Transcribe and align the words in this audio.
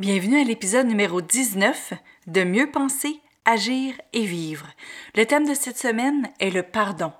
Bienvenue 0.00 0.40
à 0.40 0.42
l'épisode 0.42 0.88
numéro 0.88 1.20
19 1.20 1.92
de 2.26 2.42
Mieux 2.42 2.68
penser, 2.68 3.20
agir 3.44 3.94
et 4.12 4.24
vivre. 4.24 4.66
Le 5.14 5.24
thème 5.24 5.46
de 5.46 5.54
cette 5.54 5.78
semaine 5.78 6.30
est 6.40 6.50
le 6.50 6.64
pardon. 6.64 7.12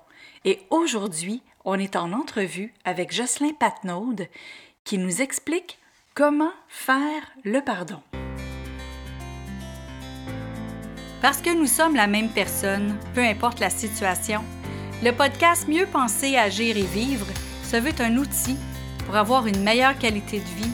Et 0.43 0.59
aujourd'hui, 0.71 1.41
on 1.63 1.79
est 1.79 1.95
en 1.95 2.11
entrevue 2.11 2.73
avec 2.83 3.13
Jocelyn 3.13 3.53
Patnaud 3.57 4.15
qui 4.83 4.97
nous 4.97 5.21
explique 5.21 5.79
comment 6.15 6.51
faire 6.67 7.31
le 7.45 7.61
pardon. 7.61 8.01
Parce 11.21 11.41
que 11.41 11.55
nous 11.55 11.67
sommes 11.67 11.95
la 11.95 12.07
même 12.07 12.29
personne, 12.29 12.99
peu 13.13 13.21
importe 13.21 13.61
la 13.61 13.69
situation, 13.69 14.43
le 15.01 15.11
podcast 15.13 15.69
Mieux 15.69 15.85
penser, 15.85 16.35
agir 16.35 16.75
et 16.75 16.81
vivre 16.81 17.27
se 17.63 17.77
veut 17.77 17.95
un 17.99 18.17
outil 18.17 18.57
pour 19.05 19.15
avoir 19.15 19.47
une 19.47 19.63
meilleure 19.63 19.97
qualité 19.97 20.39
de 20.39 20.61
vie, 20.61 20.73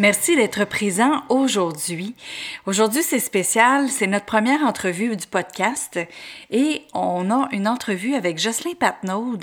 Merci 0.00 0.36
d'être 0.36 0.64
présent 0.64 1.24
aujourd'hui. 1.28 2.14
Aujourd'hui, 2.66 3.02
c'est 3.02 3.18
spécial, 3.18 3.88
c'est 3.88 4.06
notre 4.06 4.26
première 4.26 4.62
entrevue 4.62 5.16
du 5.16 5.26
podcast 5.26 5.98
et 6.52 6.82
on 6.94 7.32
a 7.32 7.48
une 7.50 7.66
entrevue 7.66 8.14
avec 8.14 8.38
Jocelyn 8.38 8.74
Patnaud 8.78 9.38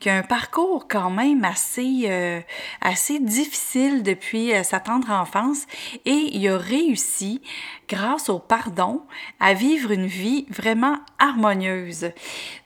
qui 0.00 0.08
a 0.08 0.16
un 0.16 0.22
parcours 0.22 0.88
quand 0.88 1.10
même 1.10 1.44
assez, 1.44 2.04
euh, 2.06 2.40
assez 2.80 3.18
difficile 3.18 4.02
depuis 4.02 4.54
euh, 4.54 4.62
sa 4.62 4.80
tendre 4.80 5.10
enfance 5.10 5.66
et 6.06 6.30
il 6.32 6.48
a 6.48 6.56
réussi, 6.56 7.42
grâce 7.86 8.30
au 8.30 8.38
pardon, 8.38 9.02
à 9.40 9.52
vivre 9.52 9.90
une 9.90 10.06
vie 10.06 10.46
vraiment 10.48 10.96
harmonieuse. 11.18 12.12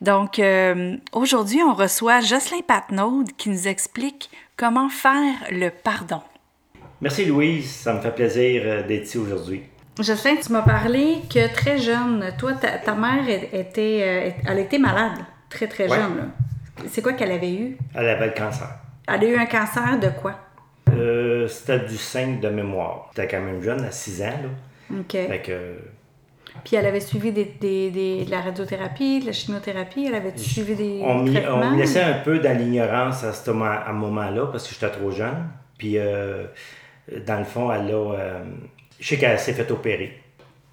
Donc, 0.00 0.38
euh, 0.38 0.96
aujourd'hui, 1.10 1.60
on 1.60 1.74
reçoit 1.74 2.20
Jocelyn 2.20 2.62
Patnaud 2.64 3.24
qui 3.36 3.48
nous 3.48 3.66
explique 3.66 4.30
comment 4.56 4.88
faire 4.88 5.34
le 5.50 5.70
pardon. 5.70 6.22
Merci 7.02 7.24
Louise, 7.24 7.68
ça 7.68 7.94
me 7.94 8.00
fait 8.00 8.12
plaisir 8.12 8.62
euh, 8.64 8.86
d'être 8.86 9.02
ici 9.02 9.18
aujourd'hui. 9.18 9.64
Jocelyn, 9.98 10.36
tu 10.36 10.52
m'as 10.52 10.62
parlé 10.62 11.16
que 11.28 11.52
très 11.52 11.76
jeune, 11.76 12.24
toi, 12.38 12.52
ta, 12.52 12.94
mère 12.94 13.28
était, 13.28 14.30
euh, 14.30 14.30
elle 14.46 14.60
était 14.60 14.78
malade, 14.78 15.18
très 15.50 15.66
très 15.66 15.88
jeune. 15.88 16.30
C'est 16.86 17.02
quoi 17.02 17.14
qu'elle 17.14 17.32
avait 17.32 17.54
eu? 17.54 17.76
Elle 17.92 18.08
avait 18.08 18.28
le 18.28 18.34
cancer. 18.34 18.68
Elle 19.08 19.24
a 19.24 19.26
eu 19.26 19.36
un 19.36 19.46
cancer 19.46 19.98
de 19.98 20.10
quoi? 20.10 20.36
Euh, 20.92 21.48
c'était 21.48 21.80
du 21.80 21.96
sein 21.96 22.36
de 22.40 22.48
mémoire. 22.48 23.10
C'était 23.16 23.26
quand 23.26 23.42
même 23.42 23.60
jeune, 23.60 23.82
à 23.82 23.90
6 23.90 24.22
ans. 24.22 24.26
Là. 24.26 24.98
OK. 25.00 25.10
Fait 25.10 25.42
que... 25.44 25.74
Puis 26.62 26.76
elle 26.76 26.86
avait 26.86 27.00
suivi 27.00 27.32
des, 27.32 27.46
de 27.60 28.30
la 28.30 28.42
radiothérapie, 28.42 29.18
de 29.18 29.26
la 29.26 29.32
chimiothérapie, 29.32 30.06
elle 30.06 30.14
avait 30.14 30.36
suivi 30.36 30.76
des 30.76 31.00
on 31.02 31.24
traitements? 31.24 31.62
On 31.62 31.70
me 31.72 31.78
laissait 31.78 32.02
un 32.02 32.20
peu 32.20 32.38
dans 32.38 32.56
l'ignorance 32.56 33.24
à 33.24 33.32
ce 33.32 33.50
moment-là 33.50 34.46
parce 34.52 34.68
que 34.68 34.74
j'étais 34.74 34.90
trop 34.90 35.10
jeune. 35.10 35.48
Puis 35.78 35.98
dans 37.08 37.38
le 37.38 37.44
fond, 37.44 37.72
elle 37.72 37.90
a. 37.90 38.14
Euh, 38.14 38.44
je 39.00 39.08
sais 39.08 39.18
qu'elle 39.18 39.38
s'est 39.38 39.52
fait 39.52 39.70
opérer. 39.70 40.18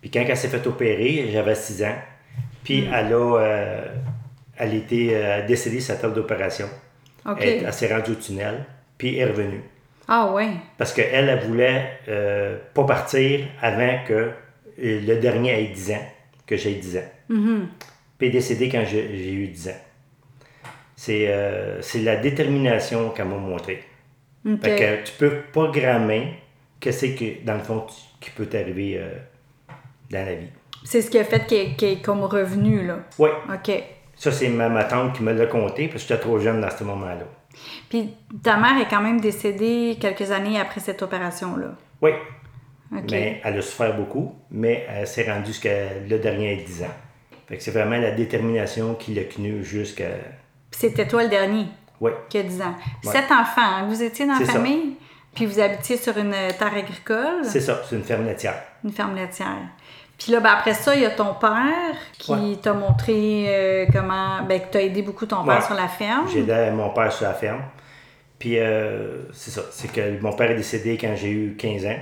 Puis 0.02 0.12
quand 0.12 0.24
elle 0.28 0.38
s'est 0.38 0.48
fait 0.48 0.66
opérer, 0.68 1.30
j'avais 1.32 1.56
6 1.56 1.84
ans. 1.84 1.96
Puis 2.64 2.82
mm. 2.82 2.94
elle 2.94 3.14
a. 3.14 3.38
Euh, 3.38 3.86
elle 4.58 4.76
était 4.76 5.12
euh, 5.14 5.48
décédée 5.48 5.80
sa 5.80 5.96
table 5.96 6.14
d'opération. 6.14 6.68
Elle, 7.40 7.72
s'est 7.74 7.94
rendue 7.94 8.12
au 8.12 8.16
tunnel, 8.16 8.66
puis 8.98 9.18
elle 9.18 9.30
est 9.30 9.32
revenue. 9.32 9.62
Ah 10.08 10.32
ouais. 10.34 10.50
Parce 10.78 10.94
qu'elle, 10.94 11.30
elle 11.30 11.46
voulait 11.46 12.00
pas 12.74 12.84
partir 12.84 13.42
avant 13.62 14.00
que 14.08 14.32
le 14.78 15.16
dernier 15.16 15.64
ait 15.64 15.68
10 15.68 15.92
ans, 15.92 16.06
que 16.48 16.58
j'ai 16.58 16.74
10 16.74 16.98
ans. 16.98 17.12
Mm-hmm. 17.30 17.60
Puis 18.18 18.28
elle 18.28 18.28
est 18.28 18.32
décédée 18.32 18.70
quand 18.70 18.84
j'ai 18.86 19.32
eu 19.32 19.48
10 19.48 19.70
ans. 19.70 19.82
C'est 20.96 22.02
la 22.04 22.16
détermination 22.16 23.12
qu'elle 23.12 23.28
m'a 23.28 23.38
montrée. 23.38 23.84
Fait 24.62 25.02
que 25.04 25.06
tu 25.06 25.14
peux 25.18 25.42
programmer 25.52 26.40
qu'est-ce 26.80 27.08
que, 27.08 27.46
dans 27.46 27.56
le 27.56 27.60
fond, 27.60 27.86
qui 28.20 28.30
peut 28.32 28.46
t'arriver 28.46 28.98
euh, 28.98 29.10
dans 30.10 30.26
la 30.26 30.36
vie. 30.36 30.50
C'est 30.84 31.02
ce 31.02 31.10
qui 31.10 31.20
a 31.20 31.24
fait 31.24 31.46
qu'elle 31.46 31.90
est 31.90 32.02
comme 32.02 32.24
revenu, 32.24 32.86
là? 32.86 33.00
Oui. 33.18 33.30
OK. 33.54 33.84
Ça, 34.16 34.32
c'est 34.32 34.50
ma, 34.50 34.84
tante 34.84 35.14
qui 35.16 35.24
me 35.24 35.34
l'a 35.34 35.46
conté, 35.46 35.88
parce 35.88 36.04
que 36.04 36.10
j'étais 36.10 36.22
trop 36.22 36.40
jeune 36.40 36.62
dans 36.62 36.70
ce 36.70 36.84
moment-là. 36.84 37.26
Puis 37.90 38.14
ta 38.44 38.58
mère 38.58 38.80
est 38.82 38.90
quand 38.90 39.02
même 39.02 39.20
décédée 39.20 39.98
quelques 40.00 40.32
années 40.32 40.60
après 40.60 40.80
cette 40.80 41.02
opération-là? 41.02 41.76
Oui. 42.02 42.12
Mais 42.92 43.40
elle 43.44 43.58
a 43.58 43.62
souffert 43.62 43.96
beaucoup, 43.96 44.36
mais 44.50 44.86
elle 44.90 45.08
s'est 45.08 45.30
rendue 45.30 45.48
jusqu'à 45.48 45.94
le 46.08 46.18
dernier 46.18 46.56
10 46.56 46.84
ans. 46.84 46.88
Fait 47.48 47.58
que 47.58 47.64
c'est 47.64 47.72
vraiment 47.72 47.98
la 47.98 48.12
détermination 48.12 48.96
qui 48.96 49.14
l'a 49.14 49.24
tenu 49.24 49.64
jusqu'à... 49.64 50.10
C'était 50.72 51.08
toi 51.08 51.24
le 51.24 51.30
dernier? 51.30 51.66
Oui. 52.02 52.12
Qui 52.30 52.38
a 52.40 52.44
10 52.44 52.62
ans. 52.62 52.76
Sept 53.04 53.32
enfants. 53.32 53.62
Hein? 53.62 53.86
Vous 53.88 54.02
étiez 54.02 54.26
dans 54.26 54.38
la 54.40 54.46
famille, 54.46 54.96
puis 55.34 55.46
vous 55.46 55.60
habitiez 55.60 55.98
sur 55.98 56.18
une 56.18 56.32
terre 56.32 56.74
agricole? 56.76 57.44
C'est 57.44 57.62
ça, 57.62 57.82
c'est 57.88 57.96
une 57.96 58.04
ferme 58.04 58.26
laitière. 58.26 58.62
Une 58.84 58.92
ferme 58.92 59.16
laitière. 59.16 59.70
Puis 60.18 60.34
là, 60.34 60.42
ben, 60.42 60.50
après 60.50 60.74
ça, 60.74 60.94
il 60.96 61.02
y 61.02 61.06
a 61.06 61.12
ton 61.12 61.34
père 61.34 61.96
qui 62.18 62.58
t'a 62.62 62.74
montré 62.74 63.46
euh, 63.48 63.86
comment. 63.92 64.44
Ben, 64.44 64.60
que 64.60 64.72
tu 64.72 64.78
as 64.78 64.82
aidé 64.82 65.02
beaucoup 65.02 65.26
ton 65.26 65.46
père 65.46 65.66
sur 65.66 65.76
la 65.76 65.88
ferme. 65.88 66.28
J'ai 66.32 66.40
aidé 66.40 66.72
mon 66.74 66.90
père 66.90 67.12
sur 67.12 67.26
la 67.26 67.34
ferme. 67.34 67.62
Puis 68.38 68.58
euh, 68.58 69.24
c'est 69.34 69.52
ça, 69.52 69.62
c'est 69.72 69.92
que 69.92 70.22
mon 70.22 70.34
père 70.34 70.52
est 70.52 70.56
décédé 70.56 70.98
quand 70.98 71.14
j'ai 71.16 71.30
eu 71.30 71.56
15 71.58 71.86
ans. 71.86 72.00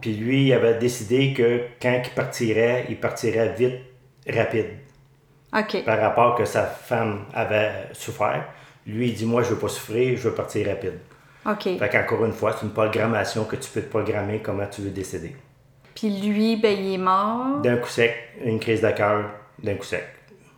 Puis 0.00 0.14
lui, 0.14 0.46
il 0.46 0.52
avait 0.52 0.74
décidé 0.74 1.32
que 1.32 1.62
quand 1.80 2.02
il 2.04 2.10
partirait, 2.10 2.86
il 2.90 3.00
partirait 3.00 3.54
vite, 3.54 3.80
rapide. 4.28 4.66
OK. 5.56 5.84
Par 5.84 5.98
rapport 5.98 6.34
que 6.34 6.44
sa 6.44 6.64
femme 6.64 7.24
avait 7.32 7.88
souffert. 7.92 8.44
Lui, 8.86 9.08
il 9.08 9.14
dit 9.14 9.26
Moi, 9.26 9.42
je 9.42 9.50
veux 9.50 9.58
pas 9.58 9.68
souffrir, 9.68 10.16
je 10.16 10.28
veux 10.28 10.34
partir 10.34 10.66
rapide. 10.68 10.98
OK. 11.46 11.78
Fait 11.78 11.88
qu'encore 11.90 12.24
une 12.24 12.32
fois, 12.32 12.54
c'est 12.58 12.64
une 12.64 12.72
programmation 12.72 13.44
que 13.44 13.56
tu 13.56 13.70
peux 13.70 13.82
te 13.82 13.90
programmer 13.90 14.40
comment 14.42 14.66
tu 14.66 14.82
veux 14.82 14.90
décéder. 14.90 15.36
Puis 15.94 16.10
lui, 16.20 16.56
ben, 16.56 16.76
il 16.76 16.94
est 16.94 16.98
mort. 16.98 17.60
D'un 17.62 17.76
coup 17.76 17.88
sec, 17.88 18.14
une 18.44 18.58
crise 18.58 18.80
de 18.80 18.90
cœur, 18.90 19.30
d'un 19.62 19.74
coup 19.74 19.84
sec. 19.84 20.04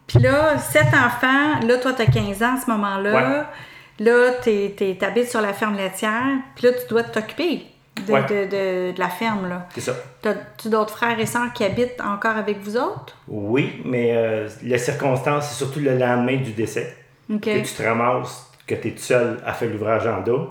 Puis 0.06 0.20
là, 0.20 0.56
cet 0.58 0.88
enfant, 0.94 1.60
là, 1.66 1.78
toi, 1.78 1.92
tu 1.92 2.02
as 2.02 2.06
15 2.06 2.42
ans 2.42 2.54
à 2.56 2.60
ce 2.60 2.70
moment-là. 2.70 3.50
Là, 3.98 4.30
tu 4.42 4.96
habites 5.00 5.28
sur 5.28 5.40
la 5.40 5.52
ferme 5.52 5.76
laitière. 5.76 6.38
Puis 6.54 6.66
là, 6.66 6.72
tu 6.72 6.86
dois 6.88 7.02
t'occuper 7.02 7.66
de, 8.06 8.12
de, 8.12 8.92
de, 8.92 8.98
la 8.98 9.08
ferme. 9.08 9.48
là. 9.48 9.66
C'est 9.74 9.80
ça. 9.80 9.94
As-tu 10.24 10.68
d'autres 10.68 10.96
frères 10.96 11.18
et 11.18 11.26
sœurs 11.26 11.52
qui 11.52 11.64
habitent 11.64 12.00
encore 12.00 12.36
avec 12.36 12.58
vous 12.60 12.76
autres? 12.76 13.16
Oui, 13.26 13.82
mais 13.84 14.12
euh, 14.14 14.48
les 14.62 14.78
circonstances, 14.78 15.48
c'est 15.48 15.56
surtout 15.56 15.80
le 15.80 15.96
lendemain 15.96 16.36
du 16.36 16.52
décès 16.52 16.96
que 17.28 17.62
tu 17.62 17.74
te 17.74 17.82
ramasses, 17.82 18.50
que 18.66 18.74
tu 18.74 18.88
es 18.88 18.90
tout 18.92 18.98
seul 18.98 19.38
à 19.44 19.52
faire 19.52 19.70
l'ouvrage 19.70 20.06
en 20.06 20.22
dos. 20.22 20.50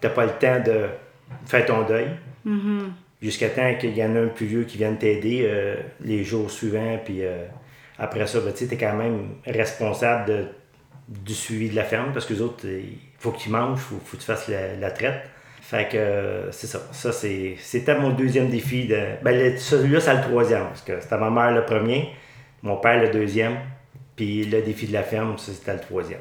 Tu 0.00 0.06
n'as 0.06 0.12
pas 0.12 0.24
le 0.24 0.32
temps 0.32 0.60
de 0.64 0.86
faire 1.46 1.66
ton 1.66 1.82
deuil. 1.82 2.08
Mm-hmm. 2.46 2.90
Jusqu'à 3.22 3.50
temps 3.50 3.74
qu'il 3.78 3.96
y 3.96 4.02
en 4.02 4.16
a 4.16 4.20
un 4.20 4.28
plus 4.28 4.46
vieux 4.46 4.64
qui 4.64 4.78
vienne 4.78 4.96
t'aider 4.96 5.42
euh, 5.44 5.76
les 6.00 6.24
jours 6.24 6.50
suivants. 6.50 6.98
Puis 7.04 7.22
euh, 7.22 7.44
après 7.98 8.26
ça, 8.26 8.40
ben, 8.40 8.52
tu 8.52 8.64
es 8.64 8.76
quand 8.76 8.94
même 8.94 9.28
responsable 9.46 10.26
de, 10.26 10.44
du 11.08 11.34
suivi 11.34 11.68
de 11.68 11.76
la 11.76 11.84
ferme 11.84 12.12
parce 12.12 12.24
que 12.24 12.32
les 12.32 12.40
autres, 12.40 12.66
il 12.66 12.98
faut 13.18 13.32
qu'ils 13.32 13.52
mangent, 13.52 13.78
il 13.78 13.82
faut, 13.82 14.00
faut, 14.04 14.16
que 14.16 14.22
tu 14.22 14.26
fasses 14.26 14.48
la, 14.48 14.90
traite. 14.90 15.22
Fait 15.60 15.88
que 15.88 15.96
euh, 15.98 16.50
c'est 16.50 16.66
ça. 16.66 16.80
Ça, 16.92 17.12
c'était 17.12 17.98
mon 17.98 18.10
deuxième 18.10 18.48
défi. 18.48 18.86
De... 18.86 18.98
Ben, 19.22 19.56
celui-là, 19.58 20.00
c'est 20.00 20.14
le 20.14 20.22
troisième. 20.22 20.64
Parce 20.64 20.82
que 20.82 20.98
c'était 21.00 21.18
ma 21.18 21.30
mère 21.30 21.52
le 21.52 21.64
premier, 21.66 22.10
mon 22.62 22.76
père 22.76 23.02
le 23.02 23.10
deuxième, 23.10 23.56
puis 24.20 24.44
le 24.44 24.60
défi 24.60 24.86
de 24.86 24.92
la 24.92 25.02
ferme, 25.02 25.38
ça, 25.38 25.50
c'était 25.50 25.72
le 25.72 25.80
troisième. 25.80 26.20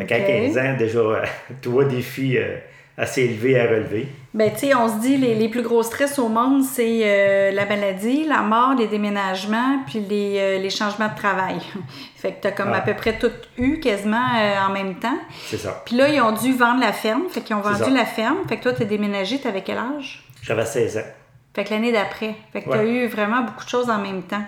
Okay. 0.00 0.14
à 0.14 0.20
15 0.20 0.58
ans, 0.58 0.76
déjà, 0.78 1.00
trois 1.60 1.84
défis 1.84 2.38
euh, 2.38 2.56
assez 2.96 3.22
élevés 3.22 3.58
à 3.58 3.64
relever. 3.64 4.06
Ben, 4.32 4.52
tu 4.52 4.60
sais, 4.60 4.74
on 4.76 4.86
se 4.86 5.00
dit, 5.00 5.16
les, 5.16 5.34
les, 5.34 5.48
plus 5.48 5.62
gros 5.62 5.82
stress 5.82 6.20
au 6.20 6.28
monde, 6.28 6.62
c'est 6.62 7.00
euh, 7.02 7.50
la 7.50 7.66
maladie, 7.66 8.28
la 8.28 8.42
mort, 8.42 8.76
les 8.78 8.86
déménagements, 8.86 9.80
puis 9.88 9.98
les, 9.98 10.38
euh, 10.38 10.58
les 10.60 10.70
changements 10.70 11.08
de 11.08 11.16
travail. 11.16 11.56
fait 12.16 12.34
que 12.34 12.42
tu 12.42 12.46
as 12.46 12.52
comme 12.52 12.72
à 12.72 12.80
peu 12.80 12.94
près 12.94 13.18
tout 13.18 13.32
eu 13.58 13.80
quasiment 13.80 14.28
en 14.64 14.72
même 14.72 14.94
temps. 14.94 15.18
C'est 15.46 15.58
ça. 15.58 15.82
Puis 15.84 15.96
là, 15.96 16.08
ils 16.08 16.20
ont 16.20 16.30
dû 16.30 16.52
vendre 16.52 16.80
la 16.80 16.92
ferme. 16.92 17.24
Fait 17.28 17.40
qu'ils 17.40 17.56
ont 17.56 17.60
vendu 17.60 17.92
la 17.92 18.04
ferme. 18.04 18.38
Fait 18.48 18.58
que 18.58 18.62
toi, 18.62 18.72
tu 18.72 18.82
as 18.82 18.86
déménagé, 18.86 19.40
tu 19.40 19.48
avais 19.48 19.62
quel 19.62 19.78
âge? 19.78 20.22
J'avais 20.42 20.64
16 20.64 20.98
ans. 20.98 21.10
Fait 21.56 21.64
que 21.64 21.70
l'année 21.70 21.90
d'après. 21.90 22.36
Fait 22.52 22.62
que 22.62 22.70
tu 22.70 22.76
as 22.76 22.84
eu 22.84 23.06
vraiment 23.08 23.42
beaucoup 23.42 23.64
de 23.64 23.70
choses 23.70 23.90
en 23.90 23.98
même 23.98 24.22
temps. 24.22 24.44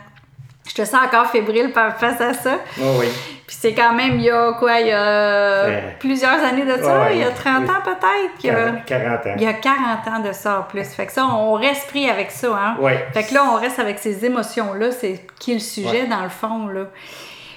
Je 0.79 0.85
te 0.85 0.89
sens 0.89 1.01
encore 1.05 1.27
fébrile 1.27 1.73
face 1.73 2.21
à 2.21 2.33
ça. 2.35 2.53
Oh 2.81 2.85
oui. 3.01 3.07
Puis 3.49 3.57
c'est 3.59 3.75
quand 3.75 3.93
même, 3.95 4.15
il 4.15 4.23
y 4.23 4.31
a 4.31 4.53
quoi, 4.53 4.79
il 4.79 4.87
y 4.87 4.93
a 4.93 5.67
plusieurs 5.99 6.39
années 6.45 6.65
de 6.65 6.81
ça, 6.81 7.11
il 7.11 7.19
y 7.19 7.25
a 7.25 7.31
30 7.31 7.63
oui. 7.63 7.69
ans 7.71 7.81
peut-être. 7.83 8.39
qu'il 8.39 8.51
y 8.51 8.53
a- 8.53 8.71
40 8.87 9.27
ans. 9.27 9.35
Il 9.37 9.43
y 9.43 9.47
a 9.49 9.55
40 9.55 10.07
ans 10.07 10.21
de 10.21 10.33
ça 10.33 10.61
en 10.61 10.63
plus. 10.63 10.85
Fait 10.85 11.07
que 11.07 11.13
ça, 11.13 11.27
on 11.27 11.55
reste 11.55 11.89
pris 11.89 12.09
avec 12.09 12.31
ça, 12.31 12.49
hein? 12.55 12.77
Ouais. 12.79 13.09
Fait 13.13 13.25
que 13.25 13.35
là, 13.35 13.45
on 13.53 13.57
reste 13.57 13.81
avec 13.81 13.99
ces 13.99 14.25
émotions-là, 14.25 14.93
c'est 14.93 15.27
qui 15.41 15.51
est 15.51 15.55
le 15.55 15.61
sujet 15.61 16.07
dans 16.07 16.23
le 16.23 16.29
fond, 16.29 16.69
là. 16.69 16.83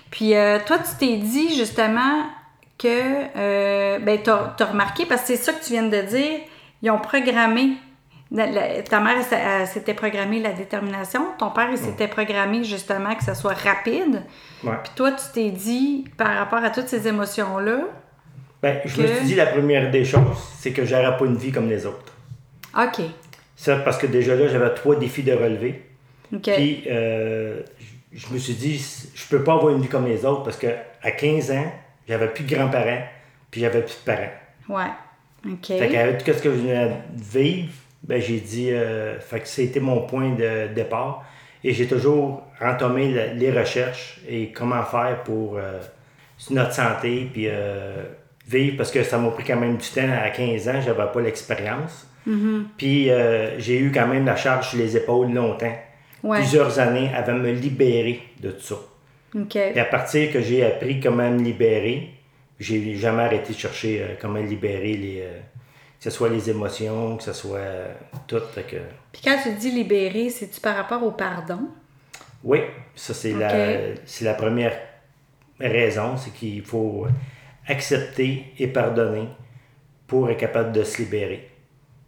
Puis 0.10 0.36
euh, 0.36 0.58
toi, 0.66 0.78
tu 0.80 0.96
t'es 1.06 1.18
dit 1.18 1.56
justement 1.56 2.24
que, 2.80 2.88
euh, 3.38 4.00
ben, 4.00 4.18
t'as 4.24 4.56
as 4.60 4.66
remarqué, 4.66 5.06
parce 5.06 5.22
que 5.22 5.28
c'est 5.28 5.36
ça 5.38 5.54
que 5.54 5.64
tu 5.64 5.74
viens 5.74 5.84
de 5.84 6.02
dire, 6.02 6.40
ils 6.82 6.90
ont 6.90 6.98
programmé, 6.98 7.74
la- 8.32 8.48
la- 8.48 8.82
ta 8.84 9.00
mère 9.00 9.16
elle, 9.32 9.38
elle 9.62 9.68
s'était 9.68 9.94
programmée 9.94 10.40
la 10.42 10.54
détermination, 10.54 11.22
ton 11.38 11.50
père, 11.52 11.68
il 11.72 11.78
s'était 11.78 12.08
programmé 12.08 12.64
justement 12.64 13.14
que 13.16 13.24
ça 13.24 13.36
soit 13.36 13.54
rapide. 13.54 14.24
Ouais. 14.64 14.74
Puis 14.84 14.92
toi, 14.96 15.12
tu 15.12 15.24
t'es 15.34 15.50
dit, 15.52 16.06
par 16.18 16.36
rapport 16.36 16.64
à 16.64 16.70
toutes 16.70 16.88
ces 16.88 17.08
émotions-là, 17.08 17.80
Ben, 18.62 18.80
je 18.86 19.02
me 19.02 19.08
suis 19.08 19.26
dit, 19.26 19.36
la 19.36 19.48
première 19.48 19.90
des 19.90 20.06
choses, 20.06 20.38
c'est 20.60 20.72
que 20.72 20.86
j'aurais 20.86 21.18
pas 21.18 21.26
une 21.26 21.36
vie 21.38 21.52
comme 21.52 21.68
les 21.70 21.86
autres. 21.86 22.14
OK, 22.78 23.02
Ça, 23.56 23.78
parce 23.78 23.98
que 23.98 24.06
déjà 24.08 24.36
là, 24.36 24.48
j'avais 24.48 24.74
trois 24.76 24.96
défis 24.96 25.24
de 25.24 25.34
relever. 25.34 25.84
OK, 26.34 26.50
Puis, 26.54 26.84
euh, 26.90 27.62
je- 28.14 28.18
je 28.20 28.34
me 28.34 28.38
suis 28.40 28.54
dit, 28.54 28.78
je 29.14 29.28
peux 29.28 29.44
pas 29.44 29.54
avoir 29.56 29.74
une 29.74 29.82
vie 29.82 29.88
comme 29.90 30.06
les 30.08 30.24
autres 30.26 30.44
parce 30.44 30.58
que 30.58 30.68
à 31.04 31.12
15 31.12 31.52
ans, 31.52 31.72
j'avais 32.08 32.28
plus 32.30 32.44
de 32.46 32.56
grands-parents, 32.56 33.02
puis 33.50 33.62
j'avais 33.62 33.82
plus 33.82 33.98
de 34.06 34.06
parents. 34.06 34.32
ouais, 34.70 34.92
OK. 35.52 35.66
Fait 35.68 35.90
qu'avec 35.90 36.24
tout 36.24 36.32
ce 36.32 36.42
que 36.42 36.52
je 36.52 36.56
venais 36.60 36.86
de 36.88 37.22
vivre, 37.40 37.74
ben, 38.04 38.20
j'ai 38.22 38.40
dit, 38.40 38.72
euh, 38.72 39.20
fait 39.20 39.40
que 39.42 39.48
c'était 39.48 39.80
mon 39.80 40.02
point 40.02 40.32
de 40.36 40.68
départ. 40.74 41.24
Et 41.64 41.74
j'ai 41.74 41.86
toujours 41.88 42.42
entamé 42.60 43.12
la- 43.14 43.28
les 43.34 43.52
recherches 43.52 44.20
et 44.28 44.52
comment 44.52 44.84
faire 44.84 45.22
pour 45.24 45.58
euh, 45.58 45.80
notre 46.50 46.74
santé, 46.74 47.28
puis 47.32 47.46
euh, 47.48 48.04
vivre, 48.48 48.78
parce 48.78 48.90
que 48.92 49.04
ça 49.04 49.20
m'a 49.20 49.30
pris 49.30 49.44
quand 49.44 49.60
même 49.60 49.78
du 49.78 49.88
temps. 49.88 50.10
À 50.24 50.30
15 50.32 50.68
ans, 50.70 50.82
j'avais 50.84 51.12
pas 51.14 51.22
l'expérience. 51.22 52.08
Puis 52.78 53.10
euh, 53.12 53.60
j'ai 53.60 53.78
eu 53.80 53.92
quand 53.92 54.08
même 54.08 54.26
la 54.26 54.36
charge 54.36 54.70
sur 54.70 54.80
les 54.80 54.98
épaules 54.98 55.32
longtemps. 55.34 55.76
Ouais. 56.24 56.38
Plusieurs 56.40 56.80
années 56.80 57.10
avant 57.16 57.34
de 57.34 57.40
me 57.42 57.52
libérer 57.52 58.22
de 58.40 58.52
tout 58.52 58.62
ça. 58.62 58.76
OK. 59.36 59.56
Et 59.56 59.80
à 59.80 59.86
partir 59.86 60.32
que 60.32 60.42
j'ai 60.42 60.66
appris 60.66 61.00
comment 61.00 61.30
me 61.32 61.42
libérer, 61.42 62.10
j'ai 62.60 62.96
jamais 62.96 63.24
arrêté 63.24 63.54
de 63.54 63.58
chercher 63.58 64.04
comment 64.20 64.40
libérer 64.40 64.94
les. 64.94 65.24
Que 66.02 66.10
ce 66.10 66.10
soit 66.10 66.30
les 66.30 66.50
émotions, 66.50 67.16
que 67.18 67.24
ce 67.24 67.34
soit 67.34 67.60
euh, 67.60 67.94
tout. 68.28 68.42
Fait 68.56 68.64
que, 68.64 68.78
Puis 69.12 69.22
quand 69.24 69.38
tu 69.44 69.52
dis 69.54 69.70
libérer, 69.72 70.30
c'est-tu 70.32 70.60
par 70.60 70.76
rapport 70.76 71.04
au 71.04 71.12
pardon? 71.12 71.68
oui, 72.44 72.62
ça 72.96 73.14
c'est 73.14 73.34
la, 73.34 73.94
la 74.22 74.34
première 74.34 74.76
raison, 75.60 76.18
c'est 76.18 76.32
qu'il 76.32 76.64
faut 76.64 77.06
accepter 77.68 78.52
et 78.58 78.68
pardonner 78.68 79.28
pour 80.08 80.30
être 80.32 80.40
capable 80.40 80.72
de 80.72 80.84
se 80.84 81.04
libérer. 81.04 81.48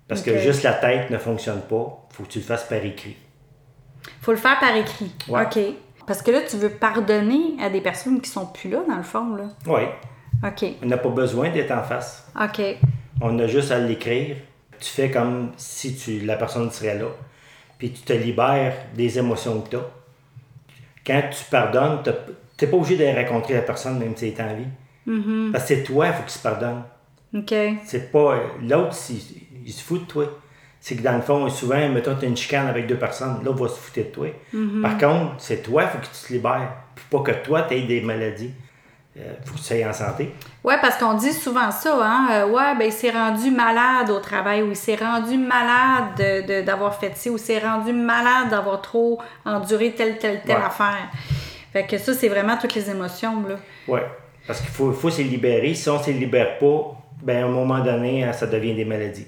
Parce 0.07 0.22
que 0.24 0.38
juste 0.39 0.63
la 0.63 0.74
tête 0.74 1.10
ne 1.12 1.18
fonctionne 1.18 1.62
pas, 1.62 2.07
il 2.10 2.16
faut 2.16 2.24
que 2.24 2.30
tu 2.30 2.39
le 2.39 2.46
fasses 2.46 2.63
par 2.68 2.84
écrit. 2.84 3.16
faut 4.22 4.31
le 4.31 4.38
faire 4.38 4.60
par 4.60 4.75
écrit. 4.75 5.12
Ouais. 5.30 5.44
OK. 5.44 5.60
Parce 6.07 6.22
que 6.22 6.31
là, 6.31 6.42
tu 6.42 6.57
veux 6.57 6.69
pardonner 6.72 7.56
à 7.62 7.69
des 7.69 7.80
personnes 7.80 8.19
qui 8.19 8.30
sont 8.30 8.48
plus 8.48 8.69
là, 8.69 8.80
dans 8.89 8.98
le 8.98 9.04
fond, 9.04 9.36
là. 9.36 9.46
Oui, 9.68 9.84
OK. 10.44 10.66
on 10.81 10.88
n'a 10.88 10.98
pas 10.98 11.10
besoin 11.10 11.50
d'être 11.51 11.72
en 11.72 11.84
face. 11.84 12.28
OK. 12.39 12.62
On 13.21 13.38
a 13.39 13.48
juste 13.48 13.71
à 13.71 13.80
l'écrire. 13.80 14.38
Tu 14.80 14.89
fais 14.89 15.12
comme 15.12 15.51
si 15.57 15.95
tu, 15.95 16.19
la 16.21 16.36
personne 16.36 16.69
serait 16.71 16.98
là. 16.98 17.07
Puis 17.77 17.92
tu 17.92 18.01
te 18.01 18.13
libères 18.13 18.74
des 18.95 19.18
émotions 19.18 19.62
que 19.62 19.69
tu 19.69 19.75
as. 19.77 19.86
Quand 21.06 21.21
tu 21.31 21.44
pardonnes, 21.50 22.00
tu 22.04 22.65
n'es 22.65 22.71
pas 22.71 22.77
obligé 22.77 22.98
de 22.98 23.19
rencontrer 23.19 23.54
la 23.56 23.62
personne 23.62 24.00
même 24.00 24.15
si 24.15 24.27
elle 24.27 24.33
est 24.33 24.42
en 24.42 24.56
vie. 24.56 24.68
Parce 25.51 25.65
que 25.65 25.75
c'est 25.75 25.83
toi, 25.83 26.07
il 26.07 26.13
faut 26.13 26.24
qu'il 26.24 26.31
se 26.31 26.39
pardonne. 26.39 26.83
OK. 27.36 27.54
C'est 27.86 28.12
pas. 28.12 28.39
L'autre, 28.62 28.95
il, 29.10 29.21
il 29.65 29.71
se 29.71 29.83
fout 29.83 30.01
de 30.01 30.06
toi. 30.06 30.25
C'est 30.80 30.95
que 30.98 31.01
dans 31.01 31.15
le 31.15 31.21
fond, 31.21 31.50
souvent, 31.50 31.89
mettons, 31.89 32.15
tu 32.15 32.25
as 32.25 32.27
une 32.27 32.36
chicane 32.36 32.68
avec 32.68 32.88
deux 32.88 32.98
personnes, 32.98 33.39
l'autre 33.44 33.63
va 33.63 33.69
se 33.69 33.75
foutre 33.80 34.00
de 34.00 34.12
toi. 34.12 34.27
Par 34.81 34.98
contre, 34.98 35.36
c'est 35.38 35.63
toi, 35.63 35.83
il 35.83 35.89
faut 35.89 35.98
que 35.98 36.06
tu 36.13 36.27
te 36.27 36.33
libères. 36.33 36.74
Puis 36.95 37.06
pas 37.10 37.19
que 37.21 37.31
toi, 37.44 37.62
tu 37.63 37.75
aies 37.75 37.83
des 37.83 38.01
maladies. 38.01 38.51
Il 39.15 39.21
faut 39.45 39.54
que 39.54 39.60
tu 39.60 39.63
sois 39.63 39.88
en 39.88 39.94
santé. 39.94 40.33
Ouais, 40.63 40.75
parce 40.81 40.98
qu'on 40.98 41.13
dit 41.13 41.33
souvent 41.33 41.69
ça, 41.69 41.95
hein. 42.01 42.27
euh, 42.31 42.48
ouais, 42.48 42.75
ben, 42.80 42.86
il 42.86 42.92
s'est 42.92 43.12
rendu 43.12 43.51
malade 43.51 44.10
au 44.10 44.19
travail, 44.19 44.63
ou 44.63 44.69
il 44.69 44.75
s'est 44.75 44.95
rendu 44.95 45.38
malade 45.38 46.15
de- 46.18 46.48
de- 46.62 46.65
d'avoir 46.65 46.95
fait 47.00 47.12
ci, 47.15 47.30
ou 47.30 47.36
il 47.36 47.39
s'est 47.39 47.60
rendu 47.60 47.94
malade 47.94 48.50
d'avoir 48.50 48.81
trop 48.81 49.21
enduré 49.45 49.92
telle, 49.92 50.18
telle, 50.18 50.42
telle 50.42 50.57
Ouais. 50.57 50.63
affaire. 50.65 51.10
Fait 51.71 51.86
que 51.86 51.98
ça, 52.00 52.13
c'est 52.13 52.27
vraiment 52.30 52.57
toutes 52.57 52.74
les 52.74 52.89
émotions, 52.89 53.44
là. 53.48 53.56
Oui, 53.88 54.00
parce 54.48 54.60
qu'il 54.62 54.69
faut, 54.69 54.92
faut 54.92 55.10
se 55.12 55.21
libérer. 55.21 55.74
Si 55.75 55.88
on 55.89 56.00
ne 56.00 56.04
se 56.04 56.10
libère 56.12 56.57
pas, 56.57 56.95
ben, 57.21 57.44
à 57.44 57.45
un 57.45 57.50
moment 57.51 57.83
donné, 57.83 58.24
hein, 58.24 58.33
ça 58.33 58.48
devient 58.48 58.74
des 58.74 58.86
maladies. 58.86 59.27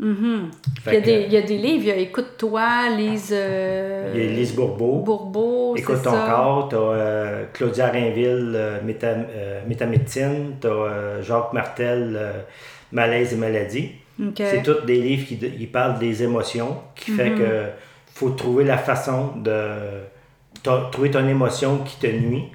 Il 0.00 0.50
Fait 0.84 0.94
y, 0.94 0.96
a 0.96 1.00
que, 1.00 1.04
des, 1.06 1.22
il 1.26 1.32
y 1.32 1.36
a 1.36 1.42
des 1.42 1.58
livres, 1.58 1.82
il 1.82 1.88
y 1.88 1.90
a 1.90 1.96
Écoute-toi, 1.96 2.88
Lise. 2.96 3.30
euh, 3.32 4.12
Il 4.14 4.22
y 4.22 4.28
a 4.28 4.30
Lise 4.30 4.54
Bourbeau. 4.54 5.00
Bourbeau, 5.00 5.57
Écoute 5.76 6.02
ton 6.02 6.12
ça. 6.12 6.26
corps, 6.28 6.68
tu 6.68 6.76
as 6.76 7.46
Claudia 7.52 7.88
Rainville, 7.88 8.52
euh, 8.54 8.82
méta, 8.82 9.08
euh, 9.08 9.60
Métamédecine, 9.66 10.56
tu 10.60 10.66
as 10.66 11.20
Jacques 11.22 11.52
Martel, 11.52 12.16
euh, 12.16 12.32
Malaise 12.92 13.32
et 13.32 13.36
maladie. 13.36 13.92
C'est 14.36 14.62
tous 14.62 14.84
des 14.84 15.00
livres 15.00 15.26
qui, 15.26 15.38
qui 15.38 15.66
parlent 15.66 15.98
des 15.98 16.22
émotions, 16.22 16.78
qui 16.94 17.12
fait 17.12 17.30
Mm-hmm. 17.30 17.38
que 17.38 17.64
faut 18.18 18.30
trouver 18.30 18.64
la 18.64 18.78
façon 18.78 19.32
de 19.36 19.64
trouver 20.90 21.10
ton 21.10 21.26
émotion 21.28 21.78
qui 21.78 21.96
te 21.98 22.06
nuit, 22.08 22.50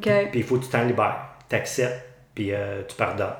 puis 0.00 0.30
il 0.34 0.42
faut 0.42 0.56
que 0.56 0.64
tu 0.64 0.70
t'en 0.70 0.84
libères, 0.84 1.18
tu 1.48 1.56
acceptes, 1.56 2.02
puis 2.34 2.52
euh, 2.52 2.82
tu 2.88 2.96
pardonnes. 2.96 3.34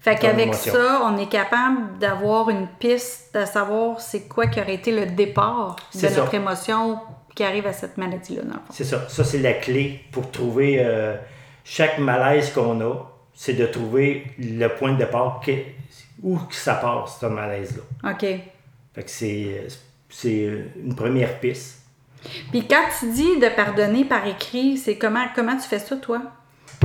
Fait 0.00 0.16
qu'avec 0.16 0.52
ça, 0.54 1.02
on 1.04 1.16
est 1.16 1.28
capable 1.28 1.98
d'avoir 2.00 2.50
une 2.50 2.66
piste 2.80 3.32
de 3.38 3.44
savoir 3.44 4.00
c'est 4.00 4.26
quoi 4.26 4.48
qui 4.48 4.60
aurait 4.60 4.74
été 4.74 4.90
le 4.90 5.06
départ 5.06 5.76
de 5.94 5.98
ça. 5.98 6.10
notre 6.10 6.34
émotion 6.34 6.98
qui 7.34 7.44
arrive 7.44 7.66
à 7.66 7.72
cette 7.72 7.96
maladie-là, 7.96 8.42
dans 8.42 8.48
le 8.54 8.60
fond. 8.60 8.72
C'est 8.72 8.84
ça. 8.84 9.08
Ça, 9.08 9.24
c'est 9.24 9.38
la 9.38 9.54
clé 9.54 10.00
pour 10.12 10.30
trouver 10.30 10.76
euh, 10.80 11.16
chaque 11.64 11.98
malaise 11.98 12.52
qu'on 12.52 12.80
a, 12.80 12.94
c'est 13.34 13.54
de 13.54 13.66
trouver 13.66 14.24
le 14.38 14.68
point 14.68 14.92
de 14.92 14.98
départ, 14.98 15.40
que- 15.44 15.52
où 16.22 16.36
que 16.38 16.54
ça 16.54 16.74
part, 16.74 17.08
ce 17.08 17.26
malaise-là. 17.26 18.10
OK. 18.12 18.20
Fait 18.94 19.02
que 19.02 19.10
c'est, 19.10 19.66
c'est 20.10 20.50
une 20.82 20.94
première 20.94 21.40
piste. 21.40 21.78
Puis 22.50 22.66
quand 22.68 22.84
tu 23.00 23.10
dis 23.10 23.40
de 23.40 23.48
pardonner 23.56 24.04
par 24.04 24.26
écrit, 24.26 24.76
c'est 24.76 24.96
comment 24.96 25.24
comment 25.34 25.56
tu 25.56 25.62
fais 25.66 25.78
ça, 25.80 25.96
toi? 25.96 26.20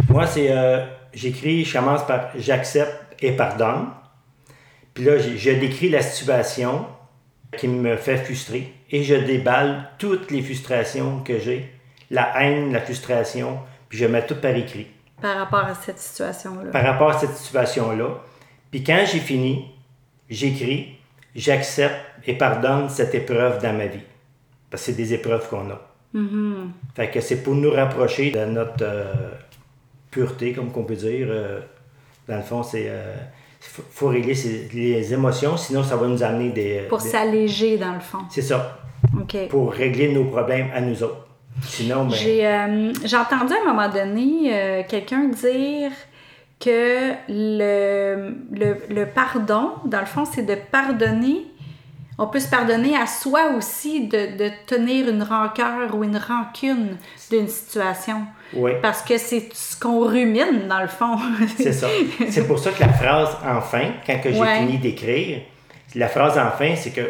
Moi, 0.10 0.26
c'est 0.26 0.48
euh, 0.52 0.84
j'écris, 1.14 1.64
je 1.66 1.78
commence 1.78 2.06
par 2.08 2.30
j'accepte 2.38 2.96
et 3.20 3.34
pardonne. 3.34 3.90
Puis 4.94 5.04
là, 5.04 5.20
je, 5.20 5.36
je 5.38 5.52
décris 5.52 5.90
la 5.90 6.02
situation 6.02 6.88
qui 7.56 7.68
me 7.68 7.98
fait 7.98 8.18
frustrer 8.18 8.74
et 8.92 9.04
je 9.04 9.16
déballe 9.16 9.90
toutes 9.98 10.32
les 10.32 10.42
frustrations 10.42 11.20
que 11.20 11.40
j'ai, 11.40 11.72
la 12.10 12.42
haine, 12.42 12.72
la 12.72 12.82
frustration, 12.82 13.60
puis 13.90 13.98
je 13.98 14.06
mets 14.06 14.26
tout 14.26 14.36
par 14.36 14.56
écrit. 14.56 14.88
Par 15.22 15.38
rapport 15.38 15.66
à 15.66 15.74
cette 15.74 16.00
situation-là. 16.00 16.72
par 16.72 16.84
rapport 16.84 17.10
à 17.10 17.18
cette 17.18 17.36
situation-là. 17.36 18.22
Puis 18.70 18.84
quand 18.84 19.04
j'ai 19.12 19.20
fini, 19.20 19.66
j'écris, 20.30 20.98
j'accepte 21.36 21.96
et 22.26 22.38
pardonne 22.38 22.90
cette 22.90 23.16
épreuve 23.16 23.62
dans 23.62 23.74
ma 23.74 23.88
vie. 23.88 24.04
Parce 24.70 24.84
que 24.84 24.92
c'est 24.92 24.98
des 24.98 25.14
épreuves 25.14 25.50
qu'on 25.50 25.70
a. 25.72 25.82
Fait 26.96 27.10
que 27.10 27.22
c'est 27.22 27.44
pour 27.44 27.56
nous 27.56 27.72
rapprocher 27.72 28.32
de 28.32 28.46
notre 28.46 28.84
euh, 28.84 29.32
pureté, 30.12 30.54
comme 30.54 30.72
qu'on 30.72 30.84
peut 30.84 30.96
dire. 30.96 31.28
Euh, 31.30 31.62
dans 32.28 32.38
le 32.38 32.44
fond, 32.44 32.64
c'est... 32.64 32.88
euh, 32.90 33.16
faut, 33.68 33.84
faut 33.92 34.08
régler 34.08 34.34
les 34.74 35.14
émotions, 35.14 35.58
sinon 35.58 35.84
ça 35.84 35.96
va 35.96 36.08
nous 36.08 36.24
amener 36.24 36.50
des... 36.50 36.86
Pour 36.90 37.00
des- 37.00 37.10
s'alléger, 37.10 37.78
dans 37.78 37.94
le 37.94 38.00
fond. 38.00 38.20
C'est 38.30 38.42
ça. 38.42 38.80
OK. 39.20 39.48
Pour 39.50 39.72
régler 39.72 40.12
nos 40.14 40.26
problèmes 40.26 40.70
à 40.74 40.82
nous 40.82 41.02
autres. 41.04 41.28
Sinon, 41.64 42.06
ben... 42.06 42.12
J'ai 42.12 42.46
euh, 42.46 42.94
j'ai 43.04 43.18
entendu 43.18 43.54
à 43.54 43.58
un 43.70 43.74
moment 43.74 43.90
donné 43.90 44.50
euh, 44.54 44.84
quelqu'un 44.88 45.28
dire 45.30 45.92
que 46.60 47.12
le, 47.30 48.34
le, 48.52 48.78
le 48.94 49.06
pardon, 49.06 49.72
dans 49.86 50.00
le 50.00 50.06
fond, 50.06 50.26
c'est 50.26 50.44
de 50.46 50.56
pardonner. 50.72 51.46
On 52.20 52.28
peut 52.28 52.40
se 52.40 52.50
pardonner 52.50 52.96
à 52.98 53.06
soi 53.06 53.52
aussi 53.56 54.08
de, 54.08 54.38
de 54.38 54.50
tenir 54.66 55.08
une 55.08 55.22
rancœur 55.22 55.94
ou 55.96 56.04
une 56.04 56.18
rancune 56.18 56.98
d'une 57.30 57.48
situation. 57.48 58.22
Oui. 58.54 58.72
Parce 58.82 59.02
que 59.02 59.18
c'est 59.18 59.50
ce 59.54 59.78
qu'on 59.80 60.08
rumine, 60.08 60.68
dans 60.70 60.80
le 60.82 60.88
fond. 60.88 61.18
C'est 61.58 61.74
ça. 61.74 61.88
C'est 62.30 62.48
pour 62.48 62.60
ça 62.60 62.72
que 62.72 62.80
la 62.82 62.90
phrase 62.94 63.36
enfin, 63.46 63.92
quand 64.06 64.20
que 64.22 64.32
j'ai 64.32 64.40
Ouais. 64.40 64.60
fini 64.60 64.78
d'écrire, 64.78 65.42
la 65.96 66.08
phrase 66.08 66.38
enfin, 66.38 66.74
c'est 66.76 66.92
que 66.92 67.02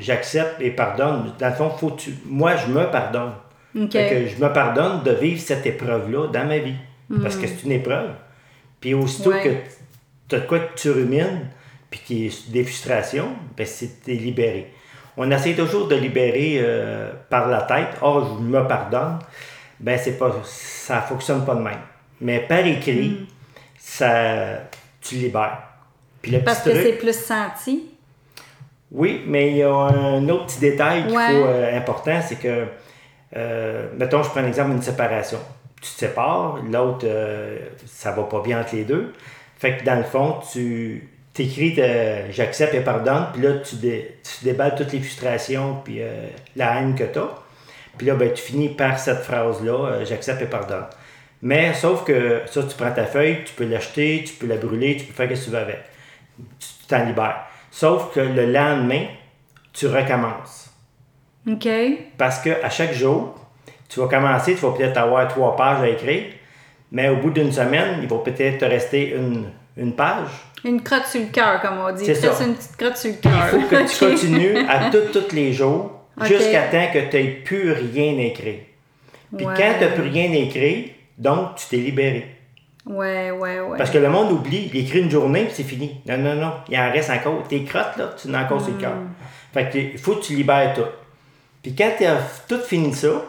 j'accepte 0.00 0.60
et 0.60 0.70
pardonne. 0.70 1.32
Dans 1.38 1.48
le 1.48 1.54
fond, 1.54 1.70
faut 1.70 1.90
tu... 1.92 2.14
moi, 2.26 2.56
je 2.56 2.66
me 2.70 2.84
pardonne. 2.90 3.32
OK. 3.78 3.92
Fait 3.92 4.08
que 4.08 4.28
je 4.28 4.42
me 4.44 4.52
pardonne 4.52 5.02
de 5.02 5.10
vivre 5.12 5.40
cette 5.40 5.66
épreuve-là 5.66 6.28
dans 6.28 6.44
ma 6.46 6.58
vie. 6.58 6.76
Parce 7.22 7.36
que 7.36 7.46
c'est 7.46 7.64
une 7.64 7.72
épreuve. 7.72 8.10
Puis 8.80 8.94
aussitôt 8.94 9.30
Ouais. 9.30 9.42
que 9.42 9.48
tu 10.28 10.34
as 10.36 10.40
de 10.40 10.46
quoi 10.46 10.58
que 10.60 10.74
tu 10.78 10.90
rumines, 10.90 11.48
puis 11.90 12.00
qui 12.04 12.26
est 12.26 12.50
des 12.50 12.64
frustrations, 12.64 13.28
ben 13.56 13.66
c'est 13.66 14.06
libéré. 14.06 14.72
On 15.16 15.30
essaie 15.30 15.52
toujours 15.54 15.86
de 15.86 15.94
libérer 15.94 16.58
euh, 16.60 17.12
par 17.30 17.48
la 17.48 17.62
tête. 17.62 17.96
Oh, 18.02 18.22
je 18.38 18.42
me 18.42 18.66
pardonne. 18.66 19.18
Ben 19.80 19.98
c'est 19.98 20.18
pas 20.18 20.32
ça 20.44 21.00
fonctionne 21.02 21.44
pas 21.44 21.54
de 21.54 21.60
même. 21.62 21.80
Mais 22.20 22.40
par 22.40 22.64
écrit, 22.66 23.08
Hmm. 23.10 23.26
ça 23.78 24.60
tu 25.00 25.16
libères. 25.16 25.58
Puis 26.22 26.32
le 26.32 26.40
Parce 26.40 26.60
que 26.62 26.70
truc- 26.70 26.82
c'est 26.82 26.92
plus 26.94 27.14
senti? 27.18 27.90
Oui, 28.90 29.22
mais 29.26 29.50
il 29.50 29.56
y 29.58 29.62
a 29.62 29.72
un 29.74 30.26
autre 30.28 30.46
petit 30.46 30.60
détail 30.60 31.06
qu'il 31.06 31.16
Ouais. 31.16 31.26
faut 31.28 31.46
euh, 31.46 31.76
important, 31.76 32.20
c'est 32.26 32.36
que, 32.36 32.66
euh, 33.36 33.88
mettons, 33.98 34.22
je 34.22 34.30
prends 34.30 34.40
l'exemple 34.40 34.70
d'une 34.70 34.82
séparation. 34.82 35.38
Tu 35.82 35.90
te 35.90 35.98
sépares, 35.98 36.58
l'autre, 36.70 37.04
euh, 37.04 37.58
ça 37.86 38.12
va 38.12 38.22
pas 38.22 38.40
bien 38.40 38.60
entre 38.60 38.74
les 38.76 38.84
deux. 38.84 39.12
Fait 39.58 39.76
que 39.76 39.84
dans 39.84 39.96
le 39.96 40.04
fond, 40.04 40.38
tu 40.52 41.10
t'écris 41.34 41.74
euh, 41.78 42.30
j'accepte 42.30 42.72
et 42.74 42.80
pardonne, 42.80 43.26
puis 43.32 43.42
là, 43.42 43.54
tu, 43.58 43.76
dé- 43.76 44.16
tu 44.22 44.44
déballes 44.44 44.76
toutes 44.76 44.92
les 44.92 45.00
frustrations, 45.00 45.80
puis 45.84 46.00
la 46.56 46.78
haine 46.80 46.94
que 46.94 47.04
tu 47.04 47.18
as. 47.18 47.28
Puis 47.96 48.06
là, 48.06 48.14
ben, 48.14 48.32
tu 48.32 48.42
finis 48.42 48.68
par 48.70 48.98
cette 48.98 49.20
phrase-là, 49.20 49.86
euh, 49.86 50.04
j'accepte 50.04 50.42
et 50.42 50.46
pardonne. 50.46 50.86
Mais 51.42 51.74
sauf 51.74 52.04
que 52.04 52.42
ça, 52.46 52.62
tu 52.62 52.74
prends 52.76 52.90
ta 52.92 53.04
feuille, 53.04 53.44
tu 53.44 53.52
peux 53.54 53.66
l'acheter, 53.66 54.24
tu 54.26 54.34
peux 54.34 54.46
la 54.46 54.56
brûler, 54.56 54.96
tu 54.96 55.04
peux 55.04 55.12
faire 55.12 55.28
ce 55.36 55.40
que 55.40 55.44
tu 55.46 55.50
veux 55.50 55.58
avec. 55.58 55.78
Tu 56.58 56.86
t'en 56.88 57.04
libères. 57.04 57.44
Sauf 57.70 58.12
que 58.14 58.20
le 58.20 58.46
lendemain, 58.50 59.06
tu 59.72 59.86
recommences. 59.86 60.70
OK. 61.48 61.68
Parce 62.16 62.38
que 62.38 62.50
à 62.64 62.70
chaque 62.70 62.94
jour, 62.94 63.34
tu 63.88 64.00
vas 64.00 64.08
commencer, 64.08 64.54
tu 64.54 64.60
vas 64.60 64.72
peut-être 64.72 64.96
avoir 64.96 65.28
trois 65.28 65.54
pages 65.54 65.82
à 65.82 65.88
écrire, 65.88 66.32
mais 66.90 67.08
au 67.10 67.16
bout 67.16 67.30
d'une 67.30 67.52
semaine, 67.52 67.98
il 68.00 68.08
va 68.08 68.16
peut-être 68.18 68.58
te 68.58 68.64
rester 68.64 69.10
une, 69.10 69.50
une 69.76 69.94
page. 69.94 70.28
Une 70.64 70.82
crotte 70.82 71.06
sur 71.06 71.20
le 71.20 71.26
cœur, 71.26 71.60
comme 71.60 71.78
on 71.78 71.92
dit. 71.92 72.06
C'est 72.06 72.14
ça. 72.14 72.42
une 72.42 72.54
petite 72.54 72.76
crotte 72.76 72.96
sur 72.96 73.10
le 73.10 73.16
Il 73.16 73.20
cœur. 73.20 73.48
faut 73.48 73.60
que 73.60 73.88
tu 73.88 74.04
continues 74.10 74.56
à 74.66 74.90
tous 74.90 75.32
les 75.34 75.52
jours 75.52 76.03
Jusqu'à 76.22 76.62
temps 76.68 76.86
que 76.92 77.10
tu 77.10 77.16
n'aies 77.16 77.30
plus 77.44 77.72
rien 77.72 78.18
écrit. 78.18 78.60
Puis 79.36 79.46
Ouais. 79.46 79.54
quand 79.56 79.72
tu 79.78 79.84
n'as 79.84 79.90
plus 79.90 80.02
rien 80.08 80.30
écrit, 80.32 80.92
donc 81.18 81.56
tu 81.56 81.66
t'es 81.68 81.76
libéré. 81.78 82.26
Ouais, 82.86 83.30
ouais, 83.30 83.60
ouais. 83.60 83.78
Parce 83.78 83.90
que 83.90 83.98
le 83.98 84.08
monde 84.10 84.30
oublie, 84.30 84.70
il 84.72 84.80
écrit 84.80 85.00
une 85.00 85.10
journée 85.10 85.44
puis 85.44 85.54
c'est 85.54 85.62
fini. 85.64 86.00
Non, 86.06 86.18
non, 86.18 86.34
non, 86.34 86.52
il 86.68 86.78
en 86.78 86.92
reste 86.92 87.10
encore. 87.10 87.42
Tes 87.48 87.64
crottes, 87.64 87.96
là, 87.96 88.10
tu 88.20 88.28
en 88.28 88.34
as 88.34 88.44
encore 88.44 88.60
sur 88.60 88.74
le 88.74 88.78
cœur. 88.80 88.92
Hmm. 88.94 89.08
Fait 89.52 89.70
que 89.70 89.78
il 89.78 89.98
faut 89.98 90.16
que 90.16 90.22
tu 90.24 90.34
libères 90.34 90.74
tout. 90.74 90.82
Puis 91.62 91.74
quand 91.74 91.90
tu 91.96 92.04
as 92.04 92.18
tout 92.46 92.58
fini 92.60 92.92
ça, 92.92 93.24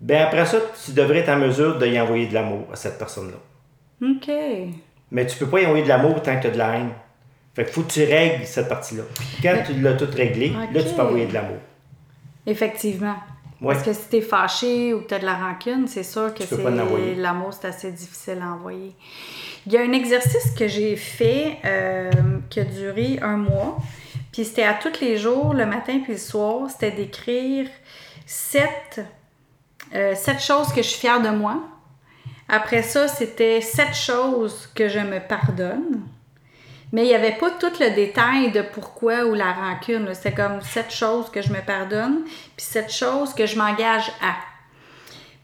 ben 0.00 0.22
après 0.22 0.46
ça, 0.46 0.58
tu 0.84 0.92
devrais 0.92 1.18
être 1.18 1.30
en 1.30 1.36
mesure 1.36 1.78
de 1.78 1.86
y 1.86 1.98
envoyer 2.00 2.26
de 2.26 2.34
l'amour 2.34 2.66
à 2.72 2.76
cette 2.76 2.96
personne-là. 2.96 4.08
OK. 4.08 4.30
Mais 5.10 5.26
tu 5.26 5.36
peux 5.38 5.46
pas 5.48 5.60
y 5.60 5.66
envoyer 5.66 5.82
de 5.84 5.88
l'amour 5.88 6.22
tant 6.22 6.36
que 6.36 6.42
tu 6.42 6.46
as 6.48 6.50
de 6.50 6.58
la 6.58 6.76
haine. 6.76 6.90
Fait 7.54 7.64
que 7.64 7.70
faut 7.70 7.82
que 7.82 7.90
tu 7.92 8.04
règles 8.04 8.44
cette 8.44 8.68
partie-là. 8.68 9.02
Puis 9.14 9.26
Quand 9.42 9.54
tu 9.66 9.72
l'as 9.80 9.94
tout 9.94 10.08
réglé, 10.14 10.52
là, 10.72 10.82
tu 10.82 10.94
peux 10.94 11.02
envoyer 11.02 11.26
de 11.26 11.34
l'amour. 11.34 11.56
Effectivement. 12.46 13.16
Ouais. 13.60 13.74
Parce 13.74 13.86
que 13.86 13.92
si 13.92 14.08
t'es 14.10 14.20
fâché 14.20 14.92
ou 14.92 15.00
que 15.00 15.06
t'as 15.06 15.18
de 15.18 15.24
la 15.24 15.34
rancune, 15.34 15.88
c'est 15.88 16.02
sûr 16.02 16.34
que 16.34 16.44
c'est 16.44 17.16
l'amour, 17.16 17.54
c'est 17.54 17.68
assez 17.68 17.90
difficile 17.90 18.38
à 18.42 18.52
envoyer. 18.52 18.94
Il 19.66 19.72
y 19.72 19.78
a 19.78 19.80
un 19.80 19.92
exercice 19.92 20.50
que 20.56 20.68
j'ai 20.68 20.94
fait 20.96 21.58
euh, 21.64 22.10
qui 22.50 22.60
a 22.60 22.64
duré 22.64 23.18
un 23.22 23.38
mois. 23.38 23.78
Puis 24.32 24.44
c'était 24.44 24.64
à 24.64 24.74
tous 24.74 25.00
les 25.00 25.16
jours, 25.16 25.54
le 25.54 25.64
matin 25.64 26.00
puis 26.04 26.12
le 26.12 26.18
soir, 26.18 26.68
c'était 26.70 26.90
d'écrire 26.90 27.66
sept, 28.26 29.00
euh, 29.94 30.14
sept 30.14 30.40
choses 30.40 30.68
que 30.68 30.82
je 30.82 30.88
suis 30.88 31.00
fière 31.00 31.22
de 31.22 31.30
moi. 31.30 31.64
Après 32.48 32.82
ça, 32.82 33.08
c'était 33.08 33.60
sept 33.60 33.94
choses 33.94 34.68
que 34.74 34.88
je 34.88 34.98
me 34.98 35.18
pardonne. 35.18 36.02
Mais 36.96 37.04
il 37.04 37.08
n'y 37.08 37.14
avait 37.14 37.36
pas 37.36 37.50
tout 37.50 37.72
le 37.78 37.94
détail 37.94 38.52
de 38.52 38.62
pourquoi 38.62 39.26
ou 39.26 39.34
la 39.34 39.52
rancune. 39.52 40.08
C'était 40.14 40.32
comme 40.32 40.62
sept 40.62 40.90
choses 40.90 41.28
que 41.28 41.42
je 41.42 41.52
me 41.52 41.60
pardonne, 41.60 42.24
puis 42.56 42.64
sept 42.64 42.90
choses 42.90 43.34
que 43.34 43.44
je 43.44 43.58
m'engage 43.58 44.10
à. 44.22 44.34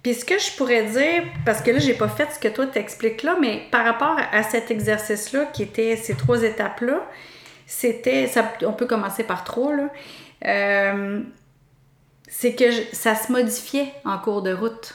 Puis 0.02 0.14
ce 0.14 0.24
que 0.24 0.38
je 0.38 0.56
pourrais 0.56 0.84
dire, 0.84 1.24
parce 1.44 1.60
que 1.60 1.70
là, 1.70 1.78
j'ai 1.78 1.92
pas 1.92 2.08
fait 2.08 2.26
ce 2.32 2.38
que 2.38 2.48
toi 2.48 2.66
t'expliques 2.68 3.22
là, 3.22 3.36
mais 3.38 3.64
par 3.70 3.84
rapport 3.84 4.16
à 4.32 4.42
cet 4.44 4.70
exercice-là, 4.70 5.44
qui 5.52 5.64
était 5.64 5.96
ces 5.96 6.14
trois 6.14 6.42
étapes-là, 6.42 7.06
c'était. 7.66 8.30
on 8.62 8.72
peut 8.72 8.86
commencer 8.86 9.22
par 9.22 9.44
trois, 9.44 9.76
là. 9.76 9.90
Euh, 10.46 11.20
c'est 12.28 12.54
que 12.54 12.72
ça 12.94 13.14
se 13.14 13.30
modifiait 13.30 13.92
en 14.06 14.16
cours 14.16 14.40
de 14.40 14.54
route. 14.54 14.94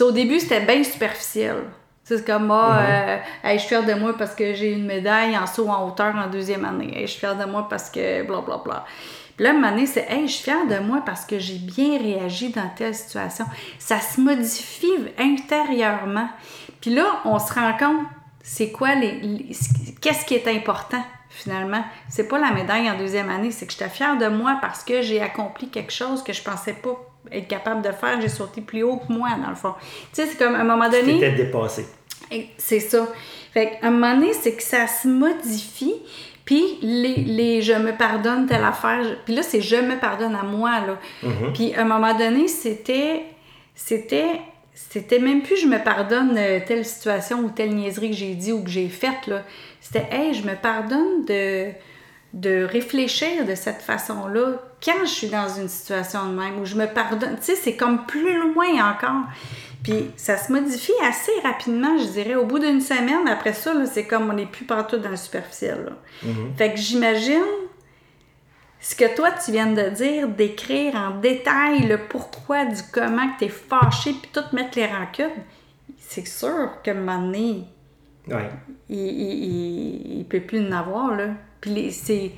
Au 0.00 0.12
début, 0.12 0.38
c'était 0.38 0.60
bien 0.60 0.84
superficiel. 0.84 1.56
C'est 2.08 2.24
comme 2.26 2.46
moi, 2.46 2.76
euh, 2.80 3.16
Hey, 3.44 3.54
je 3.58 3.64
suis 3.64 3.68
fière 3.68 3.84
de 3.84 3.92
moi 3.94 4.14
parce 4.16 4.34
que 4.34 4.54
j'ai 4.54 4.72
une 4.72 4.86
médaille 4.86 5.36
en 5.36 5.46
saut 5.46 5.68
en 5.68 5.86
hauteur 5.86 6.14
en 6.16 6.28
deuxième 6.28 6.64
année. 6.64 6.90
Hey, 6.96 7.02
je 7.06 7.10
suis 7.12 7.20
fière 7.20 7.36
de 7.36 7.44
moi 7.44 7.66
parce 7.68 7.90
que 7.90 8.22
blablabla. 8.22 8.54
Bla, 8.56 8.62
bla. 8.64 8.84
Puis 9.36 9.44
là, 9.44 9.52
une 9.52 9.64
année, 9.64 9.86
c'est 9.86 10.06
Hey, 10.10 10.26
je 10.26 10.32
suis 10.32 10.44
fière 10.44 10.66
de 10.66 10.78
moi 10.84 11.02
parce 11.04 11.24
que 11.26 11.38
j'ai 11.38 11.58
bien 11.58 11.98
réagi 11.98 12.48
dans 12.50 12.68
telle 12.76 12.94
situation. 12.94 13.44
Ça 13.78 14.00
se 14.00 14.20
modifie 14.20 14.86
intérieurement. 15.18 16.28
Puis 16.80 16.94
là, 16.94 17.20
on 17.24 17.38
se 17.38 17.52
rend 17.52 17.76
compte, 17.78 18.06
c'est 18.42 18.70
quoi 18.70 18.94
les. 18.94 19.20
les- 19.20 19.56
Qu'est-ce 20.00 20.24
qui 20.24 20.34
est 20.34 20.48
important 20.48 21.02
finalement? 21.28 21.84
C'est 22.08 22.26
pas 22.28 22.38
la 22.38 22.52
médaille 22.52 22.90
en 22.90 22.96
deuxième 22.96 23.28
année, 23.30 23.50
c'est 23.50 23.66
que 23.66 23.72
j'étais 23.72 23.88
fière 23.88 24.16
de 24.16 24.28
moi 24.28 24.58
parce 24.60 24.82
que 24.82 25.02
j'ai 25.02 25.20
accompli 25.20 25.68
quelque 25.68 25.92
chose 25.92 26.22
que 26.22 26.32
je 26.32 26.42
pensais 26.42 26.72
pas 26.72 26.96
être 27.32 27.48
capable 27.48 27.82
de 27.82 27.90
faire. 27.92 28.20
J'ai 28.20 28.28
sauté 28.28 28.60
plus 28.60 28.82
haut 28.82 28.96
que 28.96 29.12
moi, 29.12 29.30
dans 29.42 29.50
le 29.50 29.54
fond. 29.56 29.74
Tu 30.14 30.22
sais, 30.22 30.26
c'est 30.26 30.38
comme 30.38 30.54
à 30.54 30.60
un 30.60 30.64
moment 30.64 30.88
Tu 30.88 31.00
donné. 31.00 31.14
t'étais 31.14 31.32
dépassé. 31.32 31.86
C'est 32.58 32.80
ça. 32.80 33.08
Fait 33.52 33.78
qu'à 33.80 33.86
un 33.86 33.90
moment 33.90 34.14
donné, 34.14 34.32
c'est 34.32 34.54
que 34.54 34.62
ça 34.62 34.86
se 34.86 35.08
modifie. 35.08 35.94
Puis 36.44 36.64
les, 36.82 37.16
les 37.16 37.62
je 37.62 37.74
me 37.74 37.92
pardonne 37.92 38.46
telle 38.46 38.64
affaire. 38.64 39.04
Puis 39.24 39.34
là, 39.34 39.42
c'est 39.42 39.60
je 39.60 39.76
me 39.76 39.98
pardonne 39.98 40.34
à 40.34 40.42
moi. 40.42 40.80
Là. 40.80 40.98
Puis 41.54 41.74
à 41.74 41.82
un 41.82 41.84
moment 41.84 42.14
donné, 42.14 42.48
c'était. 42.48 43.24
C'était. 43.74 44.40
C'était 44.74 45.18
même 45.18 45.42
plus 45.42 45.56
je 45.56 45.66
me 45.66 45.82
pardonne 45.82 46.36
euh, 46.38 46.60
telle 46.64 46.84
situation 46.84 47.40
ou 47.40 47.50
telle 47.50 47.74
niaiserie 47.74 48.10
que 48.10 48.16
j'ai 48.16 48.34
dit 48.34 48.52
ou 48.52 48.62
que 48.62 48.70
j'ai 48.70 48.88
faite. 48.88 49.26
là. 49.26 49.42
C'était 49.80 50.06
hey, 50.12 50.32
je 50.34 50.46
me 50.46 50.54
pardonne 50.54 51.24
de, 51.26 51.66
de 52.32 52.64
réfléchir 52.64 53.44
de 53.44 53.56
cette 53.56 53.82
façon-là 53.82 54.52
quand 54.82 55.04
je 55.04 55.10
suis 55.10 55.26
dans 55.26 55.48
une 55.48 55.68
situation 55.68 56.30
de 56.30 56.38
même 56.38 56.60
où 56.60 56.64
je 56.64 56.76
me 56.76 56.86
pardonne. 56.86 57.36
Tu 57.38 57.46
sais, 57.46 57.56
c'est 57.56 57.74
comme 57.74 58.06
plus 58.06 58.38
loin 58.52 58.92
encore. 58.92 59.24
Puis 59.88 60.10
ça 60.16 60.36
se 60.36 60.52
modifie 60.52 60.92
assez 61.08 61.32
rapidement, 61.42 61.96
je 61.98 62.04
dirais. 62.08 62.34
Au 62.34 62.44
bout 62.44 62.58
d'une 62.58 62.80
semaine, 62.80 63.26
après 63.26 63.52
ça, 63.54 63.72
c'est 63.86 64.04
comme 64.06 64.28
on 64.28 64.34
n'est 64.34 64.46
plus 64.46 64.64
partout 64.64 64.98
dans 64.98 65.08
le 65.10 65.16
superficiel. 65.16 65.84
là. 65.86 66.30
Fait 66.56 66.72
que 66.72 66.78
j'imagine 66.78 67.42
ce 68.80 68.94
que 68.94 69.14
toi 69.16 69.30
tu 69.32 69.50
viens 69.50 69.72
de 69.72 69.88
dire, 69.90 70.28
d'écrire 70.28 70.94
en 70.94 71.18
détail 71.20 71.86
le 71.86 71.98
pourquoi 71.98 72.64
du 72.66 72.80
comment 72.92 73.32
que 73.32 73.40
t'es 73.40 73.48
fâché, 73.48 74.12
puis 74.12 74.30
tout 74.32 74.44
mettre 74.54 74.78
les 74.78 74.86
rancunes, 74.86 75.30
c'est 75.98 76.26
sûr 76.26 76.70
que 76.84 76.90
un 76.90 76.94
moment 76.94 77.22
donné, 77.22 77.64
Ouais. 78.28 78.50
il, 78.90 78.98
il, 78.98 79.44
il, 79.44 80.18
il 80.18 80.24
peut 80.26 80.40
plus 80.40 80.60
en 80.68 80.72
avoir, 80.72 81.16
là. 81.16 81.28
Puis 81.62 81.92
c'est... 81.92 82.32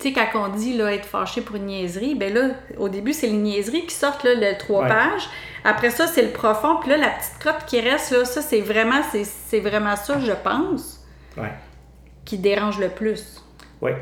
Tu 0.00 0.08
sais, 0.08 0.12
quand 0.14 0.28
on 0.34 0.48
dit 0.56 0.76
là, 0.76 0.92
être 0.94 1.04
fâché 1.06 1.40
pour 1.42 1.56
une 1.56 1.66
niaiserie, 1.66 2.14
ben 2.14 2.32
là, 2.32 2.48
au 2.78 2.88
début, 2.88 3.12
c'est 3.12 3.26
les 3.26 3.36
niaiseries 3.36 3.84
qui 3.86 3.94
sortent, 3.94 4.24
là, 4.24 4.34
le 4.34 4.56
trois 4.58 4.82
Ouais. 4.82 4.88
pages. 4.88 5.28
Après 5.64 5.90
ça, 5.90 6.06
c'est 6.06 6.22
le 6.22 6.30
profond. 6.30 6.76
Puis 6.80 6.88
là, 6.90 6.96
la 6.96 7.10
petite 7.10 7.38
crotte 7.38 7.66
qui 7.66 7.80
reste, 7.80 8.10
là, 8.12 8.24
ça, 8.24 8.40
c'est 8.40 8.60
vraiment, 8.62 9.02
c'est, 9.12 9.60
vraiment 9.60 9.96
ça, 9.96 10.18
je 10.18 10.32
pense, 10.32 11.06
Ouais. 11.36 11.52
qui 12.24 12.38
dérange 12.38 12.78
le 12.78 12.88
plus. 12.88 13.44
Ouais. 13.82 13.96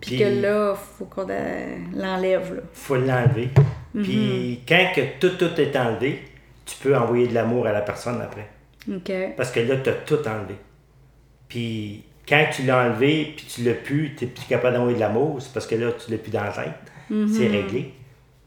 Puis 0.00 0.16
Puis- 0.16 0.18
que 0.20 0.24
là, 0.42 0.74
faut 0.74 1.06
qu'on 1.06 1.26
l'enlève, 1.94 2.54
là. 2.54 2.62
faut 2.72 2.94
l'enlever. 2.96 3.50
Mhm. 3.94 4.02
Puis 4.04 4.60
quand 4.68 4.92
que 4.94 5.00
tout, 5.18 5.30
tout 5.36 5.60
est 5.60 5.74
enlevé, 5.76 6.22
tu 6.64 6.76
peux 6.76 6.96
envoyer 6.96 7.26
de 7.26 7.34
l'amour 7.34 7.66
à 7.66 7.72
la 7.72 7.80
personne 7.80 8.20
après. 8.20 8.48
OK. 8.88 9.12
Parce 9.36 9.50
que 9.50 9.58
là, 9.60 9.76
tu 9.78 9.90
as 9.90 9.94
tout 9.94 10.18
enlevé. 10.28 10.54
Puis 11.48 12.04
quand 12.28 12.44
tu 12.52 12.62
l'as 12.62 12.84
enlevé, 12.86 13.34
puis 13.36 13.46
tu 13.46 13.62
l'as 13.62 13.74
plus, 13.74 14.14
tu 14.16 14.24
n'es 14.24 14.30
plus 14.30 14.44
capable 14.46 14.74
d'envoyer 14.76 14.96
de 14.96 15.00
l'amour, 15.00 15.36
c'est 15.40 15.52
parce 15.52 15.66
que 15.66 15.74
là, 15.76 15.92
tu 15.92 16.10
l'as 16.10 16.18
plus 16.18 16.30
dans 16.30 16.44
la 16.44 16.50
tête. 16.50 16.72
Mhm. 17.10 17.28
C'est 17.28 17.46
réglé. 17.48 17.94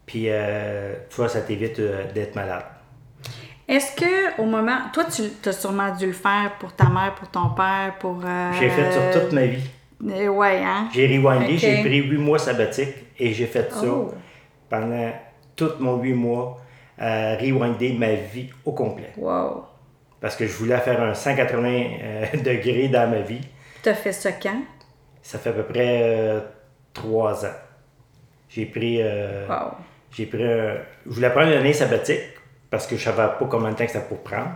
Puis 0.05 0.25
euh, 0.27 0.95
tu 1.09 1.15
vois, 1.17 1.29
ça 1.29 1.41
t'évite 1.41 1.79
euh, 1.79 2.11
d'être 2.13 2.35
malade. 2.35 2.63
Est-ce 3.67 3.95
que 3.95 4.41
au 4.41 4.45
moment. 4.45 4.79
Toi, 4.93 5.05
tu 5.05 5.47
as 5.49 5.53
sûrement 5.53 5.95
dû 5.95 6.07
le 6.07 6.11
faire 6.13 6.53
pour 6.59 6.73
ta 6.73 6.89
mère, 6.89 7.13
pour 7.15 7.29
ton 7.29 7.49
père, 7.49 7.93
pour. 7.99 8.19
euh, 8.25 8.51
J'ai 8.59 8.69
fait 8.69 8.91
sur 8.91 9.21
toute 9.21 9.31
ma 9.33 9.45
vie. 9.45 9.61
euh, 10.09 10.27
ouais, 10.29 10.61
hein? 10.63 10.89
J'ai 10.93 11.05
rewindé, 11.07 11.57
j'ai 11.57 11.81
pris 11.81 11.97
huit 11.99 12.17
mois 12.17 12.39
sabbatiques 12.39 12.95
et 13.19 13.31
j'ai 13.31 13.45
fait 13.45 13.71
ça 13.71 13.85
Oh. 13.85 14.11
pendant 14.69 15.11
tout 15.55 15.69
mon 15.79 15.97
huit 16.01 16.13
mois, 16.13 16.57
rewinder 16.99 17.93
ma 17.93 18.13
vie 18.13 18.49
au 18.65 18.71
complet. 18.71 19.11
Wow. 19.17 19.65
Parce 20.19 20.35
que 20.35 20.45
je 20.47 20.53
voulais 20.53 20.77
faire 20.79 21.01
un 21.01 21.13
180 21.13 21.69
euh, 22.01 22.25
degrés 22.43 22.87
dans 22.87 23.09
ma 23.09 23.19
vie. 23.19 23.41
T'as 23.83 23.93
fait 23.93 24.11
ça 24.11 24.31
quand? 24.33 24.61
Ça 25.21 25.37
fait 25.39 25.49
à 25.49 25.53
peu 25.53 25.63
près 25.63 26.01
euh, 26.03 26.39
trois 26.93 27.45
ans. 27.45 27.55
J'ai 28.49 28.65
pris. 28.65 29.01
euh, 29.01 29.47
Wow. 29.47 29.71
J'ai 30.11 30.25
pris 30.25 30.43
un- 30.43 30.77
Je 31.05 31.11
voulais 31.11 31.29
prendre 31.29 31.47
une 31.51 31.57
année 31.57 31.73
sabbatique 31.73 32.21
parce 32.69 32.87
que 32.87 32.95
je 32.97 33.03
savais 33.03 33.17
pas 33.17 33.47
combien 33.49 33.71
de 33.71 33.75
temps 33.75 33.85
que 33.85 33.91
ça 33.91 34.01
pour 34.01 34.21
prendre. 34.23 34.51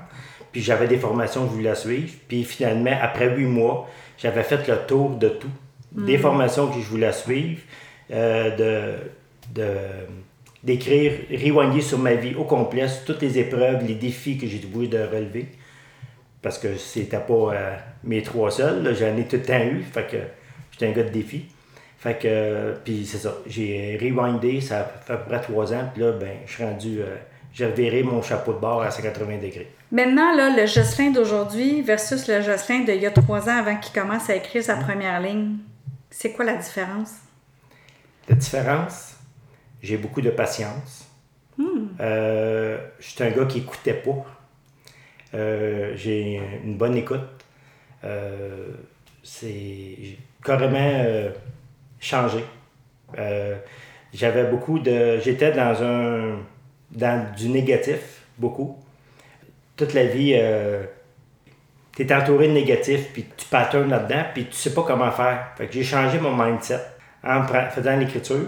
Puis 0.51 0.61
j'avais 0.61 0.87
des 0.87 0.97
formations 0.97 1.43
que 1.45 1.51
je 1.51 1.55
voulais 1.55 1.75
suivre. 1.75 2.11
Puis 2.27 2.43
finalement, 2.43 2.97
après 3.01 3.29
huit 3.35 3.45
mois, 3.45 3.89
j'avais 4.17 4.43
fait 4.43 4.67
le 4.67 4.77
tour 4.87 5.11
de 5.11 5.29
tout. 5.29 5.49
Des 5.91 6.17
formations 6.17 6.67
que 6.67 6.79
je 6.79 6.85
voulais 6.87 7.11
suivre, 7.11 7.61
euh, 8.11 8.55
de, 8.55 9.61
de 9.61 9.67
d'écrire, 10.63 11.11
rewinder 11.29 11.81
sur 11.81 11.99
ma 11.99 12.15
vie 12.15 12.33
au 12.35 12.45
complet, 12.45 12.87
sur 12.87 13.05
toutes 13.05 13.21
les 13.21 13.37
épreuves, 13.37 13.85
les 13.85 13.93
défis 13.95 14.37
que 14.37 14.47
j'ai 14.47 14.57
dû 14.59 14.87
de 14.87 14.97
relever. 14.97 15.47
Parce 16.43 16.59
que 16.59 16.75
c'était 16.75 17.17
pas 17.17 17.53
euh, 17.53 17.75
mes 18.03 18.21
trois 18.21 18.51
seuls, 18.51 18.95
j'en 18.95 19.17
ai 19.17 19.25
tout 19.25 19.37
le 19.37 19.43
temps 19.43 19.63
eu, 19.63 19.81
fait 19.81 20.05
que 20.05 20.17
j'étais 20.71 20.87
un 20.87 20.91
gars 20.91 21.03
de 21.03 21.09
défi. 21.09 21.45
Fait 21.97 22.19
que, 22.19 22.75
puis 22.83 23.05
c'est 23.05 23.17
ça, 23.17 23.33
j'ai 23.47 23.97
rewindé, 23.99 24.59
ça 24.59 24.83
fait 25.05 25.13
à 25.13 25.17
peu 25.17 25.29
près 25.29 25.39
trois 25.39 25.73
ans, 25.73 25.89
puis 25.93 26.03
là, 26.03 26.11
ben, 26.11 26.37
je 26.45 26.51
suis 26.51 26.63
rendu, 26.65 26.99
euh, 26.99 27.15
j'ai 27.53 27.65
reviré 27.65 28.03
mon 28.03 28.21
chapeau 28.21 28.51
de 28.51 28.59
bord 28.59 28.81
à 28.81 28.91
180 28.91 29.37
degrés. 29.37 29.71
Maintenant, 29.89 30.35
là, 30.35 30.49
le 30.49 30.65
Jocelyn 30.65 31.11
d'aujourd'hui 31.11 31.81
versus 31.81 32.27
le 32.27 32.41
Jocelyn 32.41 32.79
d'il 32.79 32.97
y 32.97 33.05
a 33.05 33.11
trois 33.11 33.47
ans 33.47 33.57
avant 33.57 33.77
qu'il 33.77 33.93
commence 33.93 34.29
à 34.29 34.35
écrire 34.35 34.61
sa 34.61 34.75
première 34.75 35.21
ligne, 35.21 35.59
c'est 36.09 36.33
quoi 36.33 36.43
la 36.43 36.57
différence? 36.57 37.13
La 38.27 38.35
différence, 38.35 39.15
j'ai 39.81 39.95
beaucoup 39.95 40.21
de 40.21 40.29
patience. 40.29 41.07
Hmm. 41.57 41.87
Euh, 42.01 42.77
je 42.99 43.07
suis 43.07 43.23
un 43.23 43.31
gars 43.31 43.45
qui 43.45 43.59
écoutait 43.59 43.93
pas. 43.93 44.25
Euh, 45.33 45.93
j'ai 45.95 46.41
une 46.63 46.77
bonne 46.77 46.95
écoute. 46.95 47.21
Euh, 48.03 48.67
c'est 49.23 50.17
carrément 50.43 51.31
changé. 51.99 52.43
J'avais 54.13 54.43
beaucoup 54.45 54.79
de. 54.79 55.19
J'étais 55.19 55.51
dans 55.51 55.81
un. 55.81 56.39
dans 56.91 57.33
du 57.35 57.49
négatif, 57.49 58.23
beaucoup. 58.37 58.77
Toute 59.75 59.93
la 59.93 60.05
vie, 60.05 60.35
tu 61.95 62.03
es 62.03 62.13
entouré 62.13 62.47
de 62.47 62.53
négatif, 62.53 63.11
puis 63.13 63.25
tu 63.37 63.45
patterns 63.47 63.89
là-dedans, 63.89 64.23
puis 64.33 64.45
tu 64.45 64.53
sais 64.53 64.73
pas 64.73 64.83
comment 64.83 65.11
faire. 65.11 65.53
Fait 65.57 65.67
que 65.67 65.73
j'ai 65.73 65.83
changé 65.83 66.19
mon 66.19 66.35
mindset 66.35 66.81
en 67.23 67.43
faisant 67.43 67.95
l'écriture, 67.97 68.47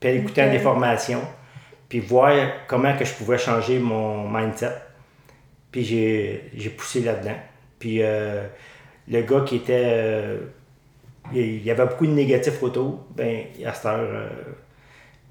puis 0.00 0.10
en 0.10 0.14
écoutant 0.14 0.50
des 0.50 0.58
formations, 0.58 1.22
puis 1.88 2.00
voir 2.00 2.32
comment 2.66 2.96
que 2.96 3.04
je 3.04 3.14
pouvais 3.14 3.38
changer 3.38 3.78
mon 3.78 4.28
mindset. 4.28 4.72
Puis 5.76 5.84
j'ai 5.84 6.70
poussé 6.70 7.02
là-dedans. 7.02 7.36
Puis 7.78 7.98
euh, 8.00 8.46
le 9.08 9.20
gars 9.20 9.42
qui 9.46 9.56
était... 9.56 9.82
Euh, 9.84 10.38
il 11.34 11.62
y 11.62 11.70
avait 11.70 11.84
beaucoup 11.84 12.06
de 12.06 12.12
négatifs 12.12 12.62
autour, 12.62 13.04
ben 13.14 13.42
à 13.62 13.74
cette 13.74 13.84
heure, 13.84 13.98
euh, 14.00 14.28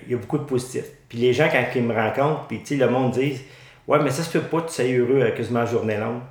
il 0.05 0.11
y 0.11 0.13
a 0.13 0.17
beaucoup 0.17 0.37
de 0.37 0.43
positifs. 0.43 0.91
Puis 1.09 1.17
les 1.17 1.33
gens, 1.33 1.49
quand 1.51 1.63
ils 1.73 1.81
me 1.81 1.95
rencontrent, 1.95 2.45
puis 2.47 2.59
tu 2.59 2.65
sais, 2.65 2.75
le 2.75 2.91
monde 2.91 3.13
dit 3.13 3.41
«Ouais, 3.87 3.97
mais 4.03 4.11
ça 4.11 4.21
se 4.21 4.29
fait 4.29 4.47
pas, 4.47 4.61
tu 4.61 4.73
sais 4.73 4.93
heureux 4.93 5.31
quasiment 5.35 5.65
journée 5.65 5.97
longue.» 5.97 6.21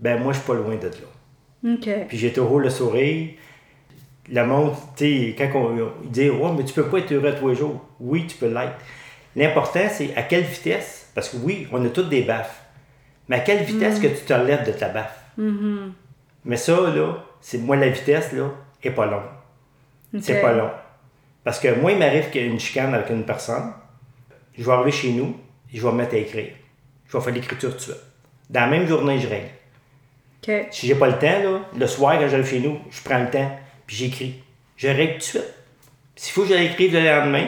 Ben 0.00 0.20
moi, 0.20 0.34
je 0.34 0.40
suis 0.40 0.46
pas 0.46 0.54
loin 0.54 0.74
de 0.74 0.88
là. 0.88 1.72
Puis 2.08 2.18
j'ai 2.18 2.34
toujours 2.34 2.60
le 2.60 2.68
sourire 2.68 3.30
le 4.28 4.44
monde, 4.44 4.74
tu 4.96 5.04
sais, 5.04 5.34
quand 5.38 5.50
on, 5.54 5.92
dit 6.04 6.28
Oh, 6.28 6.52
mais 6.52 6.64
tu 6.64 6.74
peux 6.74 6.88
pas 6.88 6.98
être 6.98 7.12
heureux 7.12 7.34
tous 7.38 7.48
les 7.48 7.54
jours. 7.54 7.80
Oui, 7.98 8.26
tu 8.26 8.36
peux 8.36 8.52
l'être. 8.52 8.76
L'important, 9.36 9.88
c'est 9.90 10.14
à 10.16 10.22
quelle 10.22 10.44
vitesse. 10.44 11.10
Parce 11.14 11.30
que 11.30 11.36
oui, 11.38 11.66
on 11.72 11.82
a 11.84 11.88
toutes 11.88 12.08
des 12.08 12.22
baffes. 12.22 12.65
Mais 13.28 13.36
à 13.36 13.40
quelle 13.40 13.64
vitesse 13.64 13.98
mm. 13.98 14.02
que 14.02 14.06
tu 14.08 14.24
te 14.24 14.32
relèves 14.32 14.66
de 14.66 14.72
ta 14.72 14.88
baffe. 14.88 15.18
Mm-hmm. 15.38 15.90
Mais 16.44 16.56
ça, 16.56 16.72
là, 16.72 17.24
c'est 17.40 17.58
moi, 17.58 17.76
la 17.76 17.88
vitesse, 17.88 18.32
là, 18.32 18.50
est 18.82 18.90
pas 18.90 19.06
long. 19.06 19.22
C'est 20.20 20.40
pas 20.40 20.52
long. 20.52 20.70
Parce 21.44 21.60
que 21.60 21.74
moi, 21.80 21.92
il 21.92 21.98
m'arrive 21.98 22.30
qu'il 22.30 22.42
y 22.42 22.44
ait 22.44 22.48
une 22.48 22.60
chicane 22.60 22.94
avec 22.94 23.10
une 23.10 23.24
personne. 23.24 23.72
Je 24.56 24.64
vais 24.64 24.72
arriver 24.72 24.92
chez 24.92 25.12
nous 25.12 25.36
et 25.72 25.76
je 25.76 25.82
vais 25.82 25.92
me 25.92 25.98
mettre 25.98 26.14
à 26.14 26.18
écrire. 26.18 26.52
Je 27.06 27.16
vais 27.16 27.22
faire 27.22 27.34
l'écriture 27.34 27.70
tout 27.70 27.76
de 27.76 27.82
suite. 27.82 27.96
Dans 28.48 28.60
la 28.60 28.66
même 28.68 28.86
journée, 28.86 29.18
je 29.18 29.28
règle. 29.28 29.50
Okay. 30.42 30.66
Si 30.70 30.86
j'ai 30.86 30.94
pas 30.94 31.08
le 31.08 31.18
temps, 31.18 31.42
là, 31.42 31.60
le 31.76 31.86
soir, 31.86 32.18
quand 32.18 32.28
j'arrive 32.28 32.46
chez 32.46 32.60
nous, 32.60 32.78
je 32.90 33.02
prends 33.02 33.18
le 33.18 33.30
temps 33.30 33.50
puis 33.86 33.96
j'écris. 33.96 34.42
Je 34.76 34.88
règle 34.88 35.12
tout 35.14 35.18
de 35.18 35.22
suite. 35.22 35.54
S'il 36.16 36.32
faut 36.32 36.42
que 36.42 36.48
je 36.48 36.54
l'écrive 36.54 36.94
le 36.94 37.04
lendemain, 37.04 37.46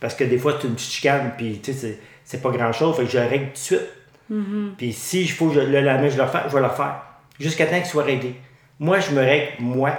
parce 0.00 0.14
que 0.14 0.24
des 0.24 0.38
fois, 0.38 0.58
c'est 0.60 0.66
une 0.66 0.74
petite 0.74 0.90
chicane, 0.90 1.32
puis 1.36 1.60
tu 1.60 1.72
sais, 1.72 1.98
c'est 2.24 2.42
pas 2.42 2.50
grand-chose, 2.50 2.96
fait 2.96 3.04
que 3.04 3.10
je 3.10 3.18
règle 3.18 3.46
tout 3.46 3.52
de 3.52 3.56
suite. 3.56 3.88
Mm-hmm. 4.32 4.76
Puis 4.76 4.92
si 4.92 5.26
faut 5.28 5.48
que 5.48 5.54
je, 5.54 5.60
le 5.60 6.10
je 6.10 6.18
le 6.18 6.26
fais, 6.26 6.38
je 6.48 6.54
vais 6.54 6.62
le 6.62 6.68
faire. 6.68 7.02
Jusqu'à 7.38 7.66
temps 7.66 7.76
qu'il 7.76 7.86
soit 7.86 8.04
réglé. 8.04 8.34
Moi, 8.78 9.00
je 9.00 9.12
me 9.12 9.20
règle 9.20 9.52
moi. 9.60 9.92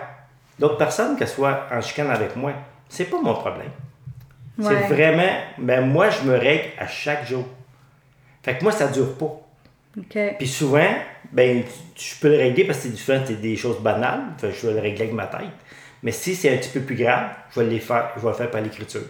D'autres 0.60 0.77
personnes, 0.77 1.17
qu'elles 1.17 1.27
soient 1.27 1.67
en 1.72 1.81
chicane 1.81 2.10
avec 2.10 2.36
moi, 2.36 2.51
c'est 2.89 3.05
pas 3.05 3.22
mon 3.22 3.34
problème. 3.34 3.72
C'est 4.60 4.88
vraiment, 4.88 5.38
ben 5.60 5.86
moi, 5.86 6.10
je 6.10 6.24
me 6.24 6.36
règle 6.36 6.69
à 6.79 6.88
chaque 6.88 7.27
jour. 7.27 7.46
Fait 8.42 8.57
que 8.57 8.63
moi, 8.63 8.72
ça 8.72 8.87
dure 8.87 9.16
pas. 9.18 9.40
Puis 10.37 10.48
souvent, 10.48 10.96
ben, 11.31 11.63
je 11.96 12.16
peux 12.20 12.29
le 12.29 12.37
régler 12.37 12.66
parce 12.66 12.79
que 12.79 12.96
c'est 12.96 13.42
des 13.42 13.55
choses 13.55 13.79
banales. 13.79 14.22
Fait, 14.37 14.51
je 14.51 14.68
vais 14.68 14.74
le 14.74 14.79
régler 14.79 15.03
avec 15.03 15.13
ma 15.13 15.27
tête. 15.27 15.50
Mais 16.03 16.11
si 16.11 16.35
c'est 16.35 16.53
un 16.53 16.57
petit 16.57 16.70
peu 16.70 16.81
plus 16.81 16.96
grave, 16.96 17.29
je 17.51 17.59
vais, 17.59 17.68
les 17.68 17.79
faire, 17.79 18.11
je 18.16 18.22
vais 18.22 18.29
le 18.29 18.33
faire 18.33 18.51
par 18.51 18.61
l'écriture. 18.61 19.01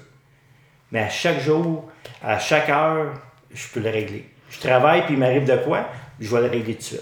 Mais 0.91 0.99
à 0.99 1.10
chaque 1.10 1.39
jour, 1.39 1.89
à 2.23 2.39
chaque 2.39 2.69
heure, 2.69 3.13
je 3.53 3.67
peux 3.67 3.82
le 3.82 3.89
régler. 3.89 4.30
Je 4.49 4.60
travaille, 4.60 5.05
puis 5.05 5.13
il 5.13 5.19
m'arrive 5.19 5.45
de 5.45 5.57
quoi, 5.57 5.88
je 6.19 6.33
vais 6.33 6.41
le 6.41 6.47
régler 6.47 6.73
tout 6.73 6.79
de 6.79 6.83
suite. 6.83 7.01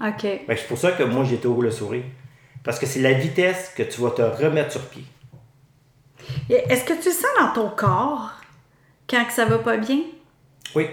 OK. 0.00 0.20
c'est 0.22 0.68
pour 0.68 0.78
ça 0.78 0.92
que 0.92 1.02
moi, 1.02 1.24
j'ai 1.24 1.38
toujours 1.38 1.62
le 1.62 1.70
sourire. 1.70 2.04
Parce 2.62 2.78
que 2.78 2.86
c'est 2.86 3.00
la 3.00 3.12
vitesse 3.12 3.72
que 3.76 3.82
tu 3.82 4.00
vas 4.00 4.10
te 4.10 4.22
remettre 4.22 4.72
sur 4.72 4.82
pied. 4.88 5.04
Est-ce 6.48 6.84
que 6.84 6.94
tu 6.94 7.10
sens 7.10 7.30
dans 7.38 7.52
ton 7.52 7.68
corps 7.70 8.32
quand 9.08 9.24
que 9.24 9.32
ça 9.32 9.44
va 9.44 9.58
pas 9.58 9.76
bien? 9.76 10.00
Oui. 10.74 10.88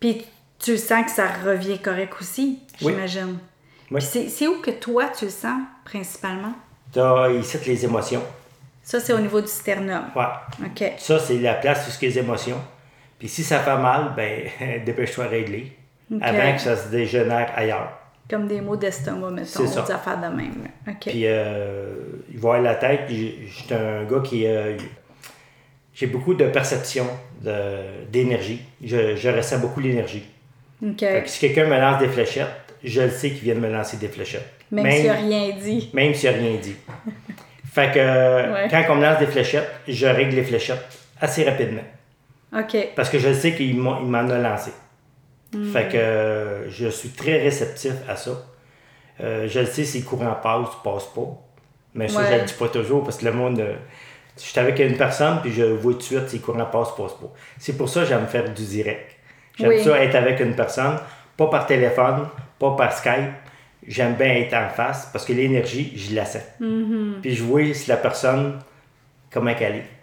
Puis 0.00 0.24
tu 0.58 0.76
sens 0.76 1.04
que 1.06 1.10
ça 1.12 1.28
revient 1.44 1.78
correct 1.78 2.14
aussi, 2.20 2.58
j'imagine. 2.80 3.38
Oui. 3.90 4.02
C'est 4.02 4.48
où 4.48 4.60
que 4.60 4.72
toi, 4.72 5.06
tu 5.16 5.26
le 5.26 5.30
sens 5.30 5.60
principalement? 5.84 6.54
Tu 6.92 6.98
as 6.98 7.30
ici 7.30 7.58
les 7.66 7.84
émotions. 7.84 8.22
Ça, 8.82 9.00
c'est 9.00 9.12
au 9.12 9.18
niveau 9.18 9.40
du 9.40 9.48
sternum. 9.48 10.04
Oui. 10.14 10.24
OK. 10.64 10.92
Ça, 10.98 11.18
c'est 11.18 11.38
la 11.38 11.54
place 11.54 11.86
où 11.86 12.04
les 12.04 12.18
émotions. 12.18 12.60
Puis 13.18 13.28
si 13.28 13.42
ça 13.42 13.60
fait 13.60 13.76
mal, 13.76 14.12
ben 14.16 14.44
dépêche-toi 14.84 15.24
à 15.24 15.28
régler 15.28 15.72
avant 16.20 16.52
que 16.54 16.60
ça 16.60 16.76
se 16.76 16.88
dégénère 16.88 17.52
ailleurs. 17.56 17.98
Comme 18.28 18.48
des 18.48 18.60
mots 18.60 18.76
d'estomac, 18.76 19.30
mettons, 19.30 19.62
des 19.62 19.78
affaires 19.78 20.20
de 20.20 20.36
même. 20.36 20.68
Puis, 21.00 21.22
euh, 21.26 21.94
il 22.28 22.38
va 22.38 22.58
la 22.58 22.74
tête. 22.74 23.02
J'étais 23.08 23.74
un 23.74 24.04
gars 24.04 24.20
qui. 24.20 24.46
Euh, 24.46 24.76
j'ai 25.94 26.08
beaucoup 26.08 26.34
de 26.34 26.46
perception 26.46 27.06
d'énergie. 28.10 28.62
Je, 28.82 29.14
je 29.14 29.28
ressens 29.28 29.60
beaucoup 29.60 29.80
l'énergie. 29.80 30.26
Okay. 30.84 31.22
si 31.24 31.40
quelqu'un 31.40 31.66
me 31.66 31.80
lance 31.80 32.00
des 32.00 32.08
fléchettes, 32.08 32.74
je 32.84 33.00
le 33.00 33.10
sais 33.10 33.30
qu'il 33.30 33.44
vient 33.44 33.54
de 33.54 33.60
me 33.60 33.72
lancer 33.72 33.96
des 33.96 34.08
fléchettes. 34.08 34.52
Même, 34.70 34.90
s'il 34.90 35.06
n'a 35.06 35.14
rien 35.14 35.56
dit. 35.56 35.90
Même 35.94 36.12
s'il 36.12 36.30
n'a 36.30 36.36
rien 36.36 36.56
dit. 36.60 36.76
fait 37.72 37.92
que 37.92 38.70
quand 38.70 38.84
on 38.90 38.96
me 38.96 39.02
lance 39.02 39.18
des 39.20 39.26
fléchettes, 39.26 39.70
je 39.88 40.06
règle 40.06 40.34
les 40.34 40.44
fléchettes 40.44 40.84
assez 41.20 41.44
rapidement. 41.44 41.82
OK. 42.58 42.76
Parce 42.94 43.10
que 43.10 43.18
je 43.18 43.32
sais 43.32 43.54
qu'il 43.54 43.76
m'en 43.76 44.28
a 44.28 44.38
lancé. 44.38 44.72
Hmm. 45.52 45.72
Fait 45.72 45.88
que 45.88 46.68
je 46.68 46.88
suis 46.88 47.10
très 47.10 47.42
réceptif 47.42 47.92
à 48.08 48.16
ça. 48.16 48.32
Euh, 49.20 49.48
je 49.48 49.60
le 49.60 49.66
sais 49.66 49.84
si 49.84 50.00
le 50.00 50.04
courant 50.04 50.36
passe 50.42 50.68
ou 50.68 50.82
passe 50.82 51.06
pas. 51.06 51.42
Mais 51.94 52.08
ça, 52.08 52.24
je 52.26 52.34
ne 52.34 52.40
le 52.40 52.44
dis 52.44 52.54
pas 52.54 52.68
toujours 52.68 53.04
parce 53.04 53.18
que 53.18 53.24
le 53.24 53.32
monde. 53.32 53.60
Euh, 53.60 53.74
je 54.36 54.42
suis 54.42 54.60
avec 54.60 54.78
une 54.80 54.98
personne 54.98 55.38
puis 55.40 55.50
je 55.50 55.62
vois 55.62 55.94
tout 55.94 55.98
de 55.98 56.02
suite 56.02 56.28
si 56.28 56.36
le 56.36 56.42
courant 56.42 56.66
passe 56.66 56.90
ou 56.90 57.02
passe 57.02 57.14
pas. 57.14 57.32
C'est 57.58 57.76
pour 57.76 57.88
ça 57.88 58.02
que 58.02 58.08
j'aime 58.08 58.26
faire 58.26 58.52
du 58.52 58.64
direct. 58.64 59.12
J'aime 59.58 59.82
ça 59.82 60.02
être 60.02 60.14
avec 60.14 60.40
une 60.40 60.54
personne, 60.54 60.98
pas 61.38 61.46
par 61.46 61.66
téléphone, 61.66 62.28
pas 62.58 62.76
par 62.76 62.92
Skype. 62.92 63.32
J'aime 63.86 64.14
bien 64.14 64.34
être 64.34 64.52
en 64.54 64.68
face 64.68 65.08
parce 65.10 65.24
que 65.24 65.32
l'énergie, 65.32 65.92
je 65.96 66.14
la 66.14 66.26
sens. 66.26 66.42
Mm-hmm. 66.60 67.20
Puis 67.22 67.34
je 67.34 67.42
vois 67.44 67.72
si 67.72 67.88
la 67.88 67.96
personne, 67.96 68.58
comment 69.30 69.54
elle 69.58 69.76
est. 69.76 69.95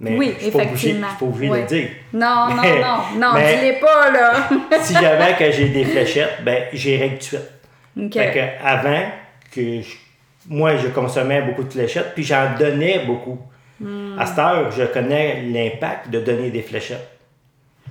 Mais 0.00 0.16
oui, 0.16 0.34
je 0.38 0.44
suis 0.44 0.50
pas 0.50 0.62
obligé, 0.62 0.92
suis 0.92 1.00
pas 1.00 1.16
obligé 1.20 1.48
de 1.48 1.56
le 1.56 1.62
dire. 1.64 1.88
Non, 2.14 2.48
non, 2.48 2.62
non, 2.62 3.18
non, 3.18 3.34
dis-les 3.36 3.74
pas, 3.74 4.10
là. 4.10 4.48
si 4.80 4.94
jamais 4.94 5.36
que 5.38 5.50
j'ai 5.52 5.68
des 5.68 5.84
fléchettes, 5.84 6.42
ben, 6.42 6.64
j'ai 6.72 6.96
règle 6.96 7.18
tout 7.18 7.20
de 7.20 7.24
suite. 7.24 7.40
Okay. 8.06 8.18
Fait 8.18 8.32
que 8.32 8.66
avant, 8.66 9.10
que 9.52 9.80
moi, 10.48 10.76
je 10.76 10.88
consommais 10.88 11.42
beaucoup 11.42 11.64
de 11.64 11.70
fléchettes, 11.70 12.12
puis 12.14 12.24
j'en 12.24 12.56
donnais 12.58 13.04
beaucoup. 13.04 13.38
Mm. 13.78 14.18
À 14.18 14.26
cette 14.26 14.38
heure, 14.38 14.70
je 14.70 14.84
connais 14.84 15.42
l'impact 15.42 16.08
de 16.08 16.20
donner 16.20 16.50
des 16.50 16.62
fléchettes. 16.62 17.18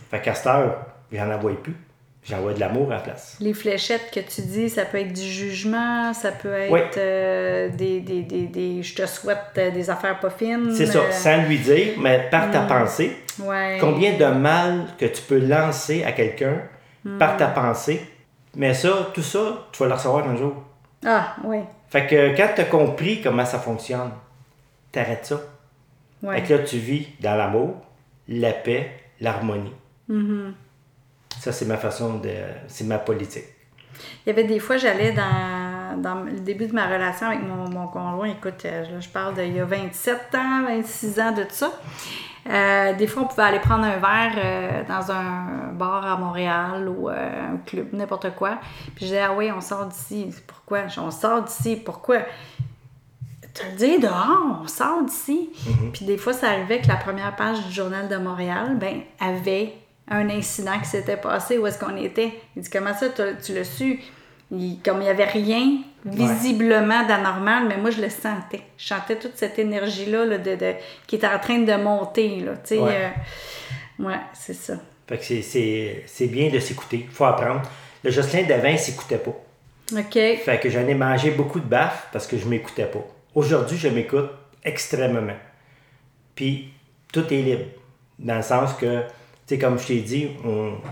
Fait 0.10 0.19
qu'à 0.19 0.34
cette 0.34 0.48
heure, 0.48 0.86
j'en 1.12 1.30
envoie 1.30 1.62
plus. 1.62 1.76
J'envoie 2.23 2.53
de 2.53 2.60
l'amour 2.60 2.91
à 2.91 2.95
la 2.95 3.01
place. 3.01 3.38
Les 3.39 3.53
fléchettes 3.53 4.12
que 4.13 4.19
tu 4.19 4.41
dis, 4.41 4.69
ça 4.69 4.84
peut 4.86 4.99
être 4.99 5.13
du 5.13 5.21
jugement, 5.21 6.13
ça 6.13 6.32
peut 6.32 6.53
être 6.53 6.97
euh, 6.97 7.69
des, 7.69 8.01
des, 8.01 8.21
des, 8.23 8.47
des, 8.47 8.84
Je 8.84 8.93
te 8.95 9.05
souhaite 9.05 9.38
euh, 9.58 9.71
des 9.71 9.89
affaires 9.89 10.19
pas 10.19 10.29
fines. 10.29 10.71
C'est 10.75 10.86
ça, 10.86 10.99
euh, 10.99 11.12
sans 11.12 11.43
lui 11.47 11.58
dire, 11.58 11.93
mais 11.97 12.27
par 12.29 12.51
ta 12.51 12.62
Mm. 12.63 12.67
pensée. 12.67 13.17
Ouais. 13.39 13.77
Combien 13.79 14.17
de 14.17 14.25
mal 14.25 14.86
que 14.97 15.05
tu 15.05 15.21
peux 15.21 15.39
lancer 15.39 16.03
à 16.03 16.12
quelqu'un 16.12 16.62
par 17.17 17.38
ta 17.38 17.47
pensée? 17.47 18.01
Mais 18.55 18.73
ça, 18.73 19.10
tout 19.13 19.21
ça, 19.23 19.67
tu 19.71 19.79
vas 19.82 19.88
le 19.88 19.93
recevoir 19.95 20.27
un 20.27 20.36
jour. 20.36 20.53
Ah, 21.05 21.36
oui. 21.45 21.60
Fait 21.89 22.05
que 22.05 22.36
quand 22.36 22.49
tu 22.53 22.62
as 22.62 22.65
compris 22.65 23.21
comment 23.21 23.45
ça 23.45 23.60
fonctionne, 23.60 24.12
t'arrêtes 24.91 25.25
ça. 25.25 25.39
Ouais. 26.21 26.36
Fait 26.41 26.47
que 26.47 26.53
là, 26.55 26.60
tu 26.63 26.77
vis 26.77 27.08
dans 27.21 27.36
l'amour, 27.36 27.75
la 28.27 28.51
paix, 28.51 28.91
l'harmonie. 29.21 29.73
Mhm. 30.10 30.53
Ça, 31.39 31.52
c'est 31.52 31.65
ma 31.65 31.78
façon 31.78 32.15
de. 32.15 32.30
C'est 32.67 32.86
ma 32.86 32.97
politique. 32.97 33.45
Il 34.25 34.30
y 34.30 34.32
avait 34.32 34.45
des 34.45 34.60
fois, 34.60 34.78
j'allais 34.78 35.12
dans, 35.12 36.02
dans 36.02 36.23
le 36.23 36.39
début 36.39 36.67
de 36.67 36.73
ma 36.73 36.88
relation 36.88 37.28
avec 37.28 37.41
mon, 37.41 37.69
mon 37.69 37.88
conjoint. 37.88 38.30
Écoute, 38.30 38.63
euh, 38.65 38.84
là, 38.84 38.99
je 38.99 39.10
parle 39.10 39.34
d'il 39.34 39.56
y 39.56 39.60
a 39.60 39.65
27 39.65 40.36
ans, 40.36 40.63
26 40.65 41.19
ans 41.19 41.32
de 41.32 41.45
ça. 41.49 41.71
Euh, 42.49 42.93
des 42.93 43.06
fois, 43.08 43.23
on 43.23 43.25
pouvait 43.28 43.43
aller 43.43 43.60
prendre 43.60 43.84
un 43.84 43.97
verre 43.97 44.34
euh, 44.38 44.84
dans 44.88 45.12
un 45.12 45.71
bar 45.73 46.06
à 46.06 46.17
Montréal 46.17 46.88
ou 46.88 47.10
euh, 47.10 47.54
un 47.54 47.58
club, 47.65 47.89
n'importe 47.93 48.34
quoi. 48.36 48.60
Puis 48.95 49.06
je 49.06 49.06
disais, 49.06 49.21
ah 49.21 49.34
oui, 49.36 49.52
on 49.56 49.62
sort 49.62 49.86
d'ici. 49.86 50.30
Pourquoi? 50.47 50.84
On 50.97 51.12
sort 51.12 51.43
d'ici. 51.43 51.75
Pourquoi? 51.75 52.19
Tu 53.54 53.65
le 53.65 53.75
dis 53.75 53.99
dehors, 53.99 54.62
on 54.63 54.67
sort 54.67 55.04
d'ici. 55.04 55.49
Puis 55.93 56.06
des 56.06 56.17
fois, 56.17 56.34
ça 56.34 56.49
arrivait 56.49 56.82
que 56.82 56.88
la 56.88 56.95
première 56.95 57.36
page 57.36 57.65
du 57.65 57.71
Journal 57.71 58.08
de 58.08 58.15
Montréal, 58.15 58.78
ben, 58.80 59.02
avait 59.19 59.73
un 60.10 60.30
incident 60.30 60.80
qui 60.80 60.88
s'était 60.88 61.17
passé, 61.17 61.58
où 61.58 61.67
est-ce 61.67 61.78
qu'on 61.78 61.95
était. 61.98 62.34
Il 62.56 62.63
dit, 62.63 62.69
comment 62.69 62.93
ça, 62.93 63.08
tu 63.10 63.54
l'as 63.54 63.63
su? 63.63 64.00
comme 64.84 65.02
il 65.02 65.04
n'y 65.04 65.10
avait 65.10 65.26
rien 65.26 65.82
visiblement 66.04 67.06
d'anormal, 67.06 67.67
mais 67.67 67.78
moi, 67.78 67.91
je 67.91 68.02
le 68.02 68.10
sentais. 68.10 68.62
Je 68.78 68.88
sentais 68.88 69.17
toute 69.17 69.38
cette 69.38 69.60
énergie-là 69.60 70.26
là, 70.26 70.38
de, 70.38 70.56
de, 70.56 70.74
qui 71.06 71.17
était 71.17 71.28
en 71.28 71.39
train 71.39 71.60
de 71.60 71.74
monter. 71.76 72.39
Là, 72.39 72.54
ouais, 72.72 72.80
euh, 72.80 74.04
ouais 74.06 74.19
c'est 74.34 74.56
ça. 74.56 74.76
Fait 75.08 75.17
que 75.17 76.04
c'est 76.06 76.28
bien 76.28 76.50
de 76.50 76.60
s'écouter. 76.60 77.06
Il 77.08 77.13
faut 77.13 77.26
apprendre. 77.26 77.62
Le 78.04 78.12
Jocelyn 78.12 78.43
d'avant, 78.43 78.69
il 78.69 78.80
s'écoutait 78.80 79.17
pas. 79.17 79.36
OK. 79.93 80.13
Fait 80.13 80.60
que 80.62 80.69
j'en 80.69 80.88
ai 80.88 80.93
mangé 80.93 81.32
beaucoup 81.32 81.60
de 81.60 81.65
baffes 81.65 82.08
parce 82.12 82.26
que 82.26 82.38
je 82.38 82.48
m'écoutais 82.48 82.86
pas. 82.86 83.06
Aujourd'hui, 83.36 83.78
je 83.78 83.89
m'écoute 83.89 84.30
extrêmement. 84.63 85.38
Puis, 86.34 86.72
tout 87.12 87.26
est 87.34 87.41
libre. 87.41 87.65
Dans 88.17 88.38
le 88.38 88.41
sens 88.41 88.74
que 88.74 89.04
sais, 89.49 89.57
comme 89.57 89.79
je 89.79 89.88
t'ai 89.88 89.99
dit, 90.01 90.29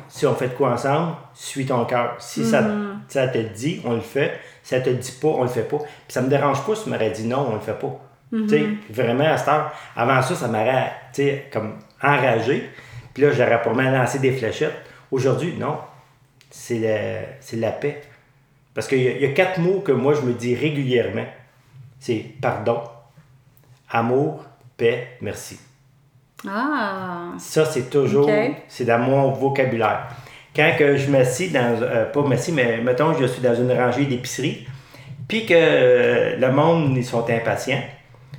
si 0.09 0.25
on 0.25 0.33
fait 0.33 0.49
de 0.49 0.53
quoi 0.53 0.71
ensemble, 0.71 1.15
suis 1.33 1.65
ton 1.65 1.85
cœur. 1.85 2.15
Si 2.19 2.43
ça, 2.43 2.61
mhm. 2.61 3.01
ça, 3.07 3.27
te 3.27 3.37
dit, 3.37 3.81
on 3.85 3.93
le 3.93 4.01
fait. 4.01 4.39
Si 4.63 4.69
ça 4.69 4.81
te 4.81 4.89
dit 4.89 5.13
pas, 5.21 5.27
on 5.27 5.43
le 5.43 5.49
fait 5.49 5.67
pas. 5.67 5.77
Puis 5.77 6.09
ça 6.09 6.21
me 6.21 6.29
dérange 6.29 6.65
pas 6.65 6.75
si 6.75 6.83
tu 6.83 6.89
m'aurais 6.89 7.11
dit 7.11 7.25
non, 7.25 7.47
on 7.51 7.53
le 7.53 7.61
fait 7.61 7.79
pas. 7.79 7.99
Tu 8.31 8.49
sais, 8.49 8.59
mhm. 8.59 8.77
vraiment, 8.89 9.25
à 9.25 9.37
cette 9.37 9.47
heure, 9.47 9.71
avant 9.95 10.21
ça, 10.21 10.35
ça 10.35 10.47
m'aurait, 10.47 10.91
tu 11.13 11.23
sais, 11.23 11.45
comme 11.51 11.75
enragé. 12.01 12.69
Puis 13.13 13.23
là, 13.23 13.31
j'aurais 13.31 13.61
pour 13.61 13.73
mal 13.73 13.93
lancé 13.93 14.19
des 14.19 14.31
fléchettes. 14.31 14.75
Aujourd'hui, 15.11 15.55
non. 15.57 15.77
C'est 16.49 16.79
la, 16.79 17.59
la 17.59 17.71
paix. 17.71 18.01
Parce 18.73 18.87
qu'il 18.87 18.99
y, 18.99 19.21
y, 19.21 19.25
a 19.25 19.29
quatre 19.29 19.59
mots 19.59 19.79
que 19.79 19.91
moi, 19.91 20.13
je 20.13 20.21
me 20.21 20.33
dis 20.33 20.55
régulièrement. 20.55 21.25
C'est 21.99 22.25
pardon, 22.41 22.81
amour, 23.89 24.43
paix, 24.77 25.17
merci. 25.21 25.59
Ah. 26.45 27.33
Ça, 27.39 27.65
c'est 27.65 27.89
toujours, 27.89 28.29
c'est 28.67 28.85
dans 28.85 28.99
mon 28.99 29.31
vocabulaire. 29.31 30.07
Quand 30.55 30.71
que 30.77 30.97
je 30.97 31.09
m'assis 31.09 31.49
dans, 31.49 31.81
euh, 31.81 32.05
pas 32.05 32.21
m'assis, 32.23 32.51
mais 32.51 32.79
mettons, 32.81 33.13
je 33.13 33.25
suis 33.25 33.41
dans 33.41 33.55
une 33.55 33.71
rangée 33.71 34.05
d'épicerie, 34.05 34.67
puis 35.27 35.45
que 35.45 35.53
euh, 35.55 36.37
le 36.37 36.51
monde, 36.51 36.95
ils 36.95 37.05
sont 37.05 37.27
impatients, 37.29 37.81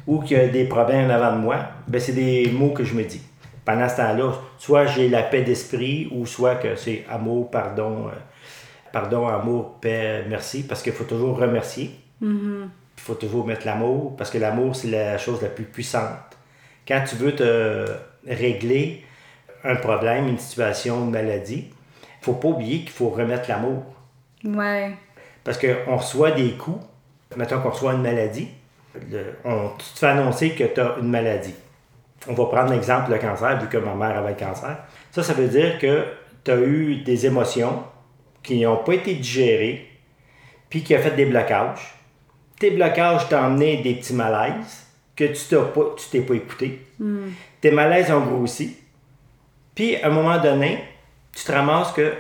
ou 0.07 0.21
qu'il 0.21 0.37
y 0.37 0.41
a 0.41 0.49
des 0.49 0.65
problèmes 0.65 1.11
avant 1.11 1.37
de 1.37 1.41
moi, 1.41 1.57
ben 1.87 2.01
c'est 2.01 2.13
des 2.13 2.51
mots 2.51 2.71
que 2.71 2.85
je 2.85 2.95
me 2.95 3.05
dis. 3.05 3.21
Pendant 3.65 3.89
ce 3.89 3.97
temps-là, 3.97 4.33
soit 4.59 4.87
j'ai 4.87 5.09
la 5.09 5.23
paix 5.23 5.43
d'esprit, 5.43 6.09
ou 6.11 6.25
soit 6.27 6.57
que 6.57 6.75
c'est 6.77 7.05
amour, 7.11 7.51
pardon, 7.51 8.07
euh, 8.09 8.19
pardon, 8.93 9.29
amour, 9.29 9.77
paix, 9.81 10.25
merci, 10.29 10.63
parce 10.67 10.83
qu'il 10.83 10.93
faut 10.93 11.05
toujours 11.05 11.39
remercier. 11.39 11.95
Mm-hmm. 12.23 12.69
Il 12.97 13.01
faut 13.01 13.15
toujours 13.15 13.47
mettre 13.47 13.67
l'amour, 13.67 14.17
parce 14.17 14.31
que 14.31 14.39
l'amour, 14.39 14.75
c'est 14.75 14.89
la 14.89 15.19
chose 15.19 15.43
la 15.43 15.49
plus 15.49 15.65
puissante 15.65 16.38
quand 16.89 17.05
tu 17.07 17.17
veux 17.17 17.35
te 17.35 17.85
régler 18.27 19.05
un 19.63 19.77
problème, 19.77 20.27
une 20.29 20.39
situation, 20.39 21.05
une 21.05 21.11
maladie, 21.11 21.71
il 22.03 22.25
faut 22.25 22.33
pas 22.33 22.49
oublier 22.49 22.81
qu'il 22.81 22.91
faut 22.91 23.11
remettre 23.11 23.49
l'amour. 23.49 23.85
Ouais. 24.43 24.93
Parce 25.45 25.59
qu'on 25.59 25.97
reçoit 25.97 26.31
des 26.31 26.53
coups, 26.53 26.83
mettons 27.37 27.61
qu'on 27.61 27.71
reçoit 27.71 27.93
une 27.93 28.03
maladie, 28.03 28.49
on, 29.45 29.71
tu 29.79 29.93
te 29.93 29.99
fais 29.99 30.07
annoncer 30.07 30.51
que 30.51 30.65
tu 30.65 30.81
as 30.81 30.97
une 30.99 31.11
maladie. 31.11 31.55
On 32.27 32.33
va 32.33 32.47
prendre 32.47 32.73
l'exemple 32.73 33.13
le 33.13 33.19
cancer, 33.19 33.61
vu 33.61 33.69
que 33.69 33.77
ma 33.77 33.95
mère 33.95 34.17
avait 34.19 34.31
le 34.31 34.37
cancer. 34.37 34.79
Ça, 35.13 35.23
ça 35.23 35.35
veut 35.35 35.47
dire 35.47 35.79
que 35.79 36.05
tu 36.43 36.51
as 36.51 36.57
eu 36.57 36.97
des 37.03 37.27
émotions 37.27 37.85
qui 38.43 38.61
n'ont 38.61 38.79
pas 38.79 38.95
été 38.95 39.15
digérées, 39.15 39.87
puis 40.71 40.83
qui 40.83 40.97
ont 40.97 40.99
fait 40.99 41.15
des 41.15 41.27
blocages. 41.27 41.95
Tes 42.59 42.71
blocages 42.71 43.29
t'ont 43.29 43.45
amené 43.45 43.83
des 43.83 43.95
petits 43.95 44.15
malaises 44.15 44.88
que 45.19 45.25
tu 45.25 45.45
t'es 45.49 45.57
pas, 45.57 45.95
tu 45.97 46.09
t'es 46.11 46.21
pas 46.21 46.35
écouté. 46.35 46.87
Tes 47.61 47.73
malaises 47.73 48.09
ont 48.13 48.21
grossi. 48.21 48.77
Puis, 49.75 49.97
à 49.97 50.07
un 50.07 50.11
moment 50.11 50.39
donné, 50.41 50.79
tu 51.35 51.45
te 51.45 51.51
ramasses 51.51 51.91
que 51.93 52.15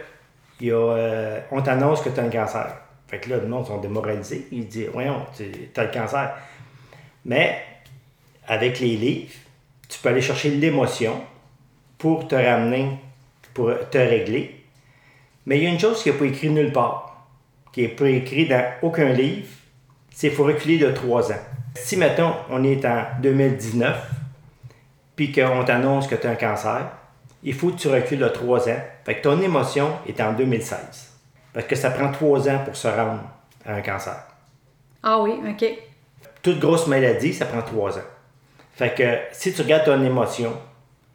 euh, 0.64 1.40
on 1.52 1.62
t'annonce 1.62 2.02
que 2.02 2.08
tu 2.08 2.18
as 2.18 2.24
un 2.24 2.28
cancer. 2.28 2.76
Fait 3.06 3.20
que 3.20 3.30
là, 3.30 3.37
le 3.37 3.46
monde 3.46 3.66
sont 3.66 3.78
démoralisés. 3.78 4.48
Ils 4.50 4.66
disent, 4.66 4.90
voyons, 4.92 5.24
tu 5.37 5.44
as 5.76 5.84
le 5.84 5.92
cancer. 5.92 6.34
Mais, 7.24 7.62
avec 8.48 8.80
les 8.80 8.96
livres, 8.96 9.32
tu 9.88 10.00
peux 10.00 10.08
aller 10.08 10.20
chercher 10.20 10.50
l'émotion 10.50 11.22
pour 11.98 12.26
te 12.26 12.34
ramener, 12.34 12.98
pour 13.54 13.72
te 13.90 13.98
régler. 13.98 14.64
Mais 15.46 15.58
il 15.58 15.62
y 15.62 15.66
a 15.66 15.70
une 15.70 15.78
chose 15.78 16.02
qui 16.02 16.11
n'est 16.11 16.16
pas 16.16 16.24
écrite 16.24 16.50
nulle 16.50 16.72
part, 16.72 17.28
qui 17.72 17.82
n'est 17.82 17.88
pas 17.88 18.08
écrite 18.08 18.48
dans 18.48 18.64
aucun 18.82 19.12
livre, 19.12 19.46
c'est 20.11 20.28
qu'il 20.28 20.37
faut 20.37 20.44
reculer 20.44 20.78
de 20.78 20.90
trois 20.90 21.30
ans. 21.30 21.44
Si, 21.74 21.96
mettons, 21.96 22.35
on 22.50 22.64
est 22.64 22.85
en 22.85 23.04
2019, 23.20 24.11
puis 25.16 25.33
qu'on 25.33 25.64
t'annonce 25.64 26.07
que 26.07 26.14
tu 26.14 26.26
as 26.26 26.31
un 26.31 26.37
cancer, 26.37 26.90
il 27.42 27.54
faut 27.54 27.70
que 27.70 27.76
tu 27.76 27.88
recules 27.88 28.18
de 28.18 28.28
3 28.28 28.68
ans. 28.68 28.81
Fait 29.04 29.16
que 29.16 29.22
ton 29.22 29.40
émotion 29.40 29.90
est 30.07 30.20
en 30.20 30.33
2016. 30.33 31.12
Parce 31.52 31.66
que 31.66 31.76
ça 31.76 31.90
prend 31.90 32.11
3 32.11 32.48
ans 32.48 32.61
pour 32.64 32.76
se 32.76 32.88
rendre 32.88 33.22
à 33.64 33.74
un 33.74 33.81
cancer. 33.81 34.16
Ah 35.02 35.20
oui, 35.20 35.33
OK. 35.48 35.64
Toute 36.42 36.59
grosse 36.59 36.87
maladie, 36.87 37.33
ça 37.33 37.46
prend 37.46 37.62
3 37.62 37.98
ans. 37.98 38.02
Fait 38.74 38.94
que 38.94 39.18
si 39.33 39.52
tu 39.52 39.62
regardes 39.62 39.85
ton 39.85 40.04
émotion 40.04 40.52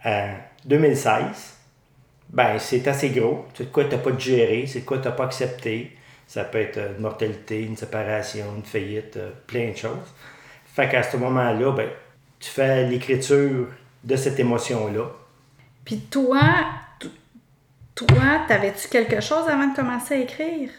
en 0.04 0.34
2016, 0.66 1.58
ben 2.30 2.60
c'est 2.60 2.88
assez 2.88 3.10
gros. 3.10 3.46
C'est 3.54 3.66
de 3.66 3.70
quoi 3.70 3.86
tu 3.86 3.92
n'as 3.92 4.02
pas 4.02 4.12
digéré, 4.12 4.66
c'est 4.68 4.82
de 4.82 4.86
quoi 4.86 4.98
tu 4.98 5.06
n'as 5.06 5.14
pas 5.14 5.26
accepté. 5.26 5.96
Ça 6.28 6.44
peut 6.44 6.60
être 6.60 6.78
une 6.78 7.02
mortalité, 7.02 7.62
une 7.64 7.78
séparation, 7.78 8.46
une 8.56 8.64
faillite, 8.64 9.18
euh, 9.18 9.32
plein 9.46 9.72
de 9.72 9.78
choses. 9.78 10.14
Fait 10.74 10.90
qu'à 10.90 11.04
ce 11.04 11.18
moment-là, 11.18 11.72
ben, 11.72 11.88
tu 12.40 12.50
fais 12.50 12.88
l'écriture 12.88 13.68
de 14.04 14.16
cette 14.16 14.40
émotion-là. 14.40 15.04
Puis 15.86 16.00
toi, 16.00 16.42
toi, 17.94 18.42
t'avais-tu 18.48 18.88
quelque 18.88 19.22
chose 19.22 19.48
avant 19.48 19.68
de 19.68 19.76
commencer 19.76 20.16
à 20.16 20.18
écrire? 20.18 20.70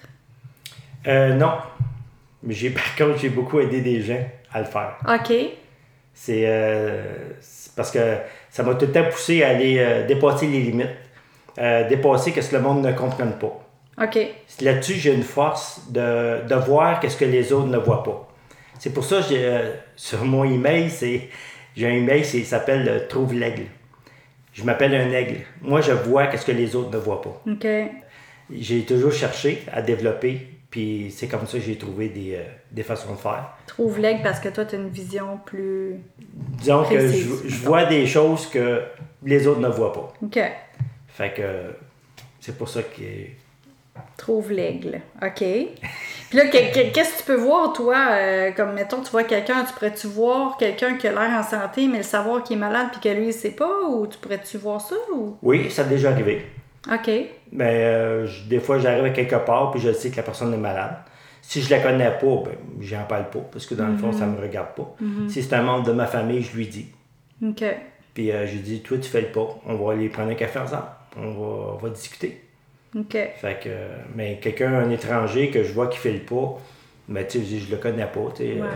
Euh, 1.06 1.34
non. 1.34 1.52
Mais 2.42 2.54
j'ai, 2.54 2.70
par 2.74 2.96
contre, 2.96 3.18
j'ai 3.18 3.28
beaucoup 3.28 3.60
aidé 3.60 3.80
des 3.82 4.02
gens 4.02 4.22
à 4.52 4.60
le 4.60 4.66
faire. 4.66 4.96
OK. 5.08 5.32
C'est, 6.12 6.42
euh, 6.44 7.30
parce 7.76 7.92
que 7.92 8.16
ça 8.50 8.64
m'a 8.64 8.74
tout 8.74 8.86
le 8.86 8.92
temps 8.92 9.08
poussé 9.08 9.44
à 9.44 9.50
aller 9.50 9.78
euh, 9.78 10.06
dépasser 10.06 10.48
les 10.48 10.60
limites, 10.60 10.88
dépasser 11.88 12.32
ce 12.32 12.50
que 12.50 12.56
le 12.56 12.62
monde 12.62 12.84
ne 12.84 12.92
comprenne 12.92 13.34
pas. 13.34 13.60
OK. 14.02 14.18
Là-dessus, 14.60 14.94
j'ai 14.94 15.14
une 15.14 15.22
force 15.22 15.82
de, 15.90 16.44
de 16.48 16.54
voir 16.56 17.00
ce 17.00 17.16
que 17.16 17.24
les 17.24 17.52
autres 17.52 17.68
ne 17.68 17.78
voient 17.78 18.02
pas. 18.02 18.28
C'est 18.78 18.92
pour 18.92 19.04
ça 19.04 19.20
que 19.20 19.32
euh, 19.32 19.72
sur 19.96 20.24
mon 20.24 20.44
email, 20.44 20.90
c'est 20.90 21.28
j'ai 21.76 21.86
un 21.86 21.94
email 21.94 22.22
qui 22.22 22.44
s'appelle 22.44 22.88
euh, 22.88 23.08
Trouve 23.08 23.34
l'aigle. 23.34 23.64
Je 24.52 24.62
m'appelle 24.62 24.94
un 24.94 25.10
aigle. 25.10 25.40
Moi, 25.62 25.80
je 25.80 25.92
vois 25.92 26.34
ce 26.36 26.46
que 26.46 26.52
les 26.52 26.76
autres 26.76 26.90
ne 26.90 26.98
voient 26.98 27.22
pas. 27.22 27.42
OK. 27.50 27.66
J'ai 28.52 28.82
toujours 28.82 29.12
cherché 29.12 29.64
à 29.72 29.82
développer, 29.82 30.46
puis 30.70 31.10
c'est 31.10 31.26
comme 31.26 31.46
ça 31.46 31.58
que 31.58 31.64
j'ai 31.64 31.76
trouvé 31.76 32.08
des, 32.08 32.36
euh, 32.36 32.82
façons 32.84 33.14
de 33.14 33.18
faire. 33.18 33.56
Trouve 33.66 33.98
l'aigle 33.98 34.22
parce 34.22 34.38
que 34.38 34.48
toi, 34.48 34.64
tu 34.64 34.76
as 34.76 34.78
une 34.78 34.90
vision 34.90 35.40
plus. 35.44 35.96
Disons 36.28 36.84
que 36.84 37.08
je, 37.08 37.56
vois 37.64 37.86
des 37.86 38.06
choses 38.06 38.46
que 38.48 38.82
les 39.24 39.46
autres 39.46 39.60
ne 39.60 39.68
voient 39.68 39.92
pas. 39.92 40.12
OK. 40.22 40.38
Fait 41.08 41.32
que 41.32 41.74
c'est 42.40 42.56
pour 42.56 42.68
ça 42.68 42.82
que 42.82 43.02
Trouve 44.16 44.52
l'aigle. 44.52 45.00
OK. 45.22 45.44
Puis 46.34 46.42
là, 46.42 46.48
qu'est-ce 46.48 47.12
que 47.12 47.18
tu 47.18 47.24
peux 47.26 47.36
voir, 47.36 47.72
toi? 47.72 48.08
Euh, 48.10 48.50
comme, 48.50 48.72
mettons, 48.72 49.00
tu 49.00 49.10
vois 49.12 49.22
quelqu'un, 49.22 49.64
tu 49.64 49.72
pourrais-tu 49.72 50.08
voir 50.08 50.56
quelqu'un 50.56 50.96
qui 50.96 51.06
a 51.06 51.12
l'air 51.12 51.38
en 51.38 51.44
santé, 51.44 51.86
mais 51.86 51.98
le 51.98 52.02
savoir 52.02 52.42
qu'il 52.42 52.56
est 52.56 52.60
malade 52.60 52.88
puis 52.90 53.00
que 53.00 53.16
lui, 53.16 53.28
il 53.28 53.32
sait 53.32 53.52
pas? 53.52 53.82
Ou 53.88 54.08
tu 54.08 54.18
pourrais-tu 54.18 54.58
voir 54.58 54.80
ça? 54.80 54.96
Ou... 55.14 55.36
Oui, 55.42 55.70
ça 55.70 55.82
a 55.82 55.84
déjà 55.84 56.10
arrivé. 56.10 56.44
OK. 56.92 57.08
Mais 57.52 57.84
euh, 57.84 58.26
des 58.48 58.58
fois, 58.58 58.80
j'arrive 58.80 59.04
à 59.04 59.10
quelque 59.10 59.36
part 59.36 59.70
puis 59.70 59.80
je 59.80 59.92
sais 59.92 60.10
que 60.10 60.16
la 60.16 60.24
personne 60.24 60.52
est 60.52 60.56
malade. 60.56 60.96
Si 61.40 61.62
je 61.62 61.70
la 61.70 61.78
connais 61.78 62.10
pas, 62.10 62.42
ben, 62.44 62.56
j'en 62.80 63.04
parle 63.04 63.30
pas 63.30 63.46
parce 63.52 63.64
que 63.64 63.76
dans 63.76 63.86
le 63.86 63.96
fond, 63.96 64.12
ça 64.12 64.26
me 64.26 64.40
regarde 64.40 64.74
pas. 64.74 64.92
Mhm. 65.00 65.28
Si 65.28 65.40
c'est 65.40 65.54
un 65.54 65.62
membre 65.62 65.86
de 65.86 65.92
ma 65.92 66.06
famille, 66.06 66.42
je 66.42 66.56
lui 66.56 66.66
dis. 66.66 66.88
OK. 67.46 67.62
Puis 68.12 68.32
euh, 68.32 68.44
je 68.48 68.54
lui 68.54 68.60
dis, 68.60 68.80
toi, 68.80 68.98
tu 68.98 69.08
fais 69.08 69.20
le 69.20 69.28
pas. 69.28 69.48
On 69.66 69.76
va 69.76 69.92
aller 69.92 70.08
prendre 70.08 70.32
un 70.32 70.34
café 70.34 70.58
ensemble. 70.58 70.82
On 71.16 71.30
va, 71.30 71.74
on 71.74 71.76
va 71.76 71.90
discuter. 71.90 72.43
OK. 72.98 73.12
Fait 73.12 73.60
que, 73.62 73.70
mais 74.14 74.38
quelqu'un, 74.40 74.72
un 74.74 74.90
étranger 74.90 75.50
que 75.50 75.62
je 75.62 75.72
vois 75.72 75.88
qui 75.88 75.98
fait 75.98 76.12
le 76.12 76.20
pas, 76.20 76.58
mais 77.08 77.26
tu 77.26 77.44
sais, 77.44 77.58
je 77.58 77.70
le 77.70 77.76
connais 77.76 78.06
pas, 78.06 78.32
tu 78.34 78.44
sais. 78.44 78.52
Ouais. 78.54 78.68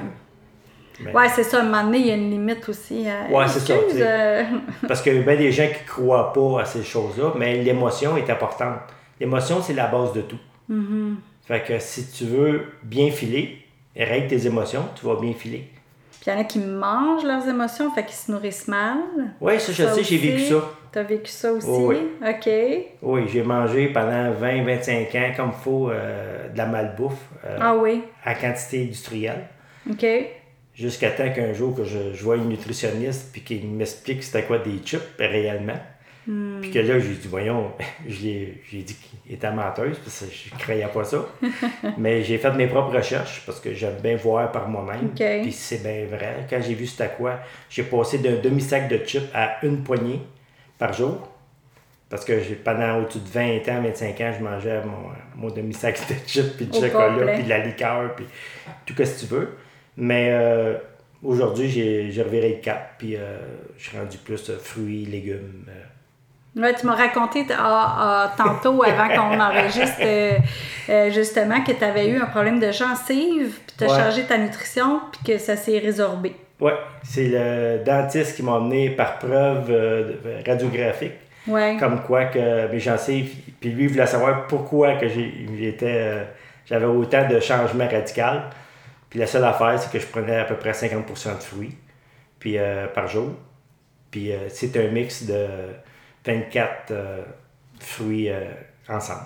Euh, 1.06 1.12
ouais, 1.12 1.28
c'est 1.28 1.44
ça. 1.44 1.58
À 1.58 1.60
un 1.60 1.64
moment 1.64 1.84
donné, 1.84 1.98
il 1.98 2.06
y 2.06 2.10
a 2.10 2.16
une 2.16 2.30
limite 2.30 2.68
aussi. 2.68 3.04
Euh, 3.06 3.28
ouais, 3.32 3.46
c'est 3.48 3.60
ça. 3.60 3.74
Euh... 3.74 4.44
Parce 4.88 5.00
qu'il 5.00 5.14
y 5.14 5.18
a 5.18 5.22
bien 5.22 5.36
des 5.36 5.52
gens 5.52 5.68
qui 5.68 5.84
croient 5.84 6.32
pas 6.32 6.62
à 6.62 6.64
ces 6.64 6.82
choses-là, 6.82 7.32
mais 7.36 7.62
l'émotion 7.62 8.16
est 8.16 8.28
importante. 8.30 8.80
L'émotion, 9.20 9.62
c'est 9.62 9.74
la 9.74 9.86
base 9.86 10.12
de 10.12 10.22
tout. 10.22 10.38
Mm-hmm. 10.70 11.14
Fait 11.46 11.62
que 11.62 11.78
si 11.78 12.10
tu 12.10 12.24
veux 12.24 12.66
bien 12.82 13.10
filer, 13.10 13.64
règle 13.96 14.28
tes 14.28 14.46
émotions, 14.46 14.84
tu 14.98 15.06
vas 15.06 15.16
bien 15.16 15.32
filer. 15.32 15.70
Puis 16.20 16.30
il 16.30 16.34
y 16.34 16.36
en 16.36 16.40
a 16.40 16.44
qui 16.44 16.58
mangent 16.58 17.24
leurs 17.24 17.48
émotions, 17.48 17.90
fait 17.92 18.04
qu'ils 18.04 18.16
se 18.16 18.30
nourrissent 18.30 18.68
mal. 18.68 18.98
Oui, 19.40 19.58
ça, 19.60 19.72
je 19.72 19.82
Ça 19.84 19.94
sais, 19.94 20.02
j'ai 20.02 20.18
vécu 20.18 20.46
ça. 20.46 20.56
T'as 20.92 21.02
vécu 21.02 21.30
ça 21.30 21.52
aussi? 21.52 21.66
Oh 21.68 21.88
oui. 21.90 21.98
OK. 22.26 22.50
Oui, 23.02 23.22
j'ai 23.32 23.42
mangé 23.42 23.88
pendant 23.88 24.32
20-25 24.32 25.16
ans, 25.18 25.32
comme 25.36 25.52
il 25.58 25.62
faut, 25.62 25.90
euh, 25.90 26.48
de 26.48 26.58
la 26.58 26.66
malbouffe 26.66 27.28
euh, 27.44 27.58
Ah 27.60 27.76
oui. 27.76 28.02
à 28.24 28.34
quantité 28.34 28.82
industrielle. 28.84 29.46
OK. 29.90 30.06
Jusqu'à 30.74 31.10
temps 31.10 31.30
qu'un 31.32 31.52
jour 31.52 31.74
que 31.74 31.84
je, 31.84 32.12
je 32.14 32.22
vois 32.22 32.36
une 32.36 32.48
nutritionniste 32.48 33.30
puis 33.32 33.42
qu'il 33.42 33.66
m'explique 33.68 34.22
c'était 34.22 34.44
quoi 34.44 34.58
des 34.58 34.78
chips 34.84 35.02
réellement. 35.18 35.78
Hmm. 36.26 36.60
Puis 36.60 36.70
que 36.70 36.78
là, 36.78 36.98
j'ai 36.98 37.14
dit, 37.14 37.26
voyons, 37.28 37.72
j'ai 38.06 38.62
j'ai 38.70 38.82
dit 38.82 38.94
qu'il 38.94 39.34
était 39.34 39.50
menteuse 39.50 39.98
parce 39.98 40.20
que 40.20 40.26
je 40.30 40.54
ne 40.54 40.60
croyais 40.60 40.86
pas 40.86 41.02
ça. 41.04 41.26
Mais 41.98 42.22
j'ai 42.22 42.36
fait 42.38 42.52
mes 42.52 42.66
propres 42.66 42.94
recherches 42.96 43.42
parce 43.46 43.60
que 43.60 43.72
j'aime 43.72 43.96
bien 44.02 44.16
voir 44.16 44.52
par 44.52 44.68
moi-même. 44.68 45.06
OK. 45.06 45.42
Puis 45.42 45.52
c'est 45.52 45.82
bien 45.82 46.04
vrai. 46.06 46.46
Quand 46.48 46.60
j'ai 46.60 46.74
vu 46.74 46.86
c'était 46.86 47.10
quoi, 47.16 47.40
j'ai 47.70 47.82
passé 47.84 48.18
d'un 48.18 48.36
demi-sac 48.36 48.88
de 48.88 48.98
chips 49.06 49.30
à 49.34 49.64
une 49.64 49.82
poignée 49.82 50.20
par 50.78 50.92
jour. 50.92 51.28
Parce 52.10 52.24
que 52.24 52.40
j'ai- 52.40 52.54
pendant 52.54 53.00
au-dessus 53.00 53.18
de 53.18 53.28
20 53.28 53.68
ans, 53.68 53.82
25 53.82 54.20
ans, 54.22 54.32
je 54.38 54.42
mangeais 54.42 54.80
mon, 54.84 55.10
mon 55.48 55.50
demi-sac 55.54 55.98
de 56.08 56.14
chips, 56.26 56.56
puis 56.56 56.66
de 56.66 56.74
Au 56.76 56.80
chocolat, 56.82 57.34
puis 57.34 57.42
de 57.42 57.48
la 57.48 57.58
liqueur, 57.58 58.14
puis 58.14 58.24
tout 58.86 58.94
ce 58.96 59.02
que 59.02 59.20
tu 59.20 59.26
veux. 59.26 59.56
Mais 59.98 60.30
euh, 60.32 60.74
aujourd'hui, 61.22 61.68
j'ai 61.68 62.22
reviré 62.22 62.48
le 62.56 62.62
cap, 62.62 62.94
puis 62.96 63.14
euh, 63.16 63.36
je 63.76 63.88
suis 63.90 63.98
rendu 63.98 64.16
plus 64.18 64.48
euh, 64.48 64.56
fruits, 64.58 65.04
légumes. 65.04 65.64
Ouais, 66.56 66.74
tu 66.74 66.86
m'as 66.86 66.94
raconté 66.94 67.44
ah, 67.50 67.96
ah, 67.98 68.34
tantôt, 68.36 68.82
avant 68.82 69.08
qu'on 69.08 69.38
enregistre, 69.40 69.98
euh, 70.00 71.10
justement, 71.10 71.62
que 71.62 71.72
tu 71.72 71.84
avais 71.84 72.08
eu 72.08 72.16
un 72.20 72.26
problème 72.26 72.58
de 72.58 72.72
gencive, 72.72 73.58
puis 73.66 73.76
tu 73.76 73.84
as 73.84 73.86
Ouais. 73.92 74.00
changé 74.02 74.22
ta 74.24 74.38
nutrition, 74.38 75.00
puis 75.12 75.34
que 75.34 75.38
ça 75.38 75.56
s'est 75.56 75.78
résorbé. 75.78 76.34
Ouais, 76.60 76.74
c'est 77.04 77.28
le 77.28 77.84
dentiste 77.84 78.34
qui 78.36 78.42
m'a 78.42 78.56
amené 78.56 78.90
par 78.90 79.18
preuve 79.18 79.70
euh, 79.70 80.12
de- 80.42 80.50
radiographique, 80.50 81.12
Ouais. 81.46 81.76
comme 81.78 82.02
quoi 82.02 82.24
que 82.26 82.70
mes 82.70 82.80
gencives, 82.80 83.32
puis 83.60 83.70
lui 83.70 83.84
il 83.84 83.90
voulait 83.90 84.06
savoir 84.06 84.46
pourquoi 84.48 84.96
que 84.96 85.06
j'étais, 85.08 85.86
euh, 85.86 86.24
j'avais 86.66 86.86
autant 86.86 87.28
de 87.28 87.38
changements 87.40 87.86
radicaux. 87.88 88.40
Puis 89.08 89.18
la 89.20 89.26
seule 89.26 89.44
affaire, 89.44 89.78
c'est 89.80 89.90
que 89.90 89.98
je 90.00 90.06
prenais 90.06 90.36
à 90.40 90.44
peu 90.44 90.56
près 90.56 90.72
50% 90.72 91.36
de 91.36 91.42
fruits 91.42 91.76
puis, 92.38 92.58
euh, 92.58 92.86
par 92.88 93.06
jour. 93.06 93.30
Puis 94.10 94.32
euh, 94.32 94.48
c'est 94.48 94.76
un 94.76 94.88
mix 94.90 95.24
de 95.24 95.46
24 96.26 96.90
euh, 96.90 97.22
fruits 97.80 98.28
euh, 98.30 98.44
ensemble. 98.88 99.22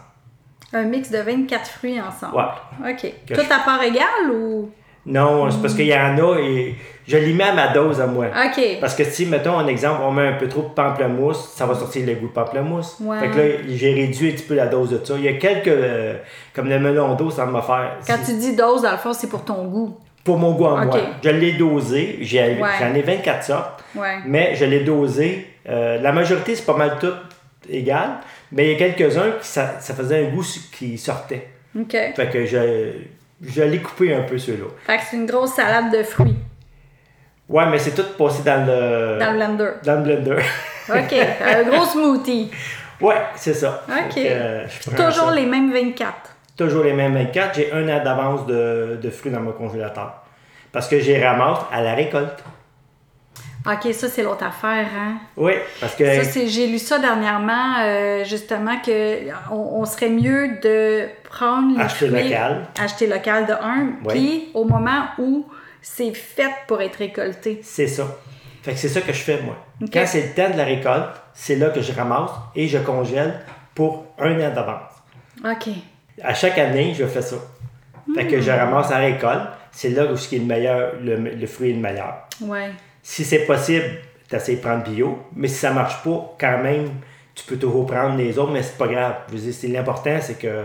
Un 0.74 0.84
mix 0.84 1.10
de 1.10 1.18
24 1.18 1.66
fruits 1.70 2.00
ensemble. 2.00 2.36
Ouais. 2.36 2.92
OK. 2.92 3.12
Que 3.26 3.34
Tout 3.34 3.40
je- 3.42 3.52
à 3.52 3.58
part 3.64 3.82
égale 3.82 4.30
ou? 4.32 4.70
Non, 5.04 5.50
c'est 5.50 5.60
parce 5.60 5.74
qu'il 5.74 5.86
y 5.86 5.94
en 5.94 6.16
a 6.16 6.38
et 6.38 6.76
je 7.08 7.16
les 7.16 7.32
mets 7.32 7.42
à 7.44 7.52
ma 7.52 7.68
dose 7.72 8.00
à 8.00 8.06
moi. 8.06 8.26
OK. 8.26 8.62
Parce 8.80 8.94
que 8.94 9.02
si, 9.02 9.26
mettons 9.26 9.58
un 9.58 9.66
exemple, 9.66 10.00
on 10.04 10.12
met 10.12 10.28
un 10.28 10.32
peu 10.34 10.46
trop 10.48 10.62
de 10.62 10.68
pamplemousse, 10.68 11.50
ça 11.56 11.66
va 11.66 11.74
sortir 11.74 12.06
le 12.06 12.14
goût 12.14 12.28
de 12.28 12.32
pamplemousse. 12.32 12.98
Ouais. 13.00 13.18
Fait 13.18 13.28
que 13.30 13.36
là, 13.38 13.44
j'ai 13.68 13.92
réduit 13.94 14.30
un 14.30 14.32
petit 14.32 14.44
peu 14.44 14.54
la 14.54 14.66
dose 14.66 14.90
de 14.90 15.04
ça. 15.04 15.14
Il 15.18 15.24
y 15.24 15.28
a 15.28 15.32
quelques, 15.32 15.66
euh, 15.68 16.14
comme 16.54 16.68
le 16.68 16.78
melon 16.78 17.14
d'eau, 17.16 17.30
ça 17.30 17.46
me 17.46 17.60
faire. 17.60 17.96
Quand 18.06 18.18
tu 18.24 18.34
dis 18.34 18.54
dose, 18.54 18.82
dans 18.82 18.92
le 18.92 18.96
fond, 18.98 19.12
c'est 19.12 19.28
pour 19.28 19.44
ton 19.44 19.64
goût. 19.64 19.96
Pour 20.22 20.38
mon 20.38 20.52
goût 20.52 20.66
à 20.66 20.74
Ok. 20.84 20.86
moi. 20.86 21.00
Je 21.24 21.30
l'ai 21.30 21.52
dosé, 21.54 22.18
Ouais. 22.20 22.56
j'en 22.78 22.94
ai 22.94 23.02
24 23.02 23.42
sortes, 23.42 23.82
Ouais. 23.96 24.18
mais 24.24 24.54
je 24.54 24.64
l'ai 24.64 24.80
dosé. 24.84 25.48
euh, 25.68 26.00
la 26.00 26.10
majorité, 26.12 26.54
c'est 26.56 26.64
pas 26.66 26.76
mal 26.76 26.96
tout 27.00 27.12
égal, 27.70 28.18
mais 28.52 28.66
il 28.66 28.72
y 28.72 28.74
a 28.74 28.78
quelques-uns 28.88 29.30
qui 29.40 29.46
ça, 29.48 29.74
ça 29.80 29.94
faisait 29.94 30.26
un 30.26 30.30
goût 30.30 30.44
qui 30.72 30.98
sortait. 30.98 31.48
OK. 31.78 31.92
Fait 32.16 32.30
que 32.32 32.44
je, 32.46 32.58
je 33.42 33.62
l'ai 33.62 33.81
coupé 33.83 34.14
un 34.14 34.22
peu 34.22 34.38
ceux-là. 34.38 34.66
Fait 34.87 34.96
que 34.98 35.02
c'est 35.11 35.16
une 35.16 35.26
grosse 35.26 35.55
salade 35.55 35.90
de 35.92 36.02
fruits 36.02 36.37
Ouais, 37.48 37.66
mais 37.66 37.78
c'est 37.78 37.90
tout 37.94 38.05
passé 38.16 38.42
dans 38.44 38.64
le, 38.66 39.18
dans 39.18 39.33
le 39.33 39.37
blender. 39.37 39.70
dans 39.85 39.96
le 39.96 40.02
blender. 40.02 40.42
OK. 40.88 41.14
un 41.44 41.62
gros 41.70 41.85
smoothie. 41.85 42.50
ouais, 43.00 43.16
c'est 43.37 43.52
ça. 43.55 43.85
Ok. 43.88 44.16
Euh, 44.18 44.64
Toujours 44.96 45.28
ça. 45.31 45.35
les 45.35 45.44
mêmes 45.46 45.70
24. 45.72 46.12
Toujours 46.57 46.85
les 46.85 46.92
mêmes 46.94 47.14
24. 47.14 47.55
J'ai 47.57 47.72
un 47.72 47.87
an 47.88 48.02
d'avance 48.02 48.46
de, 48.46 48.98
de 49.02 49.11
fruits 49.11 49.33
dans 49.33 49.40
mon 49.40 49.52
congélateur. 49.52 50.14
Parce 50.70 50.88
que 50.88 50.98
j'ai 51.00 51.22
ramasse 51.22 51.59
à 51.70 51.83
la 51.83 51.94
récolte. 51.94 52.42
OK, 53.64 53.92
ça, 53.94 54.09
c'est 54.09 54.22
l'autre 54.25 54.44
affaire, 54.44 54.87
hein? 54.96 55.18
Oui, 55.37 55.53
parce 55.81 55.94
que. 55.94 56.05
Ça, 56.05 56.25
c'est, 56.25 56.48
j'ai 56.48 56.66
lu 56.66 56.79
ça 56.79 56.98
dernièrement, 56.98 57.77
euh, 57.81 58.25
justement, 58.25 58.79
que 58.85 59.29
on, 59.53 59.81
on 59.81 59.85
serait 59.85 60.09
mieux 60.09 60.59
de 60.62 61.07
prendre 61.31 61.77
les 61.77 61.83
Acheter 61.85 62.09
fruits- 62.09 62.25
local. 62.25 62.66
Acheter 62.83 63.07
local 63.07 63.46
de 63.46 63.53
un, 63.53 63.87
Oui. 64.05 64.09
puis 64.14 64.48
au 64.55 64.64
moment 64.64 65.05
où 65.18 65.46
c'est 65.81 66.12
fait 66.14 66.51
pour 66.66 66.81
être 66.83 66.96
récolté. 66.96 67.61
C'est 67.62 67.87
ça. 67.87 68.05
Fait 68.62 68.72
que 68.72 68.79
c'est 68.79 68.88
ça 68.88 69.01
que 69.01 69.12
je 69.12 69.18
fais, 69.22 69.40
moi. 69.42 69.57
Quand 69.92 70.05
c'est 70.07 70.22
le 70.22 70.35
temps 70.35 70.51
de 70.51 70.57
la 70.59 70.64
récolte, 70.64 71.11
c'est 71.35 71.57
là 71.57 71.70
que 71.70 71.81
je 71.81 71.92
ramasse 71.92 72.31
et 72.57 72.66
je 72.68 72.79
congèle 72.79 73.40
pour 73.75 74.07
un 74.18 74.35
an 74.40 74.53
d'avance. 74.55 74.92
OK. 75.44 75.72
À 76.22 76.35
chaque 76.35 76.59
année, 76.59 76.94
je 76.96 77.05
fais 77.07 77.22
ça. 77.22 77.37
Fait 78.14 78.27
que 78.27 78.40
je 78.40 78.51
Hmm. 78.51 78.55
ramasse 78.59 78.90
à 78.90 79.01
la 79.01 79.07
récolte. 79.07 79.42
C'est 79.72 79.88
là 79.90 80.05
où 80.07 80.16
ce 80.16 80.29
qui 80.29 80.37
est 80.37 80.38
le 80.40 80.44
meilleur, 80.44 80.92
le, 81.01 81.16
le 81.16 81.46
fruit 81.46 81.70
est 81.70 81.75
le 81.75 81.81
meilleur. 81.81 82.14
Ouais. 82.42 82.70
Si 83.02 83.24
c'est 83.24 83.44
possible, 83.46 83.84
tu 84.28 84.54
de 84.54 84.60
prendre 84.60 84.84
bio. 84.84 85.18
Mais 85.34 85.48
si 85.48 85.56
ça 85.56 85.72
marche 85.72 86.02
pas, 86.02 86.36
quand 86.40 86.62
même, 86.62 86.88
tu 87.34 87.44
peux 87.44 87.56
toujours 87.56 87.86
prendre 87.86 88.16
les 88.16 88.38
autres, 88.38 88.52
mais 88.52 88.62
c'est 88.62 88.78
pas 88.78 88.86
grave. 88.88 89.14
L'important, 89.64 90.18
c'est 90.20 90.38
que 90.38 90.64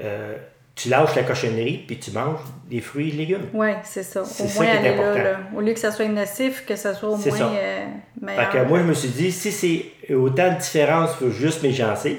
euh, 0.00 0.36
tu 0.74 0.88
lâches 0.88 1.14
la 1.16 1.22
cochonnerie 1.24 1.84
puis 1.86 1.98
tu 1.98 2.10
manges 2.12 2.38
des 2.70 2.80
fruits 2.80 3.08
et 3.08 3.12
légumes. 3.12 3.46
Ouais, 3.52 3.76
c'est 3.84 4.02
ça. 4.02 4.22
Au 4.22 4.24
C'est 4.24 4.46
ça 4.46 4.62
moins 4.62 4.70
qui 4.70 4.76
est 4.86 4.96
là, 4.96 5.02
important. 5.08 5.22
là. 5.24 5.40
Au 5.56 5.60
lieu 5.60 5.72
que 5.72 5.78
ça 5.80 5.90
soit 5.90 6.06
nocif, 6.08 6.64
que 6.66 6.76
ça 6.76 6.94
soit 6.94 7.08
au 7.08 7.16
moins 7.16 7.36
ça. 7.36 7.50
euh, 7.52 7.86
meilleur. 8.20 8.52
Fait 8.52 8.58
que 8.58 8.64
moi, 8.64 8.78
je 8.80 8.84
me 8.84 8.94
suis 8.94 9.08
dit, 9.08 9.32
si 9.32 9.50
c'est 9.50 10.14
autant 10.14 10.52
de 10.52 10.58
différence 10.58 11.14
que 11.16 11.30
juste 11.30 11.62
mes 11.62 11.72
gencives, 11.72 12.18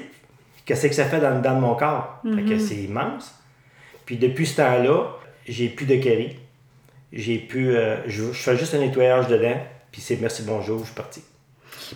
qu'est-ce 0.66 0.86
que 0.86 0.94
ça 0.94 1.04
fait 1.04 1.20
dans, 1.20 1.40
dans 1.40 1.54
mon 1.58 1.74
corps? 1.74 2.20
Fait 2.34 2.42
que 2.42 2.58
c'est 2.58 2.76
immense. 2.76 3.34
Puis 4.04 4.16
depuis 4.16 4.46
ce 4.46 4.56
temps-là, 4.56 5.04
j'ai 5.46 5.68
plus 5.68 5.86
de 5.86 5.96
caries. 5.96 6.36
J'ai 7.12 7.38
plus. 7.38 7.74
euh, 7.76 7.96
je, 8.06 8.24
je 8.26 8.32
fais 8.32 8.56
juste 8.56 8.74
un 8.74 8.78
nettoyage 8.78 9.26
dedans, 9.28 9.56
puis 9.90 10.00
c'est 10.00 10.16
merci, 10.20 10.42
bonjour, 10.46 10.78
je 10.80 10.84
suis 10.86 10.94
parti. 10.94 11.22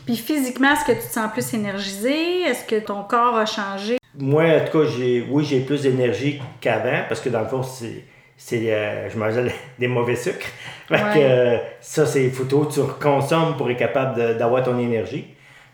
Puis 0.06 0.16
physiquement, 0.16 0.72
est-ce 0.72 0.84
que 0.84 0.92
tu 1.00 1.06
te 1.06 1.12
sens 1.12 1.30
plus 1.32 1.54
énergisé? 1.54 2.42
Est-ce 2.42 2.64
que 2.64 2.80
ton 2.84 3.04
corps 3.04 3.36
a 3.36 3.46
changé? 3.46 3.98
Moi, 4.18 4.44
en 4.44 4.64
tout 4.64 4.78
cas, 4.80 4.90
j'ai, 4.96 5.24
oui, 5.30 5.44
j'ai 5.44 5.60
plus 5.60 5.82
d'énergie 5.82 6.40
qu'avant, 6.60 7.02
parce 7.08 7.20
que 7.20 7.28
dans 7.28 7.40
le 7.42 7.46
fond, 7.48 7.62
c'est. 7.62 8.04
c'est, 8.36 8.72
euh, 8.74 9.08
je 9.08 9.16
mangeais 9.18 9.52
des 9.78 9.86
mauvais 9.88 10.16
sucres. 10.16 10.46
Fait 10.88 10.94
Ouais. 10.96 11.14
que 11.14 11.18
euh, 11.20 11.58
ça, 11.80 12.04
c'est 12.06 12.28
photo, 12.30 12.66
tu 12.66 12.80
consommes 13.00 13.56
pour 13.56 13.70
être 13.70 13.78
capable 13.78 14.20
de- 14.20 14.34
d'avoir 14.34 14.62
ton 14.64 14.78
énergie. 14.78 15.26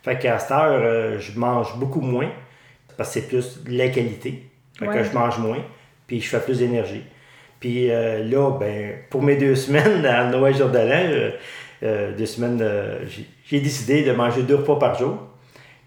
Fait 0.05 0.19
qu'à 0.19 0.39
cette 0.39 0.51
heure, 0.53 0.81
euh, 0.83 1.19
je 1.19 1.39
mange 1.39 1.77
beaucoup 1.77 2.01
moins, 2.01 2.29
parce 2.97 3.09
que 3.15 3.21
c'est 3.21 3.29
plus 3.29 3.61
la 3.67 3.89
qualité. 3.89 4.45
Fait 4.79 4.87
Ouais. 4.87 4.95
que 4.99 5.03
je 5.05 5.13
mange 5.13 5.39
moins, 5.39 5.59
puis 6.07 6.21
je 6.21 6.29
fais 6.29 6.41
plus 6.41 6.59
d'énergie. 6.59 7.03
Puis 7.61 7.91
euh, 7.91 8.25
là, 8.25 8.51
ben, 8.59 8.95
pour 9.11 9.23
mes 9.23 9.37
deux 9.37 9.55
semaines 9.55 10.05
à 10.07 10.25
Noël 10.25 10.57
jour 10.57 10.71
de 10.71 10.79
l'an, 10.79 10.85
euh, 10.89 11.31
euh, 11.83 12.17
deux 12.17 12.27
semaines, 12.27 12.63
j'ai, 13.47 13.61
décidé 13.61 14.03
de 14.03 14.13
manger 14.13 14.43
deux 14.43 14.57
repas 14.57 14.77
par 14.77 14.99
jour. 14.99 15.19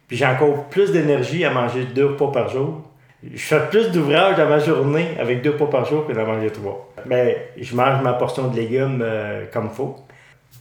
Puis 0.07 0.17
j'ai 0.17 0.25
encore 0.25 0.65
plus 0.65 0.91
d'énergie 0.91 1.43
à 1.43 1.49
manger 1.49 1.85
deux 1.85 2.05
repas 2.05 2.31
par 2.31 2.49
jour. 2.49 2.83
Je 3.23 3.41
fais 3.41 3.67
plus 3.69 3.89
d'ouvrage 3.91 4.37
dans 4.37 4.47
ma 4.47 4.59
journée 4.59 5.07
avec 5.19 5.41
deux 5.41 5.51
repas 5.51 5.67
par 5.67 5.85
jour 5.85 6.05
que 6.05 6.13
d'en 6.13 6.25
manger 6.25 6.51
trois. 6.51 6.93
Ben, 7.05 7.35
je 7.57 7.75
mange 7.75 8.01
ma 8.03 8.13
portion 8.13 8.49
de 8.49 8.55
légumes 8.55 9.03
comme 9.51 9.69
il 9.71 9.75
faut. 9.75 9.95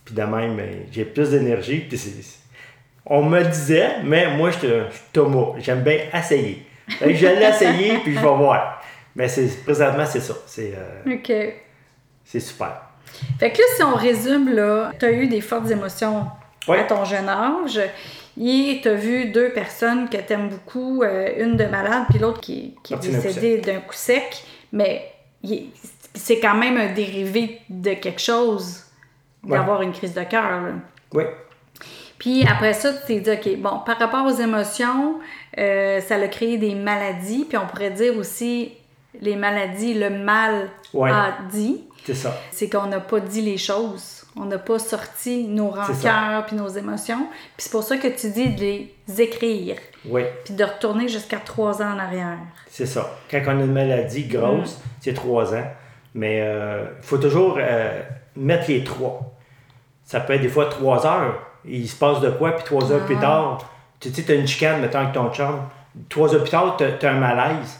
Puis 0.04 0.14
de 0.14 0.22
même, 0.22 0.56
ben, 0.56 0.68
j'ai 0.92 1.04
plus 1.04 1.30
d'énergie. 1.30 1.88
On 3.04 3.22
me 3.24 3.42
disait, 3.42 3.96
mais 4.04 4.36
moi, 4.36 4.50
je 4.50 4.58
suis 4.58 4.68
Thomas. 5.12 5.54
J'aime 5.58 5.82
bien 5.82 5.98
essayer. 6.14 6.64
Je 7.00 7.26
l'ai 7.26 7.48
essayé, 7.48 7.98
puis 8.04 8.14
je 8.14 8.20
vais 8.20 8.26
voir. 8.26 8.81
Mais 9.16 9.28
c'est, 9.28 9.62
présentement, 9.64 10.06
c'est 10.06 10.20
ça. 10.20 10.34
C'est, 10.46 10.72
euh, 10.76 11.14
OK. 11.14 11.32
c'est 12.24 12.40
super. 12.40 12.82
Fait 13.38 13.50
que 13.52 13.58
là, 13.58 13.64
si 13.76 13.82
on 13.82 13.94
résume, 13.94 14.54
là, 14.54 14.92
tu 14.98 15.04
as 15.04 15.12
eu 15.12 15.26
des 15.26 15.40
fortes 15.40 15.70
émotions 15.70 16.26
à 16.68 16.82
ton 16.84 17.04
jeune 17.04 17.28
âge. 17.28 17.80
Et 18.40 18.80
tu 18.82 18.88
as 18.88 18.94
vu 18.94 19.26
deux 19.26 19.50
personnes 19.50 20.08
que 20.08 20.16
tu 20.16 20.32
aimes 20.32 20.48
beaucoup, 20.48 21.02
euh, 21.02 21.28
une 21.38 21.56
de 21.56 21.64
malade, 21.66 22.04
puis 22.08 22.18
l'autre 22.18 22.40
qui, 22.40 22.74
qui 22.82 22.94
est 22.94 22.98
décédée 22.98 23.58
d'un 23.58 23.80
coup 23.80 23.92
sec. 23.92 24.42
Mais 24.72 25.12
c'est 26.14 26.40
quand 26.40 26.54
même 26.54 26.78
un 26.78 26.92
dérivé 26.94 27.60
de 27.68 27.92
quelque 27.94 28.20
chose 28.20 28.84
Ouais. 29.44 29.58
d'avoir 29.58 29.82
une 29.82 29.92
crise 29.92 30.14
de 30.14 30.22
cœur. 30.22 30.62
Oui. 31.12 31.24
Puis 32.16 32.46
après 32.46 32.72
ça, 32.74 32.92
tu 32.92 33.06
t'es 33.08 33.18
dit, 33.20 33.30
OK, 33.32 33.56
bon, 33.60 33.80
par 33.84 33.98
rapport 33.98 34.24
aux 34.24 34.40
émotions, 34.40 35.18
euh, 35.58 36.00
ça 36.00 36.14
a 36.14 36.28
créé 36.28 36.56
des 36.58 36.76
maladies. 36.76 37.44
Puis 37.48 37.58
on 37.58 37.66
pourrait 37.66 37.90
dire 37.90 38.16
aussi 38.16 38.72
les 39.20 39.36
maladies, 39.36 39.94
le 39.94 40.10
mal 40.10 40.68
Ouais. 40.94 41.10
a 41.10 41.34
dit. 41.50 41.84
C'est 42.04 42.14
ça. 42.14 42.36
C'est 42.50 42.68
qu'on 42.68 42.86
n'a 42.86 43.00
pas 43.00 43.20
dit 43.20 43.42
les 43.42 43.58
choses. 43.58 44.24
On 44.34 44.44
n'a 44.46 44.58
pas 44.58 44.78
sorti 44.78 45.44
nos 45.44 45.68
rancœurs 45.68 46.46
puis 46.46 46.56
nos 46.56 46.68
émotions. 46.68 47.26
Puis 47.56 47.64
c'est 47.64 47.70
pour 47.70 47.82
ça 47.82 47.96
que 47.98 48.08
tu 48.08 48.30
dis 48.30 48.48
de 48.54 48.60
les 48.60 48.94
écrire. 49.20 49.76
Oui. 50.06 50.22
Puis 50.44 50.54
de 50.54 50.64
retourner 50.64 51.06
jusqu'à 51.08 51.36
trois 51.38 51.80
ans 51.82 51.94
en 51.94 51.98
arrière. 51.98 52.38
C'est 52.66 52.86
ça. 52.86 53.10
Quand 53.30 53.40
on 53.46 53.50
a 53.50 53.52
une 53.64 53.72
maladie 53.72 54.24
grosse, 54.24 54.76
Mm. 54.78 54.80
c'est 55.00 55.14
trois 55.14 55.54
ans. 55.54 55.66
Mais 56.14 56.38
il 56.38 57.02
faut 57.02 57.18
toujours 57.18 57.58
euh, 57.60 58.00
mettre 58.36 58.68
les 58.70 58.82
trois. 58.84 59.20
Ça 60.04 60.20
peut 60.20 60.32
être 60.34 60.42
des 60.42 60.48
fois 60.48 60.66
trois 60.66 61.06
heures. 61.06 61.40
Il 61.64 61.88
se 61.88 61.96
passe 61.96 62.20
de 62.20 62.30
quoi, 62.30 62.52
puis 62.52 62.64
trois 62.64 62.90
heures 62.90 63.04
plus 63.06 63.16
Ah. 63.18 63.22
tard, 63.22 63.70
tu 64.00 64.10
sais, 64.12 64.22
tu 64.24 64.32
as 64.32 64.34
une 64.34 64.46
chicane, 64.48 64.80
mettons, 64.80 64.98
avec 64.98 65.12
ton 65.12 65.30
chum. 65.30 65.60
Trois 66.08 66.34
heures 66.34 66.42
plus 66.42 66.50
tard, 66.50 66.76
tu 66.76 66.84
as, 67.06 67.10
un 67.10 67.18
malaise. 67.20 67.78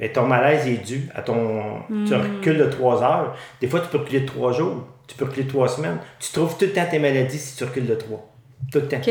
Mais 0.00 0.08
ton 0.10 0.22
malaise 0.26 0.66
est 0.66 0.84
dû 0.84 1.08
à 1.14 1.22
ton. 1.22 1.82
Tu 1.88 1.92
Hmm. 2.14 2.20
recules 2.38 2.58
de 2.58 2.64
trois 2.64 3.02
heures. 3.02 3.36
Des 3.60 3.68
fois, 3.68 3.80
tu 3.80 3.86
peux 3.88 3.98
reculer 3.98 4.20
de 4.20 4.26
trois 4.26 4.50
jours. 4.52 4.86
Tu 5.06 5.14
peux 5.14 5.26
reculer 5.26 5.44
de 5.44 5.50
trois 5.50 5.68
semaines. 5.68 5.98
Tu 6.18 6.32
trouves 6.32 6.56
tout 6.56 6.64
le 6.64 6.72
temps 6.72 6.86
tes 6.90 6.98
maladies 6.98 7.38
si 7.38 7.56
tu 7.56 7.64
recules 7.64 7.86
de 7.86 7.94
trois. 7.94 8.26
Tout 8.72 8.78
le 8.80 8.88
temps. 8.88 8.96
OK. 8.96 9.10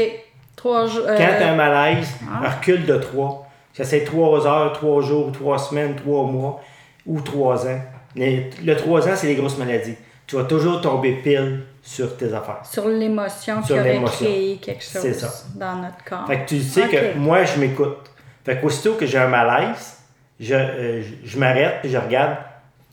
Trois 0.55 0.87
jours. 0.87 1.03
euh, 1.07 1.15
Quand 1.17 1.37
tu 1.37 1.43
as 1.43 1.51
un 1.51 1.55
malaise, 1.55 2.09
ah. 2.29 2.49
recule 2.49 2.85
de 2.85 2.97
trois. 2.97 3.47
Ça 3.73 3.83
c'est 3.85 4.03
trois 4.03 4.45
heures, 4.47 4.73
trois 4.73 5.01
jours, 5.01 5.31
trois 5.31 5.57
semaines, 5.59 5.95
trois 5.95 6.23
mois 6.25 6.59
ou 7.05 7.21
trois 7.21 7.65
ans. 7.67 7.79
Les- 8.15 8.49
le 8.65 8.75
trois 8.75 9.07
ans, 9.07 9.11
c'est 9.15 9.27
les 9.27 9.35
grosses 9.35 9.57
maladies. 9.57 9.95
Tu 10.27 10.35
vas 10.35 10.43
toujours 10.43 10.81
tomber 10.81 11.13
pile 11.23 11.61
sur 11.81 12.17
tes 12.17 12.33
affaires. 12.33 12.61
sur 12.63 12.87
l'émotion 12.87 13.61
qui 13.61 13.67
Sur 13.67 13.77
aurait 13.77 13.99
créé 14.05 14.57
quelque 14.57 14.83
chose 14.83 15.01
C'est 15.01 15.13
ça. 15.13 15.31
dans 15.55 15.75
notre 15.77 16.03
corps. 16.03 16.25
Fait 16.27 16.39
que 16.41 16.49
tu 16.49 16.61
sais 16.61 16.87
que 16.87 17.17
moi, 17.17 17.43
je 17.45 17.59
m'écoute. 17.59 18.09
Fait 18.43 18.59
qu'aussitôt 18.59 18.93
que 18.95 19.05
j'ai 19.05 19.17
un 19.19 19.27
malaise, 19.27 19.97
je, 20.39 20.53
euh, 20.53 21.01
je, 21.03 21.29
je 21.29 21.37
m'arrête 21.39 21.79
et 21.83 21.89
je 21.89 21.97
regarde 21.97 22.37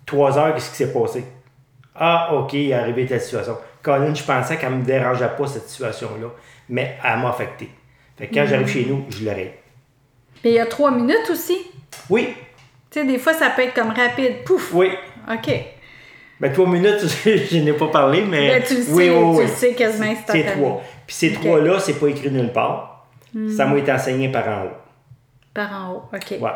trois 0.05 0.39
heures, 0.39 0.55
qu'est-ce 0.55 0.71
qui 0.71 0.77
s'est 0.77 0.93
passé? 0.93 1.25
Ah, 1.95 2.35
OK, 2.35 2.53
il 2.55 2.71
est 2.71 2.75
arrivé 2.75 3.07
telle 3.07 3.21
situation. 3.21 3.57
Colin, 3.83 4.15
je 4.15 4.23
pensais 4.23 4.57
qu'elle 4.57 4.73
ne 4.73 4.77
me 4.79 4.85
dérangeait 4.85 5.31
pas, 5.37 5.47
cette 5.47 5.69
situation-là, 5.69 6.29
mais 6.69 6.97
elle 7.05 7.19
m'a 7.21 7.31
affecté. 7.31 7.71
Fait 8.19 8.27
que 8.29 8.35
quand 8.35 8.45
Mm. 8.45 8.49
j'arrive 8.49 8.69
chez 8.69 8.85
nous, 8.87 9.05
je 9.09 9.25
l'arrête. 9.25 9.59
Mais 10.45 10.51
il 10.51 10.55
y 10.55 10.59
a 10.61 10.67
trois 10.67 10.91
minutes 10.91 11.31
aussi? 11.31 11.57
Oui, 12.11 12.35
Tu 12.91 13.01
sais, 13.01 13.07
des 13.07 13.19
fois, 13.19 13.33
ça 13.35 13.51
peut 13.51 13.63
être 13.63 13.75
comme 13.75 13.91
rapide. 13.91 14.45
Pouf! 14.45 14.73
oui. 14.75 14.91
OK. 15.33 15.51
Ben, 16.41 16.53
trois 16.53 16.67
minutes, 16.69 17.01
je 17.25 17.57
n'ai 17.59 17.73
pas 17.73 17.89
parlé, 17.89 18.23
mais. 18.23 18.49
Ben, 18.49 18.63
tu 18.63 18.75
le 18.77 18.83
sais, 18.83 18.93
oui, 18.93 19.09
oui, 19.09 19.15
tu 19.17 19.39
oui. 19.39 19.43
le 19.45 19.49
sais 19.49 19.75
quasiment 19.75 20.15
C'est 20.29 20.45
trois. 20.45 20.83
Puis 21.07 21.17
ces 21.17 21.33
trois-là, 21.33 21.79
c'est 21.81 21.95
pas 21.99 22.09
écrit 22.09 22.31
nulle 22.31 22.53
part. 22.53 23.07
Ça 23.57 23.67
m'a 23.67 23.77
été 23.79 23.91
enseigné 23.93 24.31
par 24.31 24.47
en 24.49 24.65
haut. 24.65 24.71
Par 25.55 25.73
en 25.73 25.93
haut. 25.93 26.03
OK. 26.15 26.39
Ouais. 26.41 26.51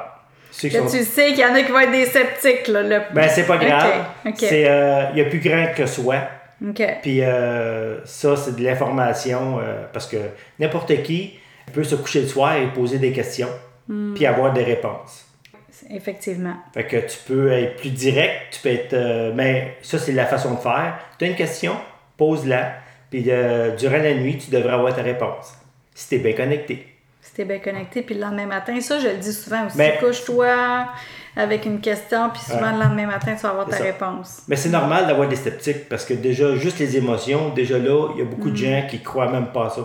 Ceux 0.50 0.68
sont- 0.70 0.86
tu 0.86 1.04
sais 1.04 1.28
qu'il 1.28 1.38
y 1.40 1.44
en 1.44 1.54
a 1.54 1.62
qui 1.62 1.70
vont 1.72 1.78
être 1.80 1.92
des 1.92 2.06
sceptiques. 2.06 2.68
Là, 2.68 2.82
le... 2.82 3.00
Ben, 3.14 3.28
c'est 3.28 3.46
pas 3.46 3.56
grave. 3.58 4.04
OK. 4.26 4.34
C'est, 4.36 4.68
euh, 4.68 5.04
il 5.12 5.18
y 5.18 5.20
a 5.20 5.24
plus 5.26 5.40
grand 5.40 5.66
que 5.74 5.86
soi. 5.86 6.16
Puis 7.02 7.22
euh, 7.22 8.04
ça, 8.04 8.36
c'est 8.36 8.54
de 8.56 8.62
l'information 8.62 9.58
euh, 9.60 9.84
parce 9.92 10.06
que 10.06 10.16
n'importe 10.58 11.02
qui 11.02 11.38
peut 11.72 11.84
se 11.84 11.94
coucher 11.94 12.22
le 12.22 12.26
soir 12.28 12.56
et 12.56 12.66
poser 12.68 12.98
des 12.98 13.12
questions, 13.12 13.48
Hmm. 13.88 14.14
puis 14.14 14.24
avoir 14.26 14.52
des 14.52 14.62
réponses. 14.62 15.26
Effectivement. 15.90 16.54
Fait 16.74 16.84
que 16.84 16.96
tu 16.98 17.16
peux 17.26 17.50
être 17.50 17.76
plus 17.76 17.90
direct, 17.90 18.32
tu 18.52 18.60
peux 18.60 18.68
être. 18.68 18.92
euh, 18.92 19.32
mais 19.34 19.76
ça, 19.82 19.98
c'est 19.98 20.12
la 20.12 20.26
façon 20.26 20.54
de 20.54 20.60
faire. 20.60 20.98
Tu 21.18 21.24
as 21.24 21.28
une 21.28 21.34
question, 21.34 21.72
pose-la, 22.16 22.74
puis 23.10 23.24
euh, 23.28 23.74
durant 23.76 23.96
la 23.96 24.14
nuit, 24.14 24.38
tu 24.38 24.50
devrais 24.50 24.74
avoir 24.74 24.94
ta 24.94 25.02
réponse. 25.02 25.54
Si 25.94 26.08
tu 26.08 26.14
es 26.16 26.18
bien 26.18 26.34
connecté. 26.34 26.86
Si 27.22 27.34
t'es 27.34 27.44
bien 27.44 27.58
connecté, 27.58 28.02
puis 28.02 28.14
le 28.14 28.22
lendemain 28.22 28.46
matin, 28.46 28.80
ça, 28.80 28.98
je 28.98 29.08
le 29.08 29.16
dis 29.16 29.32
souvent 29.32 29.66
aussi. 29.66 29.76
Mais- 29.76 29.98
Couche-toi 30.00 30.86
avec 31.36 31.64
une 31.66 31.80
question, 31.80 32.30
puis 32.30 32.40
souvent 32.42 32.62
Ouais. 32.62 32.72
le 32.72 32.80
lendemain 32.82 33.06
matin, 33.06 33.34
tu 33.36 33.42
vas 33.42 33.50
avoir 33.50 33.66
ta 33.68 33.76
ça. 33.76 33.84
réponse. 33.84 34.42
Mais 34.48 34.56
c'est 34.56 34.70
normal 34.70 35.06
d'avoir 35.06 35.28
des 35.28 35.36
sceptiques 35.36 35.88
parce 35.88 36.04
que 36.04 36.14
déjà, 36.14 36.56
juste 36.56 36.78
les 36.78 36.96
émotions, 36.96 37.50
déjà 37.50 37.78
là, 37.78 38.08
il 38.14 38.18
y 38.18 38.22
a 38.22 38.24
beaucoup 38.24 38.50
de 38.50 38.56
gens 38.56 38.84
qui 38.88 39.00
croient 39.02 39.30
même 39.30 39.48
pas 39.48 39.66
à 39.66 39.70
ça. 39.70 39.82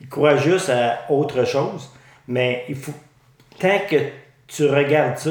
Ils 0.00 0.08
croient 0.08 0.36
juste 0.36 0.68
à 0.70 1.00
autre 1.10 1.44
chose, 1.44 1.90
mais 2.28 2.64
il 2.68 2.76
faut. 2.76 2.92
Tant 3.58 3.78
que 3.90 3.96
tu 4.46 4.66
regardes 4.68 5.16
ça, 5.18 5.30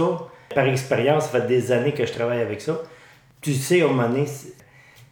par 0.53 0.65
expérience, 0.67 1.25
ça 1.29 1.39
fait 1.39 1.47
des 1.47 1.71
années 1.71 1.93
que 1.93 2.05
je 2.05 2.11
travaille 2.11 2.41
avec 2.41 2.59
ça, 2.61 2.73
tu 3.41 3.53
sais, 3.53 3.81
à 3.81 3.85
un 3.85 3.87
moment 3.89 4.09
donné, 4.09 4.25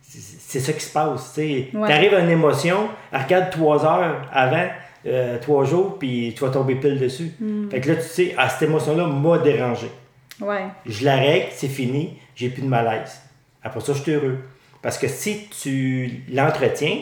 c'est 0.01 0.59
ça 0.59 0.73
qui 0.73 0.81
se 0.81 0.91
passe. 0.91 1.33
Tu 1.35 1.69
Ouais. 1.77 1.91
arrives 1.93 2.13
à 2.13 2.19
une 2.19 2.29
émotion, 2.29 2.89
elle 3.11 3.21
regarde 3.21 3.49
trois 3.51 3.85
heures 3.85 4.21
avant, 4.33 4.67
euh, 5.05 5.37
trois 5.39 5.65
jours, 5.65 5.97
puis 5.99 6.33
tu 6.35 6.43
vas 6.43 6.51
tomber 6.51 6.75
pile 6.75 6.99
dessus. 6.99 7.31
Fait 7.69 7.81
que 7.81 7.91
là, 7.91 7.95
tu 7.97 8.03
sais, 8.03 8.35
ah, 8.37 8.49
cette 8.49 8.67
émotion-là 8.69 9.07
m'a 9.07 9.37
dérangé. 9.37 9.87
Ouais. 10.41 10.65
Je 10.85 11.05
la 11.05 11.15
règle, 11.17 11.47
c'est 11.51 11.67
fini, 11.67 12.17
j'ai 12.35 12.49
plus 12.49 12.63
de 12.63 12.67
malaise. 12.67 13.21
Après 13.63 13.79
ça, 13.79 13.93
je 13.93 14.01
suis 14.01 14.11
heureux. 14.11 14.37
Parce 14.81 14.97
que 14.97 15.07
si 15.07 15.47
tu 15.49 16.23
l'entretiens, 16.31 16.99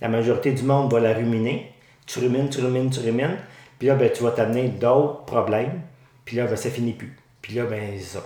la 0.00 0.08
majorité 0.08 0.52
du 0.52 0.62
monde 0.62 0.92
va 0.92 1.00
la 1.00 1.12
ruminer. 1.12 1.72
Tu 2.06 2.20
rumines, 2.20 2.48
tu 2.48 2.60
rumines, 2.60 2.90
tu 2.90 3.00
rumines. 3.00 3.36
Puis 3.78 3.88
là, 3.88 3.94
ben, 3.94 4.10
tu 4.10 4.22
vas 4.22 4.30
t'amener 4.30 4.68
d'autres 4.68 5.24
problèmes. 5.24 5.80
Puis 6.24 6.36
là, 6.36 6.46
ben, 6.46 6.56
ça 6.56 6.70
finit 6.70 6.92
plus. 6.92 7.14
Puis 7.42 7.54
là, 7.54 7.64
ben, 7.64 7.92
c'est 7.98 8.18
ça. 8.18 8.24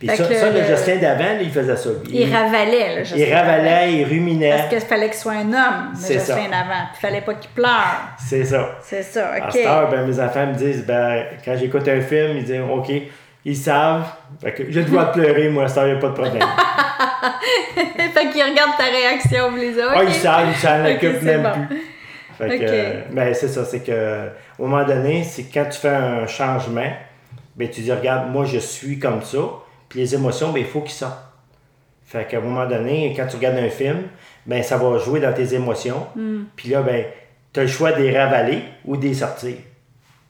Puis 0.00 0.08
ça, 0.08 0.16
que 0.24 0.34
ça, 0.34 0.50
le 0.50 0.60
le- 0.60 0.64
Jocelyn 0.66 0.96
d'avant, 0.96 1.36
il 1.42 1.50
faisait 1.50 1.76
ça. 1.76 1.90
Il, 2.08 2.34
ravalait, 2.34 2.96
là, 2.96 3.04
je 3.04 3.14
il 3.16 3.34
ravalait, 3.34 3.92
il 3.92 4.04
ruminait. 4.06 4.50
Parce 4.56 4.68
qu'il 4.70 4.80
fallait 4.80 5.10
qu'il 5.10 5.18
soit 5.18 5.32
un 5.34 5.52
homme, 5.52 5.90
C'est 5.94 6.14
mais 6.14 6.20
ça. 6.20 6.36
Jocelyn 6.36 6.52
avant. 6.56 6.86
Puis 6.90 6.96
il 6.96 7.00
fallait 7.00 7.20
pas 7.20 7.34
qu'il 7.34 7.50
pleure. 7.50 8.00
C'est 8.18 8.44
ça. 8.46 8.78
C'est 8.82 9.02
ça, 9.02 9.28
À 9.34 9.38
OK. 9.46 9.52
cette 9.52 9.66
heure, 9.66 9.90
ben, 9.90 10.06
mes 10.06 10.18
enfants 10.18 10.46
me 10.46 10.54
disent, 10.54 10.86
ben, 10.86 11.24
quand 11.44 11.54
j'écoute 11.58 11.86
un 11.86 12.00
film, 12.00 12.38
ils 12.38 12.44
disent, 12.44 12.60
OK, 12.72 12.90
ils 13.44 13.56
savent. 13.56 14.06
Fait 14.42 14.52
que 14.52 14.70
je 14.72 14.80
dois 14.80 15.12
pleurer, 15.12 15.50
moi, 15.50 15.68
ça, 15.68 15.86
il 15.86 15.92
n'y 15.92 15.98
a 15.98 16.00
pas 16.00 16.08
de 16.08 16.14
problème. 16.14 16.42
fait 18.14 18.30
qu'il 18.30 18.42
regarde 18.42 18.76
ta 18.78 18.84
réaction, 18.84 19.54
les 19.56 19.78
a. 19.78 19.92
Ah, 19.96 20.04
ils 20.04 20.12
savent, 20.14 20.48
ils 20.50 20.56
s'en 20.56 20.80
Ok, 20.84 20.96
occupent 20.96 21.16
c'est 21.20 21.36
même 21.36 21.42
bon. 21.42 21.66
plus. 21.66 21.82
Fait 22.38 22.58
que, 22.58 22.64
euh, 22.66 22.92
ben, 23.10 23.34
c'est 23.34 23.48
ça, 23.48 23.64
c'est 23.66 23.80
que 23.80 24.28
au 24.58 24.66
moment 24.66 24.84
donné, 24.84 25.24
c'est 25.24 25.44
quand 25.52 25.66
tu 25.70 25.78
fais 25.78 25.88
un 25.88 26.26
changement, 26.26 26.90
ben, 27.56 27.68
tu 27.68 27.82
dis, 27.82 27.92
regarde, 27.92 28.30
moi, 28.30 28.46
je 28.46 28.58
suis 28.58 28.98
comme 28.98 29.20
ça, 29.22 29.38
puis 29.90 29.98
les 30.00 30.14
émotions, 30.14 30.50
ben, 30.52 30.60
il 30.60 30.66
faut 30.66 30.80
qu'ils 30.80 30.92
sortent. 30.92 31.22
Fait 32.06 32.26
qu'à 32.26 32.38
un 32.38 32.40
moment 32.40 32.66
donné, 32.66 33.12
quand 33.14 33.26
tu 33.26 33.36
regardes 33.36 33.58
un 33.58 33.68
film, 33.68 34.04
ben, 34.46 34.62
ça 34.62 34.78
va 34.78 34.96
jouer 34.98 35.20
dans 35.20 35.32
tes 35.34 35.52
émotions, 35.54 36.06
Hmm. 36.16 36.44
puis 36.56 36.70
là, 36.70 36.80
ben, 36.82 37.04
tu 37.52 37.60
as 37.60 37.64
le 37.64 37.68
choix 37.68 37.92
de 37.92 38.02
les 38.02 38.16
ravaler 38.18 38.62
ou 38.86 38.96
de 38.96 39.02
les 39.02 39.14
sortir. 39.14 39.56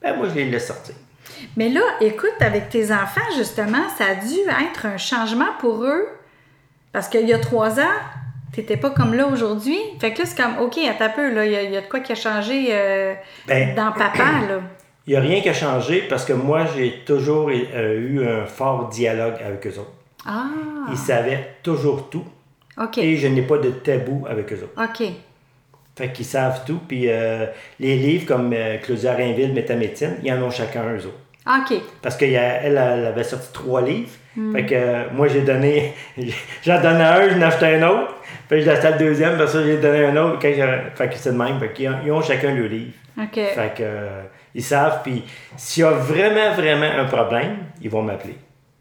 Ben, 0.02 0.16
moi, 0.16 0.26
je 0.28 0.34
les 0.34 0.46
laisse 0.46 0.66
sortir. 0.66 0.94
Mais 1.56 1.68
là, 1.68 1.80
écoute, 2.00 2.34
avec 2.40 2.68
tes 2.70 2.92
enfants, 2.92 3.20
justement, 3.36 3.88
ça 3.96 4.04
a 4.06 4.14
dû 4.16 4.34
être 4.68 4.86
un 4.86 4.96
changement 4.96 5.52
pour 5.60 5.84
eux. 5.84 6.06
Parce 6.92 7.08
qu'il 7.08 7.26
y 7.28 7.32
a 7.32 7.38
trois 7.38 7.78
ans, 7.78 7.96
t'étais 8.52 8.76
pas 8.76 8.90
comme 8.90 9.14
là 9.14 9.26
aujourd'hui. 9.26 9.78
Fait 10.00 10.12
que 10.12 10.18
là, 10.20 10.24
c'est 10.26 10.36
comme, 10.42 10.58
OK, 10.58 10.76
attends 10.78 11.04
un 11.04 11.08
peu, 11.10 11.32
là, 11.32 11.46
il 11.46 11.52
y, 11.52 11.56
a- 11.56 11.62
il 11.62 11.70
y 11.70 11.76
a 11.76 11.82
de 11.82 11.86
quoi 11.86 12.00
qui 12.00 12.10
a 12.12 12.16
changé 12.16 12.66
euh, 12.70 13.14
Ben, 13.46 13.74
dans 13.76 13.92
papa, 13.92 14.24
là. 14.48 14.60
Il 15.06 15.10
n'y 15.10 15.16
a 15.16 15.20
rien 15.20 15.40
qui 15.40 15.48
a 15.48 15.54
changé 15.54 16.02
parce 16.08 16.24
que 16.24 16.32
moi, 16.32 16.66
j'ai 16.76 17.02
toujours 17.06 17.50
euh, 17.50 18.00
eu 18.00 18.26
un 18.26 18.46
fort 18.46 18.88
dialogue 18.88 19.34
avec 19.44 19.66
eux 19.66 19.78
autres. 19.78 19.92
Ah, 20.26 20.46
Ils 20.90 20.98
savaient 20.98 21.56
toujours 21.62 22.10
tout. 22.10 22.24
Et 22.96 23.16
je 23.16 23.26
n'ai 23.26 23.42
pas 23.42 23.58
de 23.58 23.70
tabou 23.70 24.26
avec 24.28 24.52
eux 24.52 24.62
autres. 24.62 24.82
OK. 24.82 25.06
Fait 25.96 26.12
qu'ils 26.12 26.24
savent 26.24 26.64
tout. 26.64 26.80
Puis 26.86 27.04
euh, 27.08 27.46
les 27.78 27.96
livres 27.96 28.26
comme 28.26 28.52
euh, 28.54 28.78
Claudia 28.78 29.14
Rainville, 29.14 29.52
Métamédecine, 29.52 30.16
ils 30.22 30.32
en 30.32 30.42
ont 30.42 30.50
chacun 30.50 30.84
eux 30.94 31.06
autres. 31.06 31.18
OK. 31.46 31.78
Parce 32.02 32.16
qu'elle 32.16 32.34
elle, 32.34 32.76
elle 32.76 33.06
avait 33.06 33.24
sorti 33.24 33.52
trois 33.52 33.82
livres. 33.82 34.10
Hmm. 34.36 34.52
Fait 34.52 34.66
que 34.66 34.74
euh, 34.74 35.04
moi, 35.12 35.28
j'ai 35.28 35.42
donné. 35.42 35.94
J'en 36.62 36.80
donnais 36.80 37.02
un, 37.04 37.28
j'en 37.30 37.42
achetais 37.42 37.76
un 37.76 37.88
autre. 37.88 38.14
Puis 38.48 38.62
j'ai 38.62 38.70
acheté 38.70 38.92
le 38.92 38.98
deuxième, 38.98 39.36
parce 39.36 39.52
que 39.52 39.64
j'ai 39.64 39.78
donné 39.78 40.04
un 40.04 40.16
autre. 40.16 40.40
Fait 40.40 40.54
que 41.08 41.16
c'est 41.16 41.32
de 41.32 41.36
même. 41.36 41.58
Fait 41.58 41.72
qu'ils 41.72 41.88
ont, 41.88 41.96
ils 42.04 42.12
ont 42.12 42.22
chacun 42.22 42.54
le 42.54 42.66
livre. 42.66 42.92
OK. 43.18 43.34
Fait 43.34 43.74
que, 43.76 43.82
euh, 43.82 44.22
ils 44.54 44.62
savent. 44.64 45.00
Puis 45.02 45.24
s'il 45.56 45.82
y 45.82 45.86
a 45.86 45.90
vraiment, 45.90 46.52
vraiment 46.54 46.90
un 46.98 47.04
problème, 47.04 47.58
ils 47.80 47.90
vont 47.90 48.02
m'appeler. 48.02 48.36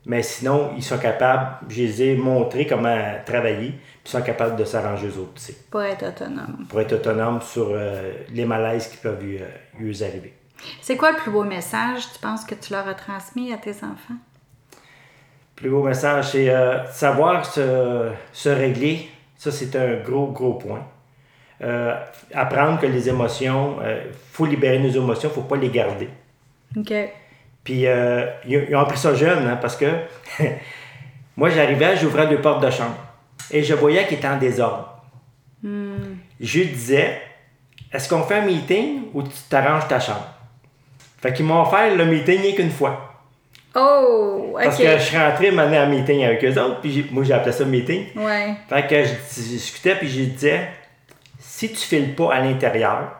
Mais 0.05 0.23
sinon, 0.23 0.71
ils 0.75 0.83
sont 0.83 0.97
capables, 0.97 1.57
je 1.69 1.81
les 1.81 2.01
ai 2.01 2.15
montré 2.15 2.65
comment 2.65 2.97
travailler, 3.25 3.69
puis 3.69 4.01
ils 4.05 4.09
sont 4.09 4.21
capables 4.21 4.55
de 4.55 4.63
s'arranger 4.63 5.07
eux 5.07 5.19
autres 5.19 5.33
aussi 5.35 5.55
Pour 5.69 5.83
être 5.83 6.07
autonome. 6.07 6.65
pour 6.69 6.81
être 6.81 6.93
autonome 6.93 7.41
sur 7.41 7.67
euh, 7.71 8.13
les 8.31 8.45
malaises 8.45 8.87
qui 8.87 8.97
peuvent 8.97 9.21
lui, 9.21 9.37
euh, 9.37 9.45
lui 9.77 10.03
arriver. 10.03 10.33
C'est 10.81 10.95
quoi 10.97 11.11
le 11.11 11.17
plus 11.17 11.31
beau 11.31 11.43
message, 11.43 12.11
tu 12.13 12.19
penses, 12.19 12.43
que 12.43 12.55
tu 12.55 12.73
leur 12.73 12.87
as 12.87 12.93
transmis 12.95 13.53
à 13.53 13.57
tes 13.57 13.71
enfants? 13.75 14.15
Plus 15.55 15.69
beau 15.69 15.83
message, 15.83 16.29
c'est 16.31 16.49
euh, 16.49 16.85
savoir 16.87 17.45
se, 17.45 18.09
se 18.31 18.49
régler. 18.49 19.09
Ça, 19.37 19.51
c'est 19.51 19.75
un 19.75 19.97
gros, 19.97 20.27
gros 20.27 20.53
point. 20.53 20.85
Euh, 21.61 21.93
apprendre 22.33 22.79
que 22.79 22.85
les 22.85 23.09
émotions, 23.09 23.77
il 23.83 24.13
faut 24.31 24.45
libérer 24.45 24.79
nos 24.79 24.89
émotions, 24.89 25.29
il 25.29 25.37
ne 25.37 25.41
faut 25.41 25.47
pas 25.47 25.57
les 25.57 25.69
garder. 25.69 26.09
OK. 26.77 26.93
Puis 27.63 27.85
euh, 27.85 28.25
ils, 28.45 28.65
ils 28.69 28.75
ont 28.75 28.79
appris 28.79 28.97
ça 28.97 29.13
jeune, 29.13 29.45
hein, 29.45 29.57
parce 29.61 29.75
que 29.75 29.85
moi, 31.37 31.49
j'arrivais, 31.49 31.97
j'ouvrais 31.97 32.27
deux 32.27 32.39
portes 32.39 32.63
de 32.63 32.71
chambre 32.71 32.97
et 33.51 33.63
je 33.63 33.73
voyais 33.73 34.05
qu'il 34.07 34.17
était 34.17 34.27
en 34.27 34.37
désordre. 34.37 34.95
Je 35.61 36.59
lui 36.59 36.67
disais, 36.67 37.21
est-ce 37.91 38.07
qu'on 38.07 38.23
fait 38.23 38.35
un 38.35 38.45
meeting 38.45 39.03
ou 39.13 39.23
tu 39.23 39.29
t'arranges 39.49 39.87
ta 39.87 39.99
chambre? 39.99 40.27
Fait 41.21 41.33
qu'ils 41.33 41.45
m'ont 41.45 41.61
offert 41.61 41.95
le 41.95 42.05
meeting 42.05 42.41
rien 42.41 42.55
qu'une 42.55 42.71
fois. 42.71 43.05
Oh, 43.75 44.53
OK. 44.53 44.63
Parce 44.63 44.77
que 44.77 44.97
je 44.97 45.03
suis 45.03 45.17
rentré 45.17 45.51
m'amener 45.51 45.79
en 45.79 45.87
meeting 45.87 46.23
avec 46.23 46.43
eux 46.45 46.57
autres, 46.59 46.79
puis 46.81 47.07
moi 47.11 47.23
j'ai 47.23 47.33
appelé 47.33 47.51
ça 47.51 47.65
meeting. 47.65 48.05
Ouais. 48.15 48.53
Fait 48.69 48.87
que 48.87 49.03
je, 49.03 49.41
je 49.41 49.47
discutais, 49.49 49.95
puis 49.95 50.07
je 50.07 50.23
disais, 50.23 50.69
si 51.59 51.67
tu 51.73 51.75
files 51.75 52.15
pas 52.15 52.35
à 52.35 52.39
l'intérieur, 52.39 53.11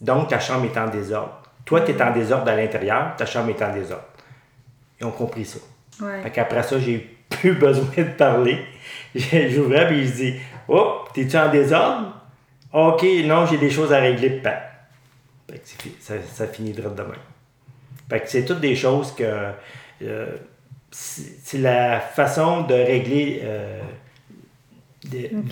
donc 0.00 0.28
ta 0.28 0.38
chambre 0.38 0.64
est 0.64 0.78
en 0.78 0.86
désordre. 0.86 1.42
Toi, 1.64 1.80
tu 1.80 1.90
es 1.90 2.00
en 2.00 2.12
désordre 2.12 2.48
à 2.48 2.54
l'intérieur, 2.54 3.16
ta 3.16 3.26
chambre 3.26 3.50
est 3.50 3.60
en 3.60 3.72
désordre. 3.72 4.04
Ils 5.00 5.06
ont 5.06 5.10
compris 5.10 5.44
ça. 5.44 5.58
Ouais. 6.00 6.22
Fait 6.22 6.30
qu'après 6.30 6.62
ça, 6.62 6.78
j'ai 6.78 6.98
plus 7.28 7.54
besoin 7.58 7.90
de 7.96 8.10
parler. 8.16 8.64
J'ouvrais, 9.12 9.88
puis 9.88 10.06
je 10.06 10.12
dis 10.12 10.34
Oh, 10.68 11.00
t'es-tu 11.12 11.36
en 11.36 11.50
désordre? 11.50 12.14
Ok, 12.72 13.04
non, 13.24 13.46
j'ai 13.46 13.58
des 13.58 13.70
choses 13.70 13.92
à 13.92 13.98
régler, 13.98 14.40
ça, 15.98 16.14
ça 16.32 16.46
finit 16.46 16.72
de 16.72 16.82
demain. 16.82 17.18
Fait 18.08 18.20
que 18.20 18.28
c'est 18.28 18.44
toutes 18.44 18.60
des 18.60 18.76
choses 18.76 19.12
que. 19.16 19.50
Euh, 20.02 20.36
c'est 20.92 21.58
la 21.58 21.98
façon 21.98 22.62
de 22.62 22.74
régler 22.74 23.40
euh, 23.42 23.80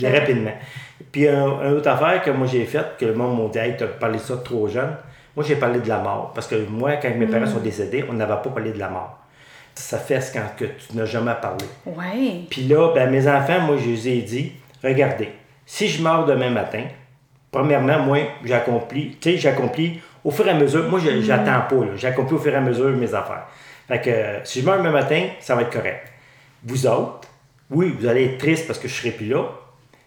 rapidement. 0.01 0.55
Puis 1.13 1.27
un, 1.29 1.63
une 1.63 1.77
autre 1.77 1.89
affaire 1.89 2.23
que 2.23 2.31
moi 2.31 2.47
j'ai 2.47 2.65
faite, 2.65 2.97
que 2.99 3.07
le 3.07 3.15
monde 3.15 3.43
m'a 3.43 3.49
dit 3.49 3.59
Hey, 3.59 3.77
tu 3.77 3.85
as 3.85 3.89
parlé 3.89 4.19
ça 4.19 4.37
trop 4.37 4.69
jeune. 4.69 4.97
Moi 5.37 5.45
j'ai 5.47 5.57
parlé 5.57 5.81
de 5.81 5.89
la 5.89 5.99
mort. 5.99 6.33
Parce 6.35 6.47
que 6.47 6.57
moi, 6.69 6.97
quand 6.97 7.11
mes 7.15 7.27
parents 7.27 7.47
mm. 7.47 7.53
sont 7.53 7.61
décédés, 7.61 8.05
on 8.09 8.13
n'avait 8.13 8.33
pas 8.33 8.51
parlé 8.51 8.73
de 8.73 8.79
la 8.79 8.89
mort. 8.89 9.19
Ça 9.75 9.99
fait 9.99 10.21
ce 10.21 10.33
quand 10.33 10.47
que 10.57 10.65
tu 10.65 10.97
n'as 10.97 11.05
jamais 11.05 11.35
parlé. 11.41 11.65
Ouais. 11.87 12.43
Puis 12.51 12.63
là, 12.63 12.93
ben, 12.95 13.11
mes 13.11 13.29
enfants, 13.29 13.61
moi 13.61 13.77
je 13.79 13.89
les 13.89 14.09
ai 14.09 14.23
dit 14.23 14.53
Regardez, 14.83 15.31
si 15.67 15.89
je 15.89 16.03
meurs 16.03 16.25
demain 16.25 16.51
matin, 16.51 16.85
premièrement, 17.51 17.99
moi, 18.01 18.19
j'accomplis, 18.45 19.17
tu 19.21 19.33
sais, 19.33 19.39
j'accomplis 19.39 20.01
au 20.25 20.31
fur 20.31 20.47
et 20.47 20.51
à 20.51 20.55
mesure. 20.55 20.89
Moi, 20.89 21.01
j'attends 21.21 21.63
pas, 21.69 21.87
J'accomplis 21.97 22.37
au 22.37 22.39
fur 22.39 22.53
et 22.53 22.57
à 22.57 22.61
mesure 22.61 22.91
mes 22.91 23.15
affaires. 23.15 23.47
Fait 23.87 24.01
que 24.01 24.47
si 24.47 24.61
je 24.61 24.67
meurs 24.67 24.79
demain 24.79 24.93
matin, 24.93 25.27
ça 25.41 25.55
va 25.55 25.63
être 25.63 25.73
correct. 25.73 26.07
Vous 26.65 26.87
autres, 26.87 27.29
oui, 27.71 27.95
vous 27.99 28.07
allez 28.07 28.25
être 28.25 28.39
triste 28.39 28.67
parce 28.67 28.79
que 28.79 28.89
je 28.89 28.95
serai 28.95 29.11
plus 29.11 29.27
là, 29.27 29.45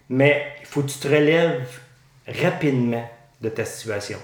mais 0.08 0.46
faut 0.72 0.80
que 0.80 0.88
tu 0.88 0.98
te 0.98 1.08
relèves 1.08 1.68
rapidement 2.26 3.06
de 3.42 3.48
ta 3.50 3.62
situation. 3.66 4.16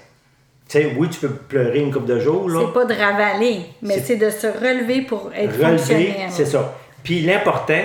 Tu 0.67 0.79
sais, 0.79 0.95
oui, 0.97 1.11
tu 1.11 1.21
peux 1.21 1.29
pleurer 1.29 1.81
une 1.81 1.93
couple 1.93 2.07
de 2.07 2.19
jours. 2.19 2.51
C'est 2.51 2.73
pas 2.73 2.87
de 2.87 2.95
ravaler, 2.95 3.67
mais 3.83 3.99
c'est 4.01 4.17
de 4.17 4.31
se 4.31 4.47
relever 4.47 5.03
pour 5.03 5.31
être 5.35 5.53
relever, 5.53 6.15
c'est 6.31 6.47
ça. 6.47 6.75
Puis 7.03 7.21
l'important, 7.21 7.85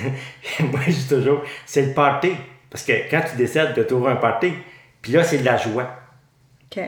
moi 0.60 0.80
je 0.86 0.92
dis 0.92 1.08
toujours, 1.08 1.42
c'est 1.64 1.80
le 1.80 1.92
party. 1.94 2.32
Parce 2.68 2.84
que 2.84 2.92
quand 3.10 3.22
tu 3.30 3.36
décides 3.36 3.72
de 3.74 3.82
trouver 3.84 4.10
un 4.10 4.16
party, 4.16 4.52
puis 5.00 5.12
là, 5.12 5.24
c'est 5.24 5.38
de 5.38 5.44
la 5.44 5.56
joie. 5.56 5.88
Tu 6.70 6.80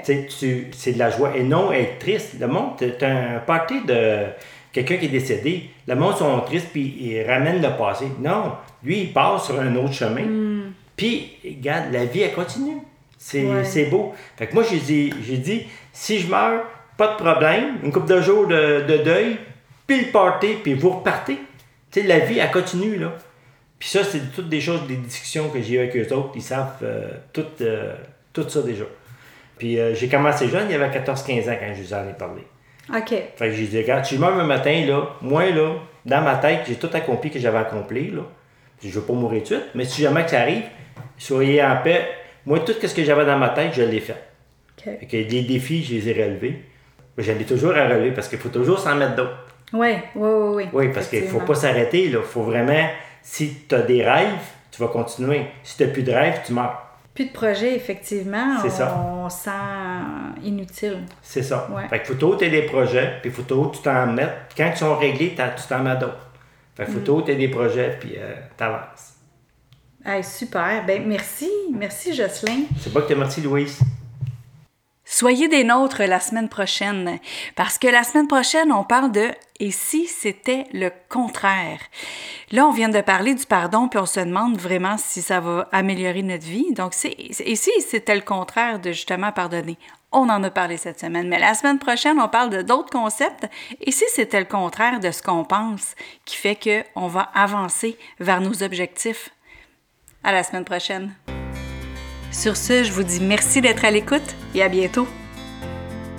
c'est 0.72 0.92
de 0.92 0.98
la 0.98 1.10
joie 1.10 1.34
et 1.34 1.44
non 1.44 1.72
être 1.72 1.98
triste. 1.98 2.34
Le 2.38 2.46
monde, 2.46 2.72
c'est 2.78 3.02
un 3.02 3.38
party 3.38 3.86
de 3.86 4.24
quelqu'un 4.70 4.96
qui 4.98 5.06
est 5.06 5.10
décédé. 5.10 5.70
Le 5.86 5.94
monde 5.94 6.16
sont 6.16 6.40
tristes 6.40 6.68
puis 6.72 6.94
ils 7.00 7.22
ramènent 7.22 7.62
le 7.62 7.74
passé. 7.78 8.06
Non, 8.20 8.52
lui, 8.82 9.02
il 9.02 9.12
passe 9.14 9.46
sur 9.46 9.58
un 9.58 9.74
autre 9.76 9.94
chemin. 9.94 10.22
Hmm. 10.22 10.72
Puis, 10.96 11.32
regarde, 11.44 11.92
la 11.92 12.04
vie, 12.04 12.22
elle 12.22 12.32
continue. 12.32 12.78
C'est 13.18 13.86
beau. 13.90 14.14
Fait 14.36 14.46
que 14.46 14.54
moi, 14.54 14.64
j'ai 14.68 14.78
dit, 14.78 15.10
dit, 15.10 15.66
si 15.92 16.20
je 16.20 16.28
meurs, 16.28 16.64
pas 16.96 17.08
de 17.08 17.16
problème, 17.16 17.78
une 17.82 17.92
couple 17.92 18.08
de 18.08 18.20
jours 18.20 18.46
de, 18.46 19.02
deuil, 19.04 19.36
puis 19.86 20.06
le 20.06 20.12
party, 20.12 20.54
puis 20.62 20.74
vous 20.74 20.90
repartez. 20.90 21.38
Tu 21.90 22.00
sais, 22.00 22.06
la 22.06 22.20
vie, 22.20 22.38
elle 22.38 22.50
continue, 22.50 22.96
là. 22.96 23.12
Puis 23.78 23.90
ça, 23.90 24.02
c'est 24.04 24.32
toutes 24.34 24.48
des 24.48 24.60
choses, 24.60 24.86
des 24.86 24.96
discussions 24.96 25.50
que 25.50 25.60
j'ai 25.60 25.74
eues 25.74 25.78
avec 25.78 25.96
eux 25.96 26.14
autres. 26.14 26.30
Ils 26.34 26.42
savent 26.42 26.78
euh, 26.82 27.10
tout, 27.32 27.44
euh, 27.60 27.94
tout 28.32 28.48
ça 28.48 28.62
déjà. 28.62 28.84
Puis 29.58 29.78
euh, 29.78 29.94
j'ai 29.94 30.08
commencé 30.08 30.48
jeune, 30.48 30.66
il 30.68 30.72
y 30.72 30.74
avait 30.74 30.88
14-15 30.98 31.50
ans 31.50 31.56
quand 31.60 31.74
je 31.74 31.82
vous 31.82 31.94
en 31.94 32.08
ai 32.08 32.14
parlé. 32.14 32.42
OK. 32.94 33.08
Fait 33.08 33.48
que 33.48 33.52
j'ai 33.52 33.66
dit, 33.66 33.78
regarde, 33.78 34.04
tu 34.04 34.18
meurs 34.18 34.38
un 34.38 34.46
matin, 34.46 34.84
là, 34.86 35.10
moi, 35.20 35.50
là, 35.50 35.74
dans 36.04 36.22
ma 36.22 36.36
tête, 36.36 36.60
j'ai 36.66 36.76
tout 36.76 36.90
accompli 36.92 37.30
que 37.30 37.38
j'avais 37.38 37.58
accompli, 37.58 38.10
là. 38.10 38.22
Je 38.82 38.90
veux 38.90 39.02
pas 39.02 39.14
mourir 39.14 39.42
tout 39.42 39.54
de 39.54 39.60
suite, 39.60 39.70
mais 39.74 39.84
si 39.84 40.02
jamais 40.02 40.24
que 40.24 40.30
ça 40.30 40.40
arrive, 40.40 40.64
soyez 41.18 41.62
en 41.62 41.76
paix. 41.82 42.08
Moi, 42.44 42.60
tout 42.60 42.74
ce 42.80 42.94
que 42.94 43.04
j'avais 43.04 43.24
dans 43.24 43.38
ma 43.38 43.50
tête, 43.50 43.72
je 43.74 43.82
l'ai 43.82 44.00
fait. 44.00 44.22
OK. 44.78 44.84
Fait 45.00 45.06
que 45.06 45.16
les 45.16 45.42
défis, 45.42 45.82
je 45.82 45.94
les 45.94 46.08
ai 46.08 46.24
relevés. 46.24 46.62
J'en 47.18 47.32
ai 47.32 47.44
toujours 47.44 47.74
à 47.74 47.88
relever 47.88 48.12
parce 48.12 48.28
qu'il 48.28 48.38
faut 48.38 48.50
toujours 48.50 48.78
s'en 48.78 48.94
mettre 48.94 49.16
d'autres. 49.16 49.46
Oui, 49.72 49.94
oui, 50.14 50.28
oui, 50.28 50.54
oui. 50.54 50.68
Oui, 50.72 50.88
parce 50.92 51.08
qu'il 51.08 51.24
faut 51.24 51.40
pas 51.40 51.54
s'arrêter. 51.54 52.04
Il 52.04 52.16
faut 52.18 52.42
vraiment, 52.42 52.88
si 53.22 53.64
tu 53.68 53.74
as 53.74 53.82
des 53.82 54.04
rêves, 54.04 54.28
tu 54.70 54.80
vas 54.80 54.88
continuer. 54.88 55.46
Si 55.62 55.76
tu 55.76 55.84
n'as 55.84 55.90
plus 55.90 56.02
de 56.02 56.12
rêves, 56.12 56.40
tu 56.44 56.52
meurs 56.52 56.86
plus 57.16 57.24
de 57.24 57.32
projet, 57.32 57.74
effectivement, 57.74 58.58
on, 58.62 59.30
sent 59.30 59.50
inutile. 60.44 60.98
C'est 61.22 61.42
ça. 61.42 61.66
Fait 61.88 62.00
que 62.00 62.14
faut 62.14 62.36
tu 62.36 62.50
des 62.50 62.62
projets, 62.62 63.14
puis 63.22 63.30
faut 63.30 63.42
tu 63.42 63.82
t'en 63.82 64.06
mettes. 64.06 64.52
Quand 64.54 64.70
ils 64.70 64.76
sont 64.76 64.96
réglés, 64.96 65.34
tu 65.34 65.66
t'en 65.66 65.78
mets 65.78 65.96
d'autres. 65.96 66.28
Fait 66.76 66.84
que 66.84 66.90
faut 66.90 67.00
mm. 67.00 67.24
tu 67.24 67.34
des 67.34 67.48
projets, 67.48 67.96
puis 67.98 68.16
euh, 68.18 68.34
t'avances. 68.58 69.14
Hey, 70.08 70.22
super. 70.22 70.84
Ben, 70.86 71.04
merci. 71.04 71.50
Merci, 71.72 72.14
Jocelyn. 72.14 72.66
C'est 72.80 72.92
pas 72.92 73.02
que 73.02 73.08
te 73.08 73.14
merci, 73.14 73.40
Louise. 73.40 73.80
Soyez 75.04 75.48
des 75.48 75.64
nôtres 75.64 76.02
la 76.04 76.20
semaine 76.20 76.48
prochaine, 76.48 77.18
parce 77.56 77.76
que 77.76 77.88
la 77.88 78.04
semaine 78.04 78.28
prochaine, 78.28 78.70
on 78.70 78.84
parle 78.84 79.10
de 79.10 79.30
et 79.58 79.72
si 79.72 80.06
c'était 80.06 80.66
le 80.72 80.92
contraire. 81.08 81.80
Là, 82.52 82.68
on 82.68 82.70
vient 82.70 82.88
de 82.88 83.00
parler 83.00 83.34
du 83.34 83.46
pardon, 83.46 83.88
puis 83.88 83.98
on 83.98 84.06
se 84.06 84.20
demande 84.20 84.58
vraiment 84.58 84.96
si 84.96 85.22
ça 85.22 85.40
va 85.40 85.68
améliorer 85.72 86.22
notre 86.22 86.46
vie. 86.46 86.72
Donc, 86.72 86.92
et 87.04 87.56
si 87.56 87.70
c'était 87.80 88.14
le 88.14 88.20
contraire 88.20 88.78
de 88.78 88.92
justement 88.92 89.32
pardonner. 89.32 89.76
On 90.12 90.28
en 90.28 90.42
a 90.44 90.50
parlé 90.50 90.76
cette 90.76 91.00
semaine, 91.00 91.28
mais 91.28 91.40
la 91.40 91.54
semaine 91.54 91.80
prochaine, 91.80 92.20
on 92.20 92.28
parle 92.28 92.50
de 92.50 92.62
d'autres 92.62 92.90
concepts. 92.90 93.48
Et 93.80 93.90
si 93.90 94.04
c'était 94.14 94.38
le 94.38 94.46
contraire 94.46 95.00
de 95.00 95.10
ce 95.10 95.20
qu'on 95.20 95.44
pense, 95.44 95.96
qui 96.24 96.36
fait 96.36 96.56
qu'on 96.94 97.08
va 97.08 97.22
avancer 97.34 97.98
vers 98.20 98.40
nos 98.40 98.62
objectifs. 98.62 99.30
À 100.22 100.32
la 100.32 100.42
semaine 100.42 100.64
prochaine. 100.64 101.12
Sur 102.32 102.56
ce, 102.56 102.82
je 102.84 102.92
vous 102.92 103.02
dis 103.04 103.20
merci 103.20 103.60
d'être 103.60 103.84
à 103.84 103.90
l'écoute 103.90 104.34
et 104.54 104.62
à 104.62 104.68
bientôt. 104.68 105.06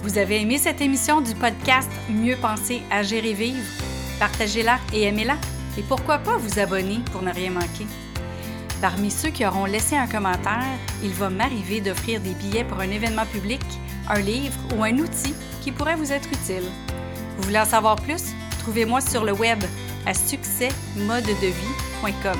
Vous 0.01 0.17
avez 0.17 0.41
aimé 0.41 0.57
cette 0.57 0.81
émission 0.81 1.21
du 1.21 1.35
podcast 1.35 1.89
Mieux 2.09 2.37
penser, 2.37 2.81
agir 2.89 3.23
et 3.25 3.33
vivre? 3.33 3.63
Partagez-la 4.19 4.79
et 4.93 5.03
aimez-la. 5.03 5.37
Et 5.77 5.83
pourquoi 5.83 6.17
pas 6.19 6.37
vous 6.37 6.59
abonner 6.59 6.99
pour 7.11 7.21
ne 7.21 7.31
rien 7.31 7.51
manquer? 7.51 7.85
Parmi 8.81 9.11
ceux 9.11 9.29
qui 9.29 9.45
auront 9.45 9.65
laissé 9.65 9.95
un 9.95 10.07
commentaire, 10.07 10.63
il 11.03 11.11
va 11.11 11.29
m'arriver 11.29 11.81
d'offrir 11.81 12.19
des 12.21 12.33
billets 12.33 12.63
pour 12.63 12.79
un 12.79 12.89
événement 12.89 13.25
public, 13.25 13.61
un 14.09 14.19
livre 14.19 14.57
ou 14.75 14.83
un 14.83 14.97
outil 14.97 15.35
qui 15.61 15.71
pourrait 15.71 15.95
vous 15.95 16.11
être 16.11 16.29
utile. 16.29 16.63
Vous 17.37 17.43
voulez 17.43 17.59
en 17.59 17.65
savoir 17.65 17.97
plus? 17.97 18.33
Trouvez-moi 18.59 19.01
sur 19.01 19.23
le 19.23 19.33
web 19.33 19.63
à 20.05 20.13
succèsmodedevie.com. 20.13 22.39